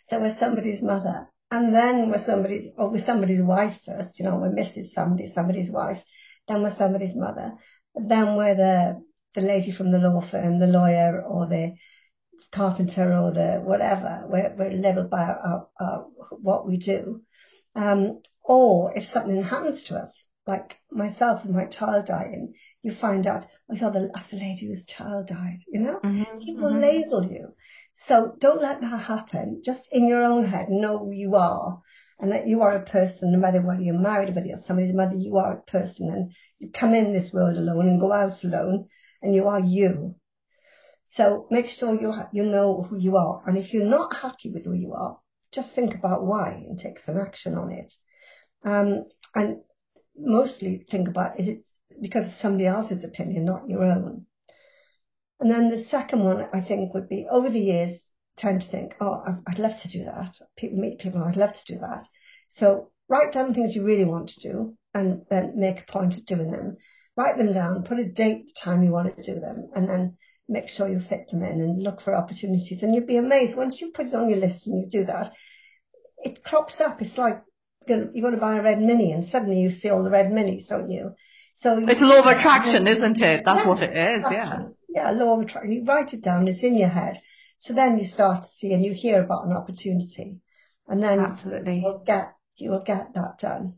so 0.06 0.20
we're 0.20 0.34
somebody's 0.34 0.82
mother. 0.82 1.28
And 1.50 1.74
then 1.74 2.10
we're 2.10 2.18
somebody's, 2.18 2.68
or 2.76 2.90
we're 2.90 3.00
somebody's 3.00 3.42
wife 3.42 3.80
first, 3.84 4.18
you 4.18 4.24
know, 4.24 4.36
we're 4.36 4.50
Mrs. 4.50 4.90
Somebody, 4.90 5.26
somebody's 5.26 5.70
wife. 5.70 6.00
Then 6.46 6.62
we're 6.62 6.70
somebody's 6.70 7.16
mother. 7.16 7.54
Then 7.94 8.36
we're 8.36 8.54
the, 8.54 9.02
the 9.34 9.40
lady 9.40 9.72
from 9.72 9.90
the 9.90 9.98
law 9.98 10.20
firm, 10.20 10.60
the 10.60 10.68
lawyer 10.68 11.20
or 11.22 11.48
the 11.48 11.74
carpenter 12.52 13.12
or 13.12 13.32
the 13.32 13.60
whatever. 13.64 14.24
We're, 14.28 14.54
we're 14.56 15.04
by 15.04 15.24
our, 15.24 15.38
our, 15.38 15.66
our, 15.80 16.06
what 16.30 16.68
we 16.68 16.76
do. 16.76 17.22
Um, 17.74 18.20
or 18.44 18.96
if 18.96 19.06
something 19.06 19.42
happens 19.42 19.82
to 19.84 19.96
us, 19.96 20.26
like 20.46 20.78
myself 20.90 21.44
and 21.44 21.54
my 21.54 21.66
child 21.66 22.06
dying, 22.06 22.54
you 22.82 22.92
find 22.92 23.26
out, 23.26 23.46
oh, 23.70 23.74
you're 23.74 23.90
the, 23.90 24.10
that's 24.12 24.26
the 24.26 24.36
lady 24.36 24.66
whose 24.66 24.84
child 24.84 25.28
died, 25.28 25.58
you 25.68 25.80
know? 25.80 26.00
Mm-hmm, 26.02 26.38
People 26.38 26.70
mm-hmm. 26.70 26.80
label 26.80 27.24
you. 27.24 27.54
So 27.94 28.34
don't 28.38 28.62
let 28.62 28.80
that 28.80 29.02
happen. 29.02 29.60
Just 29.64 29.88
in 29.92 30.08
your 30.08 30.22
own 30.22 30.46
head, 30.46 30.70
know 30.70 30.98
who 30.98 31.12
you 31.12 31.34
are 31.34 31.80
and 32.20 32.32
that 32.32 32.46
you 32.46 32.62
are 32.62 32.72
a 32.72 32.84
person, 32.84 33.32
no 33.32 33.38
matter 33.38 33.60
whether 33.60 33.82
you're 33.82 33.98
married 33.98 34.34
whether 34.34 34.46
you're 34.46 34.58
somebody's 34.58 34.94
mother, 34.94 35.16
you 35.16 35.36
are 35.38 35.58
a 35.58 35.70
person 35.70 36.08
and 36.08 36.32
you 36.58 36.70
come 36.70 36.94
in 36.94 37.12
this 37.12 37.32
world 37.32 37.56
alone 37.56 37.88
and 37.88 38.00
go 38.00 38.12
out 38.12 38.42
alone 38.44 38.86
and 39.22 39.34
you 39.34 39.48
are 39.48 39.60
you. 39.60 40.14
So 41.02 41.46
make 41.50 41.68
sure 41.70 41.94
you, 41.94 42.14
you 42.32 42.44
know 42.44 42.86
who 42.88 42.98
you 42.98 43.16
are. 43.16 43.42
And 43.46 43.58
if 43.58 43.72
you're 43.72 43.84
not 43.84 44.14
happy 44.16 44.50
with 44.50 44.64
who 44.64 44.74
you 44.74 44.92
are, 44.92 45.18
just 45.50 45.74
think 45.74 45.94
about 45.94 46.24
why 46.24 46.50
and 46.50 46.78
take 46.78 46.98
some 46.98 47.18
action 47.18 47.56
on 47.56 47.72
it. 47.72 47.92
Um, 48.64 49.04
and 49.34 49.58
mostly 50.16 50.86
think 50.90 51.08
about, 51.08 51.40
is 51.40 51.48
it 51.48 51.64
because 52.00 52.26
of 52.26 52.32
somebody 52.32 52.66
else's 52.66 53.04
opinion, 53.04 53.44
not 53.44 53.68
your 53.68 53.84
own? 53.84 54.26
And 55.40 55.50
then 55.50 55.68
the 55.68 55.80
second 55.80 56.22
one, 56.22 56.46
I 56.52 56.60
think, 56.60 56.92
would 56.92 57.08
be 57.08 57.26
over 57.30 57.48
the 57.48 57.60
years, 57.60 58.02
tend 58.36 58.62
to 58.62 58.68
think, 58.68 58.94
oh, 59.00 59.22
I'd 59.46 59.58
love 59.58 59.80
to 59.82 59.88
do 59.88 60.04
that. 60.04 60.36
People 60.56 60.78
meet 60.78 60.98
people, 60.98 61.22
oh, 61.22 61.28
I'd 61.28 61.36
love 61.36 61.54
to 61.54 61.74
do 61.74 61.78
that. 61.80 62.06
So 62.48 62.90
write 63.08 63.32
down 63.32 63.54
things 63.54 63.74
you 63.74 63.84
really 63.84 64.04
want 64.04 64.28
to 64.30 64.40
do 64.40 64.76
and 64.94 65.22
then 65.30 65.54
make 65.56 65.80
a 65.80 65.92
point 65.92 66.16
of 66.16 66.26
doing 66.26 66.50
them. 66.50 66.76
Write 67.16 67.36
them 67.36 67.52
down, 67.52 67.82
put 67.82 67.98
a 67.98 68.04
date, 68.04 68.46
the 68.46 68.60
time 68.60 68.82
you 68.82 68.90
want 68.90 69.14
to 69.14 69.22
do 69.22 69.40
them, 69.40 69.70
and 69.74 69.88
then 69.88 70.16
make 70.48 70.68
sure 70.68 70.88
you 70.88 70.98
fit 70.98 71.30
them 71.30 71.42
in 71.42 71.60
and 71.60 71.82
look 71.82 72.00
for 72.00 72.14
opportunities. 72.14 72.82
And 72.82 72.94
you'd 72.94 73.06
be 73.06 73.16
amazed 73.16 73.56
once 73.56 73.80
you 73.80 73.92
put 73.92 74.06
it 74.06 74.14
on 74.14 74.28
your 74.28 74.38
list 74.38 74.66
and 74.66 74.80
you 74.80 74.88
do 74.88 75.04
that, 75.04 75.32
it 76.24 76.44
crops 76.44 76.80
up. 76.80 77.00
It's 77.00 77.18
like 77.18 77.42
you're 77.86 78.06
going 78.06 78.34
to 78.34 78.40
buy 78.40 78.56
a 78.56 78.62
red 78.62 78.80
mini 78.80 79.12
and 79.12 79.24
suddenly 79.24 79.60
you 79.60 79.70
see 79.70 79.90
all 79.90 80.04
the 80.04 80.10
red 80.10 80.30
minis, 80.30 80.68
don't 80.68 80.90
you? 80.90 81.12
So 81.54 81.86
it's 81.86 82.02
a 82.02 82.06
law 82.06 82.20
of 82.20 82.26
attraction, 82.26 82.86
isn't 82.86 83.20
it? 83.20 83.44
That's 83.44 83.62
yeah, 83.62 83.68
what 83.68 83.82
it 83.82 83.96
is. 83.96 84.24
Yeah. 84.30 84.62
Yeah, 84.88 85.10
law 85.10 85.36
of 85.36 85.42
attraction. 85.42 85.72
You 85.72 85.84
write 85.84 86.14
it 86.14 86.22
down. 86.22 86.48
It's 86.48 86.62
in 86.62 86.76
your 86.76 86.88
head. 86.88 87.20
So 87.56 87.74
then 87.74 87.98
you 87.98 88.06
start 88.06 88.44
to 88.44 88.48
see 88.48 88.72
and 88.72 88.84
you 88.84 88.94
hear 88.94 89.22
about 89.22 89.44
an 89.44 89.52
opportunity, 89.52 90.38
and 90.88 91.02
then 91.02 91.20
absolutely 91.20 91.80
you'll 91.80 92.02
get 92.06 92.32
you'll 92.56 92.82
get 92.82 93.12
that 93.14 93.38
done. 93.38 93.74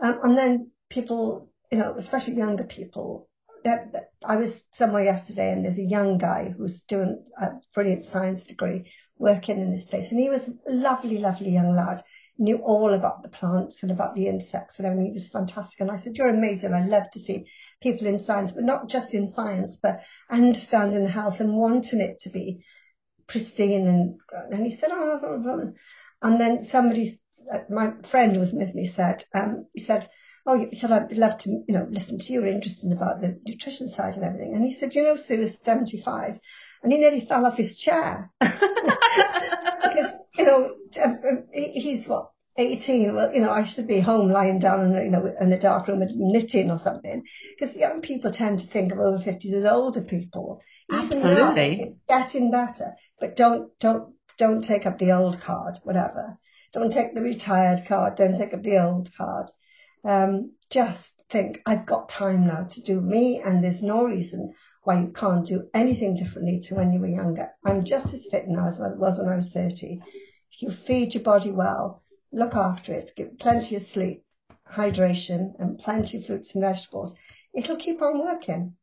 Um, 0.00 0.18
and 0.22 0.36
then 0.38 0.70
people, 0.88 1.50
you 1.70 1.78
know, 1.78 1.94
especially 1.96 2.34
younger 2.34 2.64
people. 2.64 3.28
That, 3.62 3.92
that, 3.92 4.10
I 4.24 4.36
was 4.36 4.62
somewhere 4.72 5.04
yesterday, 5.04 5.52
and 5.52 5.64
there's 5.64 5.78
a 5.78 5.82
young 5.82 6.18
guy 6.18 6.54
who's 6.56 6.82
doing 6.82 7.22
a 7.38 7.50
brilliant 7.74 8.04
science 8.04 8.46
degree, 8.46 8.90
working 9.18 9.60
in 9.60 9.70
this 9.70 9.84
place, 9.84 10.10
and 10.10 10.18
he 10.18 10.30
was 10.30 10.48
a 10.48 10.72
lovely, 10.72 11.18
lovely 11.18 11.50
young 11.50 11.70
lad 11.70 12.02
knew 12.40 12.56
all 12.56 12.92
about 12.94 13.22
the 13.22 13.28
plants 13.28 13.82
and 13.82 13.92
about 13.92 14.14
the 14.14 14.26
insects 14.26 14.78
and 14.78 14.86
everything. 14.86 15.08
It 15.08 15.14
was 15.14 15.28
fantastic. 15.28 15.80
And 15.80 15.90
I 15.90 15.96
said, 15.96 16.16
You're 16.16 16.30
amazing. 16.30 16.72
I 16.72 16.86
love 16.86 17.10
to 17.12 17.20
see 17.20 17.44
people 17.82 18.06
in 18.06 18.18
science, 18.18 18.52
but 18.52 18.64
not 18.64 18.88
just 18.88 19.14
in 19.14 19.28
science, 19.28 19.78
but 19.80 20.00
understanding 20.30 21.04
the 21.04 21.10
health 21.10 21.40
and 21.40 21.56
wanting 21.56 22.00
it 22.00 22.18
to 22.22 22.30
be 22.30 22.64
pristine. 23.26 23.86
And, 23.86 24.18
and 24.50 24.66
he 24.66 24.74
said, 24.74 24.90
Oh, 24.92 25.72
and 26.22 26.40
then 26.40 26.64
somebody, 26.64 27.20
uh, 27.52 27.58
my 27.68 27.92
friend 28.08 28.38
was 28.38 28.52
with 28.52 28.74
me 28.74 28.86
said, 28.86 29.24
um, 29.34 29.66
he 29.74 29.82
said, 29.82 30.08
Oh, 30.46 30.66
he 30.70 30.76
said, 30.76 30.90
I'd 30.90 31.12
love 31.12 31.36
to, 31.38 31.50
you 31.68 31.74
know, 31.74 31.86
listen 31.90 32.18
to 32.18 32.32
you. 32.32 32.40
You're 32.40 32.54
interested 32.54 32.90
about 32.90 33.20
the 33.20 33.38
nutrition 33.46 33.90
side 33.90 34.14
and 34.14 34.24
everything. 34.24 34.54
And 34.54 34.64
he 34.64 34.72
said, 34.72 34.94
You 34.94 35.02
know, 35.02 35.16
Sue 35.16 35.42
is 35.42 35.58
75. 35.62 36.38
And 36.82 36.90
he 36.90 36.98
nearly 36.98 37.20
fell 37.20 37.44
off 37.44 37.58
his 37.58 37.78
chair. 37.78 38.32
because, 38.40 40.12
you 40.38 40.44
know, 40.44 40.74
he's 41.52 42.06
what, 42.06 42.30
18, 42.56 43.14
well, 43.14 43.32
you 43.32 43.40
know, 43.40 43.52
I 43.52 43.64
should 43.64 43.86
be 43.86 44.00
home 44.00 44.30
lying 44.30 44.58
down 44.58 44.86
in, 44.86 45.04
you 45.04 45.10
know, 45.10 45.32
in 45.40 45.50
the 45.50 45.58
dark 45.58 45.88
room 45.88 46.02
knitting 46.14 46.70
or 46.70 46.78
something. 46.78 47.22
Because 47.58 47.76
young 47.76 48.00
people 48.00 48.30
tend 48.30 48.60
to 48.60 48.66
think 48.66 48.92
of 48.92 48.98
over 48.98 49.18
50s 49.18 49.52
as 49.52 49.64
older 49.64 50.02
people. 50.02 50.60
Absolutely. 50.92 51.80
it's 51.80 51.94
getting 52.08 52.50
better. 52.50 52.94
But 53.18 53.36
don't, 53.36 53.70
don't, 53.78 54.14
don't 54.38 54.62
take 54.62 54.86
up 54.86 54.98
the 54.98 55.12
old 55.12 55.40
card, 55.40 55.78
whatever. 55.84 56.38
Don't 56.72 56.92
take 56.92 57.14
the 57.14 57.22
retired 57.22 57.86
card. 57.86 58.16
Don't 58.16 58.36
take 58.36 58.54
up 58.54 58.62
the 58.62 58.78
old 58.78 59.08
card. 59.16 59.46
Um, 60.04 60.52
just 60.70 61.22
think, 61.30 61.60
I've 61.66 61.86
got 61.86 62.08
time 62.08 62.46
now 62.46 62.64
to 62.64 62.80
do 62.82 63.00
me, 63.00 63.40
and 63.44 63.62
there's 63.62 63.82
no 63.82 64.04
reason 64.04 64.54
why 64.84 65.00
you 65.00 65.08
can't 65.08 65.46
do 65.46 65.68
anything 65.74 66.16
differently 66.16 66.60
to 66.60 66.74
when 66.74 66.92
you 66.92 67.00
were 67.00 67.08
younger. 67.08 67.50
I'm 67.64 67.84
just 67.84 68.14
as 68.14 68.26
fit 68.30 68.48
now 68.48 68.66
as 68.66 68.80
I 68.80 68.88
was 68.88 69.18
when 69.18 69.28
I 69.28 69.36
was 69.36 69.50
30. 69.50 70.00
You 70.58 70.70
feed 70.70 71.14
your 71.14 71.22
body 71.22 71.50
well, 71.50 72.02
look 72.32 72.54
after 72.54 72.92
it, 72.92 73.12
give 73.16 73.38
plenty 73.38 73.76
of 73.76 73.82
sleep, 73.82 74.24
hydration, 74.74 75.52
and 75.58 75.78
plenty 75.78 76.18
of 76.18 76.26
fruits 76.26 76.54
and 76.54 76.62
vegetables, 76.62 77.14
it'll 77.54 77.76
keep 77.76 78.02
on 78.02 78.24
working. 78.24 78.74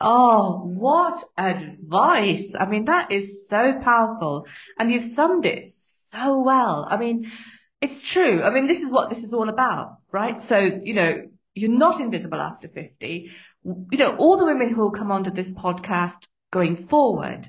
Oh, 0.00 0.62
what 0.64 1.22
advice. 1.38 2.52
I 2.58 2.66
mean, 2.66 2.86
that 2.86 3.12
is 3.12 3.48
so 3.48 3.78
powerful. 3.80 4.46
And 4.78 4.90
you've 4.90 5.04
summed 5.04 5.46
it 5.46 5.68
so 5.68 6.42
well. 6.42 6.88
I 6.90 6.96
mean, 6.96 7.30
it's 7.80 8.10
true. 8.10 8.42
I 8.42 8.50
mean, 8.50 8.66
this 8.66 8.80
is 8.80 8.90
what 8.90 9.10
this 9.10 9.22
is 9.22 9.32
all 9.32 9.48
about, 9.48 9.98
right? 10.10 10.40
So, 10.40 10.80
you 10.82 10.94
know, 10.94 11.22
you're 11.54 11.70
not 11.70 12.00
invisible 12.00 12.40
after 12.40 12.68
50. 12.68 13.30
You 13.64 13.98
know, 13.98 14.16
all 14.16 14.38
the 14.38 14.44
women 14.44 14.70
who 14.70 14.80
will 14.80 14.90
come 14.90 15.12
onto 15.12 15.30
this 15.30 15.52
podcast 15.52 16.26
going 16.50 16.74
forward 16.74 17.48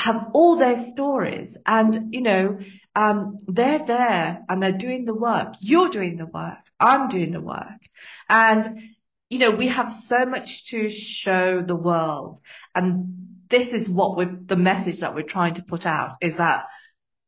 have 0.00 0.30
all 0.32 0.56
their 0.56 0.78
stories 0.78 1.56
and, 1.66 2.14
you 2.14 2.22
know, 2.22 2.58
um, 2.94 3.38
they're 3.46 3.84
there 3.84 4.42
and 4.48 4.62
they're 4.62 4.72
doing 4.72 5.04
the 5.04 5.14
work. 5.14 5.54
You're 5.60 5.90
doing 5.90 6.16
the 6.16 6.26
work. 6.26 6.58
I'm 6.78 7.08
doing 7.08 7.32
the 7.32 7.40
work. 7.40 7.80
And, 8.28 8.80
you 9.28 9.38
know, 9.38 9.50
we 9.50 9.68
have 9.68 9.90
so 9.90 10.24
much 10.24 10.70
to 10.70 10.88
show 10.88 11.60
the 11.62 11.76
world. 11.76 12.40
And 12.74 13.42
this 13.48 13.74
is 13.74 13.90
what 13.90 14.16
we're, 14.16 14.38
the 14.46 14.56
message 14.56 15.00
that 15.00 15.14
we're 15.14 15.22
trying 15.22 15.54
to 15.54 15.62
put 15.62 15.86
out 15.86 16.16
is 16.20 16.38
that 16.38 16.64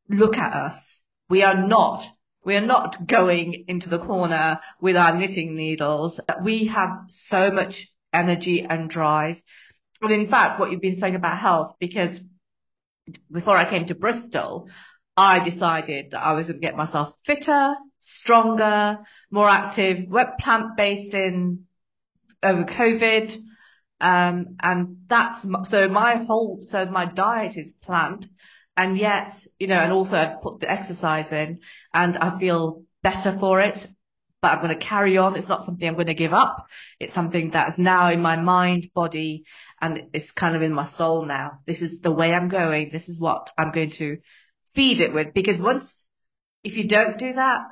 look 0.08 0.36
at 0.36 0.54
us. 0.54 1.00
We 1.28 1.42
are 1.42 1.66
not, 1.66 2.06
we 2.44 2.56
are 2.56 2.66
not 2.66 3.06
going 3.06 3.64
into 3.68 3.88
the 3.88 3.98
corner 3.98 4.60
with 4.80 4.96
our 4.96 5.14
knitting 5.14 5.54
needles. 5.54 6.20
We 6.42 6.66
have 6.66 7.04
so 7.08 7.50
much 7.50 7.88
energy 8.12 8.62
and 8.62 8.88
drive. 8.88 9.42
And 10.00 10.10
in 10.10 10.26
fact, 10.26 10.58
what 10.58 10.70
you've 10.70 10.80
been 10.80 10.96
saying 10.96 11.14
about 11.14 11.38
health, 11.38 11.76
because 11.78 12.20
before 13.30 13.56
I 13.56 13.64
came 13.64 13.86
to 13.86 13.94
Bristol, 13.94 14.68
I 15.16 15.40
decided 15.40 16.12
that 16.12 16.22
I 16.22 16.32
was 16.32 16.46
going 16.46 16.60
to 16.60 16.66
get 16.66 16.76
myself 16.76 17.16
fitter, 17.24 17.74
stronger, 17.98 18.98
more 19.30 19.48
active, 19.48 20.06
went 20.08 20.38
plant 20.38 20.76
based 20.76 21.14
in 21.14 21.66
over 22.42 22.64
COVID. 22.64 23.38
Um, 24.00 24.56
and 24.60 24.96
that's, 25.06 25.46
so 25.68 25.88
my 25.88 26.16
whole, 26.16 26.64
so 26.66 26.86
my 26.86 27.04
diet 27.04 27.56
is 27.56 27.72
plant 27.82 28.26
and 28.76 28.98
yet, 28.98 29.44
you 29.58 29.66
know, 29.66 29.78
and 29.78 29.92
also 29.92 30.16
I've 30.16 30.40
put 30.40 30.60
the 30.60 30.70
exercise 30.70 31.30
in 31.30 31.60
and 31.92 32.16
I 32.16 32.38
feel 32.38 32.84
better 33.02 33.32
for 33.32 33.60
it, 33.60 33.86
but 34.40 34.52
I'm 34.52 34.62
going 34.62 34.76
to 34.76 34.84
carry 34.84 35.18
on. 35.18 35.36
It's 35.36 35.48
not 35.48 35.62
something 35.62 35.86
I'm 35.86 35.94
going 35.94 36.06
to 36.06 36.14
give 36.14 36.32
up. 36.32 36.66
It's 36.98 37.14
something 37.14 37.50
that 37.50 37.68
is 37.68 37.78
now 37.78 38.10
in 38.10 38.22
my 38.22 38.36
mind, 38.36 38.90
body, 38.94 39.44
and 39.82 40.04
it's 40.12 40.30
kind 40.30 40.54
of 40.54 40.62
in 40.62 40.72
my 40.72 40.84
soul 40.84 41.26
now. 41.26 41.58
This 41.66 41.82
is 41.82 41.98
the 41.98 42.12
way 42.12 42.32
I'm 42.32 42.48
going. 42.48 42.90
This 42.92 43.08
is 43.08 43.18
what 43.18 43.50
I'm 43.58 43.72
going 43.72 43.90
to 43.90 44.18
feed 44.74 45.00
it 45.00 45.12
with 45.12 45.34
because 45.34 45.60
once, 45.60 46.06
if 46.62 46.76
you 46.76 46.88
don't 46.88 47.18
do 47.18 47.32
that, 47.34 47.62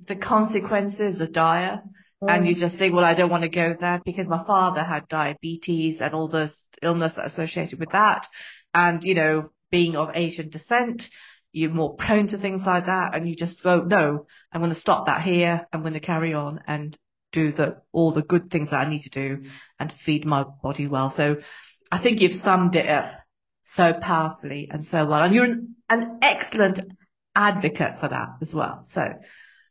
the 0.00 0.14
consequences 0.16 1.20
are 1.20 1.26
dire. 1.26 1.82
Mm. 2.22 2.30
And 2.30 2.48
you 2.48 2.54
just 2.54 2.76
think, 2.76 2.94
well, 2.94 3.04
I 3.04 3.14
don't 3.14 3.30
want 3.30 3.42
to 3.42 3.48
go 3.48 3.76
there 3.78 4.00
because 4.04 4.28
my 4.28 4.42
father 4.44 4.82
had 4.82 5.08
diabetes 5.08 6.00
and 6.00 6.14
all 6.14 6.28
this 6.28 6.66
illness 6.80 7.18
associated 7.18 7.80
with 7.80 7.90
that. 7.90 8.26
And, 8.72 9.02
you 9.02 9.14
know, 9.14 9.50
being 9.70 9.96
of 9.96 10.10
Asian 10.14 10.48
descent, 10.48 11.10
you're 11.52 11.70
more 11.70 11.94
prone 11.94 12.28
to 12.28 12.38
things 12.38 12.66
like 12.66 12.86
that. 12.86 13.14
And 13.14 13.28
you 13.28 13.34
just 13.36 13.62
go, 13.62 13.82
no, 13.82 14.26
I'm 14.52 14.60
going 14.60 14.72
to 14.72 14.78
stop 14.78 15.06
that 15.06 15.22
here. 15.22 15.66
I'm 15.72 15.82
going 15.82 15.94
to 15.94 16.00
carry 16.00 16.34
on 16.34 16.60
and 16.66 16.96
do 17.32 17.52
the, 17.52 17.80
all 17.92 18.10
the 18.10 18.22
good 18.22 18.50
things 18.50 18.70
that 18.70 18.86
I 18.86 18.90
need 18.90 19.02
to 19.02 19.10
do 19.10 19.44
and 19.78 19.92
feed 19.92 20.24
my 20.24 20.44
body 20.62 20.86
well. 20.86 21.10
So 21.10 21.38
I 21.90 21.98
think 21.98 22.20
you've 22.20 22.34
summed 22.34 22.76
it 22.76 22.88
up 22.88 23.12
so 23.60 23.92
powerfully 23.92 24.68
and 24.70 24.84
so 24.84 25.06
well. 25.06 25.22
And 25.22 25.34
you're 25.34 25.44
an, 25.44 25.76
an 25.88 26.18
excellent 26.22 26.80
advocate 27.34 27.98
for 27.98 28.08
that 28.08 28.28
as 28.40 28.54
well. 28.54 28.82
So 28.82 29.12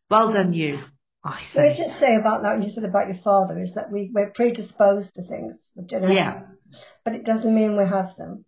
well 0.10 0.32
done 0.32 0.54
you. 0.54 0.80
I 1.24 1.42
say. 1.42 1.70
What 1.70 1.80
you 1.80 1.92
say 1.92 2.16
about 2.16 2.44
that, 2.44 2.56
and 2.56 2.64
you 2.64 2.70
said 2.70 2.86
about 2.86 3.08
your 3.08 3.18
father, 3.18 3.60
is 3.60 3.74
that 3.74 3.92
we, 3.92 4.10
we're 4.14 4.30
predisposed 4.30 5.16
to 5.16 5.24
things, 5.24 5.72
genetic, 5.86 6.16
yeah. 6.16 6.44
but 7.04 7.16
it 7.16 7.26
doesn't 7.26 7.54
mean 7.54 7.76
we 7.76 7.84
have 7.84 8.16
them. 8.18 8.46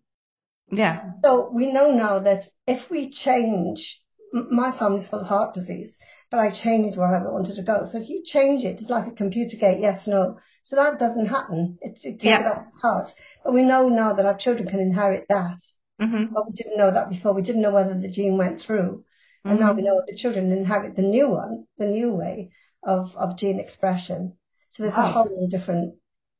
Yeah. 0.70 1.10
So 1.22 1.50
we 1.52 1.70
know 1.72 1.90
now 1.90 2.20
that 2.20 2.44
if 2.66 2.88
we 2.90 3.10
change, 3.10 4.00
my 4.32 4.72
family's 4.72 5.06
full 5.06 5.20
of 5.20 5.26
heart 5.26 5.52
disease, 5.52 5.96
but 6.30 6.40
I 6.40 6.50
changed 6.50 6.96
where 6.96 7.14
I 7.14 7.22
wanted 7.22 7.56
to 7.56 7.62
go. 7.62 7.84
So 7.84 7.98
if 7.98 8.08
you 8.08 8.22
change 8.24 8.64
it, 8.64 8.80
it's 8.80 8.90
like 8.90 9.06
a 9.06 9.12
computer 9.12 9.56
gate, 9.56 9.80
yes, 9.80 10.06
no. 10.06 10.38
So 10.62 10.76
that 10.76 10.98
doesn't 10.98 11.26
happen. 11.26 11.78
It's 11.80 12.04
it 12.04 12.20
takes 12.20 12.24
yeah. 12.24 12.40
it 12.40 12.46
off 12.46 12.64
heart. 12.80 13.14
But 13.44 13.54
we 13.54 13.62
know 13.62 13.88
now 13.88 14.12
that 14.12 14.26
our 14.26 14.36
children 14.36 14.68
can 14.68 14.80
inherit 14.80 15.26
that. 15.28 15.58
Mm-hmm. 16.00 16.32
But 16.32 16.46
we 16.46 16.52
didn't 16.52 16.76
know 16.76 16.90
that 16.90 17.10
before. 17.10 17.34
We 17.34 17.42
didn't 17.42 17.62
know 17.62 17.72
whether 17.72 17.94
the 17.94 18.10
gene 18.10 18.36
went 18.36 18.60
through. 18.60 19.04
And 19.44 19.58
mm-hmm. 19.58 19.66
now 19.66 19.72
we 19.72 19.82
know 19.82 20.02
the 20.06 20.16
children 20.16 20.52
inherit 20.52 20.96
the 20.96 21.02
new 21.02 21.30
one, 21.30 21.64
the 21.78 21.86
new 21.86 22.12
way 22.12 22.50
of, 22.82 23.16
of 23.16 23.36
gene 23.36 23.58
expression. 23.58 24.36
So 24.70 24.82
there's 24.82 24.96
wow. 24.96 25.08
a 25.08 25.12
whole 25.12 25.48
different 25.50 25.94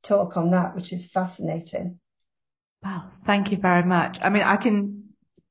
talk 0.05 0.37
on 0.37 0.51
that, 0.51 0.75
which 0.75 0.93
is 0.93 1.09
fascinating. 1.09 1.99
Wow, 2.83 3.11
thank 3.25 3.51
you 3.51 3.59
very 3.59 3.83
much. 3.83 4.19
I 4.23 4.31
mean, 4.31 4.43
I 4.43 4.57
can 4.57 5.00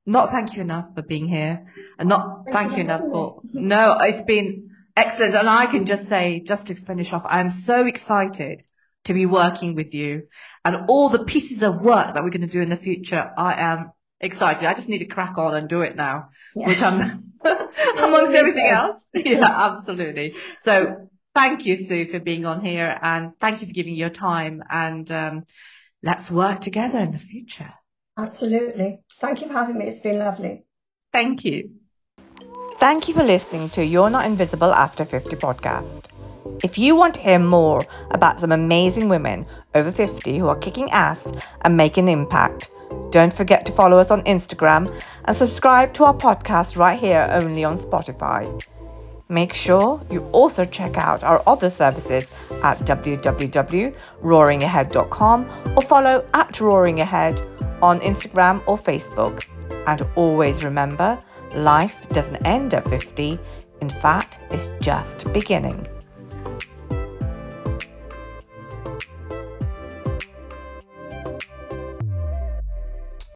not 0.10 0.32
thank 0.32 0.56
you 0.56 0.62
enough 0.62 0.96
for 0.96 1.02
being 1.02 1.28
here 1.28 1.72
and 1.98 2.10
not 2.10 2.46
thank, 2.46 2.56
thank 2.56 2.78
you 2.78 2.84
enough 2.84 3.02
for, 3.02 3.42
no, 3.54 3.98
it's 4.02 4.22
been 4.22 4.72
excellent. 4.98 5.36
And 5.36 5.50
I 5.50 5.68
can 5.68 5.86
just 5.86 6.08
say, 6.08 6.42
just 6.46 6.68
to 6.68 6.76
finish 6.76 7.14
off, 7.14 7.24
I'm 7.26 7.50
so 7.50 7.86
excited 7.86 8.64
to 9.06 9.14
be 9.14 9.26
working 9.26 9.76
with 9.76 9.94
you 9.94 10.24
and 10.66 10.86
all 10.90 11.10
the 11.10 11.24
pieces 11.24 11.64
of 11.64 11.82
work 11.82 12.14
that 12.14 12.24
we're 12.24 12.32
going 12.32 12.42
to 12.42 12.48
do 12.48 12.62
in 12.62 12.70
the 12.70 12.78
future. 12.78 13.32
I 13.38 13.54
am 13.62 13.92
excited. 14.20 14.66
I 14.66 14.74
just 14.74 14.90
need 14.90 15.00
to 15.00 15.06
crack 15.06 15.38
on 15.38 15.56
and 15.56 15.70
do 15.70 15.82
it 15.82 15.96
now, 15.96 16.30
yes. 16.56 16.68
which 16.68 16.82
I'm 16.82 17.00
amongst 18.04 18.34
everything 18.34 18.68
else. 18.68 19.08
yeah, 19.14 19.46
absolutely. 19.46 20.36
So 20.60 21.10
thank 21.34 21.66
you, 21.66 21.78
Sue, 21.78 22.06
for 22.06 22.20
being 22.20 22.46
on 22.46 22.66
here 22.66 22.98
and 23.02 23.38
thank 23.40 23.62
you 23.62 23.68
for 23.68 23.74
giving 23.74 23.96
your 23.96 24.10
time 24.10 24.64
and, 24.70 25.10
um, 25.12 25.46
let's 26.02 26.32
work 26.32 26.62
together 26.62 27.00
in 27.00 27.12
the 27.12 27.18
future. 27.18 27.74
Absolutely. 28.20 29.00
Thank 29.22 29.42
you 29.42 29.48
for 29.48 29.54
having 29.54 29.78
me. 29.78 29.86
It's 29.86 30.02
been 30.02 30.18
lovely. 30.18 30.66
Thank 31.14 31.46
you. 31.46 31.72
Thank 32.80 33.08
you 33.08 33.14
for 33.14 33.24
listening 33.24 33.70
to 33.72 33.86
You're 33.86 34.10
Not 34.10 34.26
Invisible 34.26 34.74
After 34.74 35.06
50 35.06 35.36
podcast. 35.36 36.06
If 36.64 36.78
you 36.78 36.96
want 36.96 37.14
to 37.16 37.22
hear 37.22 37.40
more 37.40 37.86
about 38.12 38.40
some 38.40 38.52
amazing 38.52 39.10
women 39.10 39.46
over 39.76 39.92
50 39.92 40.38
who 40.38 40.48
are 40.48 40.58
kicking 40.58 40.90
ass 40.92 41.32
and 41.62 41.78
making 41.78 42.10
an 42.10 42.20
impact, 42.20 42.70
don't 43.12 43.34
forget 43.34 43.66
to 43.66 43.72
follow 43.72 43.98
us 43.98 44.12
on 44.12 44.22
Instagram 44.24 44.94
and 45.26 45.36
subscribe 45.36 45.94
to 45.94 46.04
our 46.04 46.14
podcast 46.14 46.78
right 46.78 47.00
here 47.00 47.28
only 47.32 47.64
on 47.64 47.76
Spotify. 47.76 48.44
Make 49.32 49.54
sure 49.54 50.02
you 50.10 50.22
also 50.32 50.66
check 50.66 50.98
out 50.98 51.24
our 51.24 51.44
other 51.46 51.70
services 51.70 52.32
at 52.64 52.80
www.roaringahead.com 52.80 55.46
or 55.78 55.84
follow 55.84 56.26
at 56.34 56.54
roaringahead 56.54 57.84
on 57.84 58.00
Instagram 58.00 58.64
or 58.66 58.76
Facebook. 58.76 59.46
And 59.86 60.02
always 60.16 60.64
remember, 60.64 61.20
life 61.56 62.10
doesn't 62.10 62.44
end 62.46 62.74
at 62.74 62.90
50. 62.90 63.38
In 63.82 63.90
fact, 63.90 64.40
it's 64.50 64.72
just 64.82 65.32
beginning. 65.32 65.88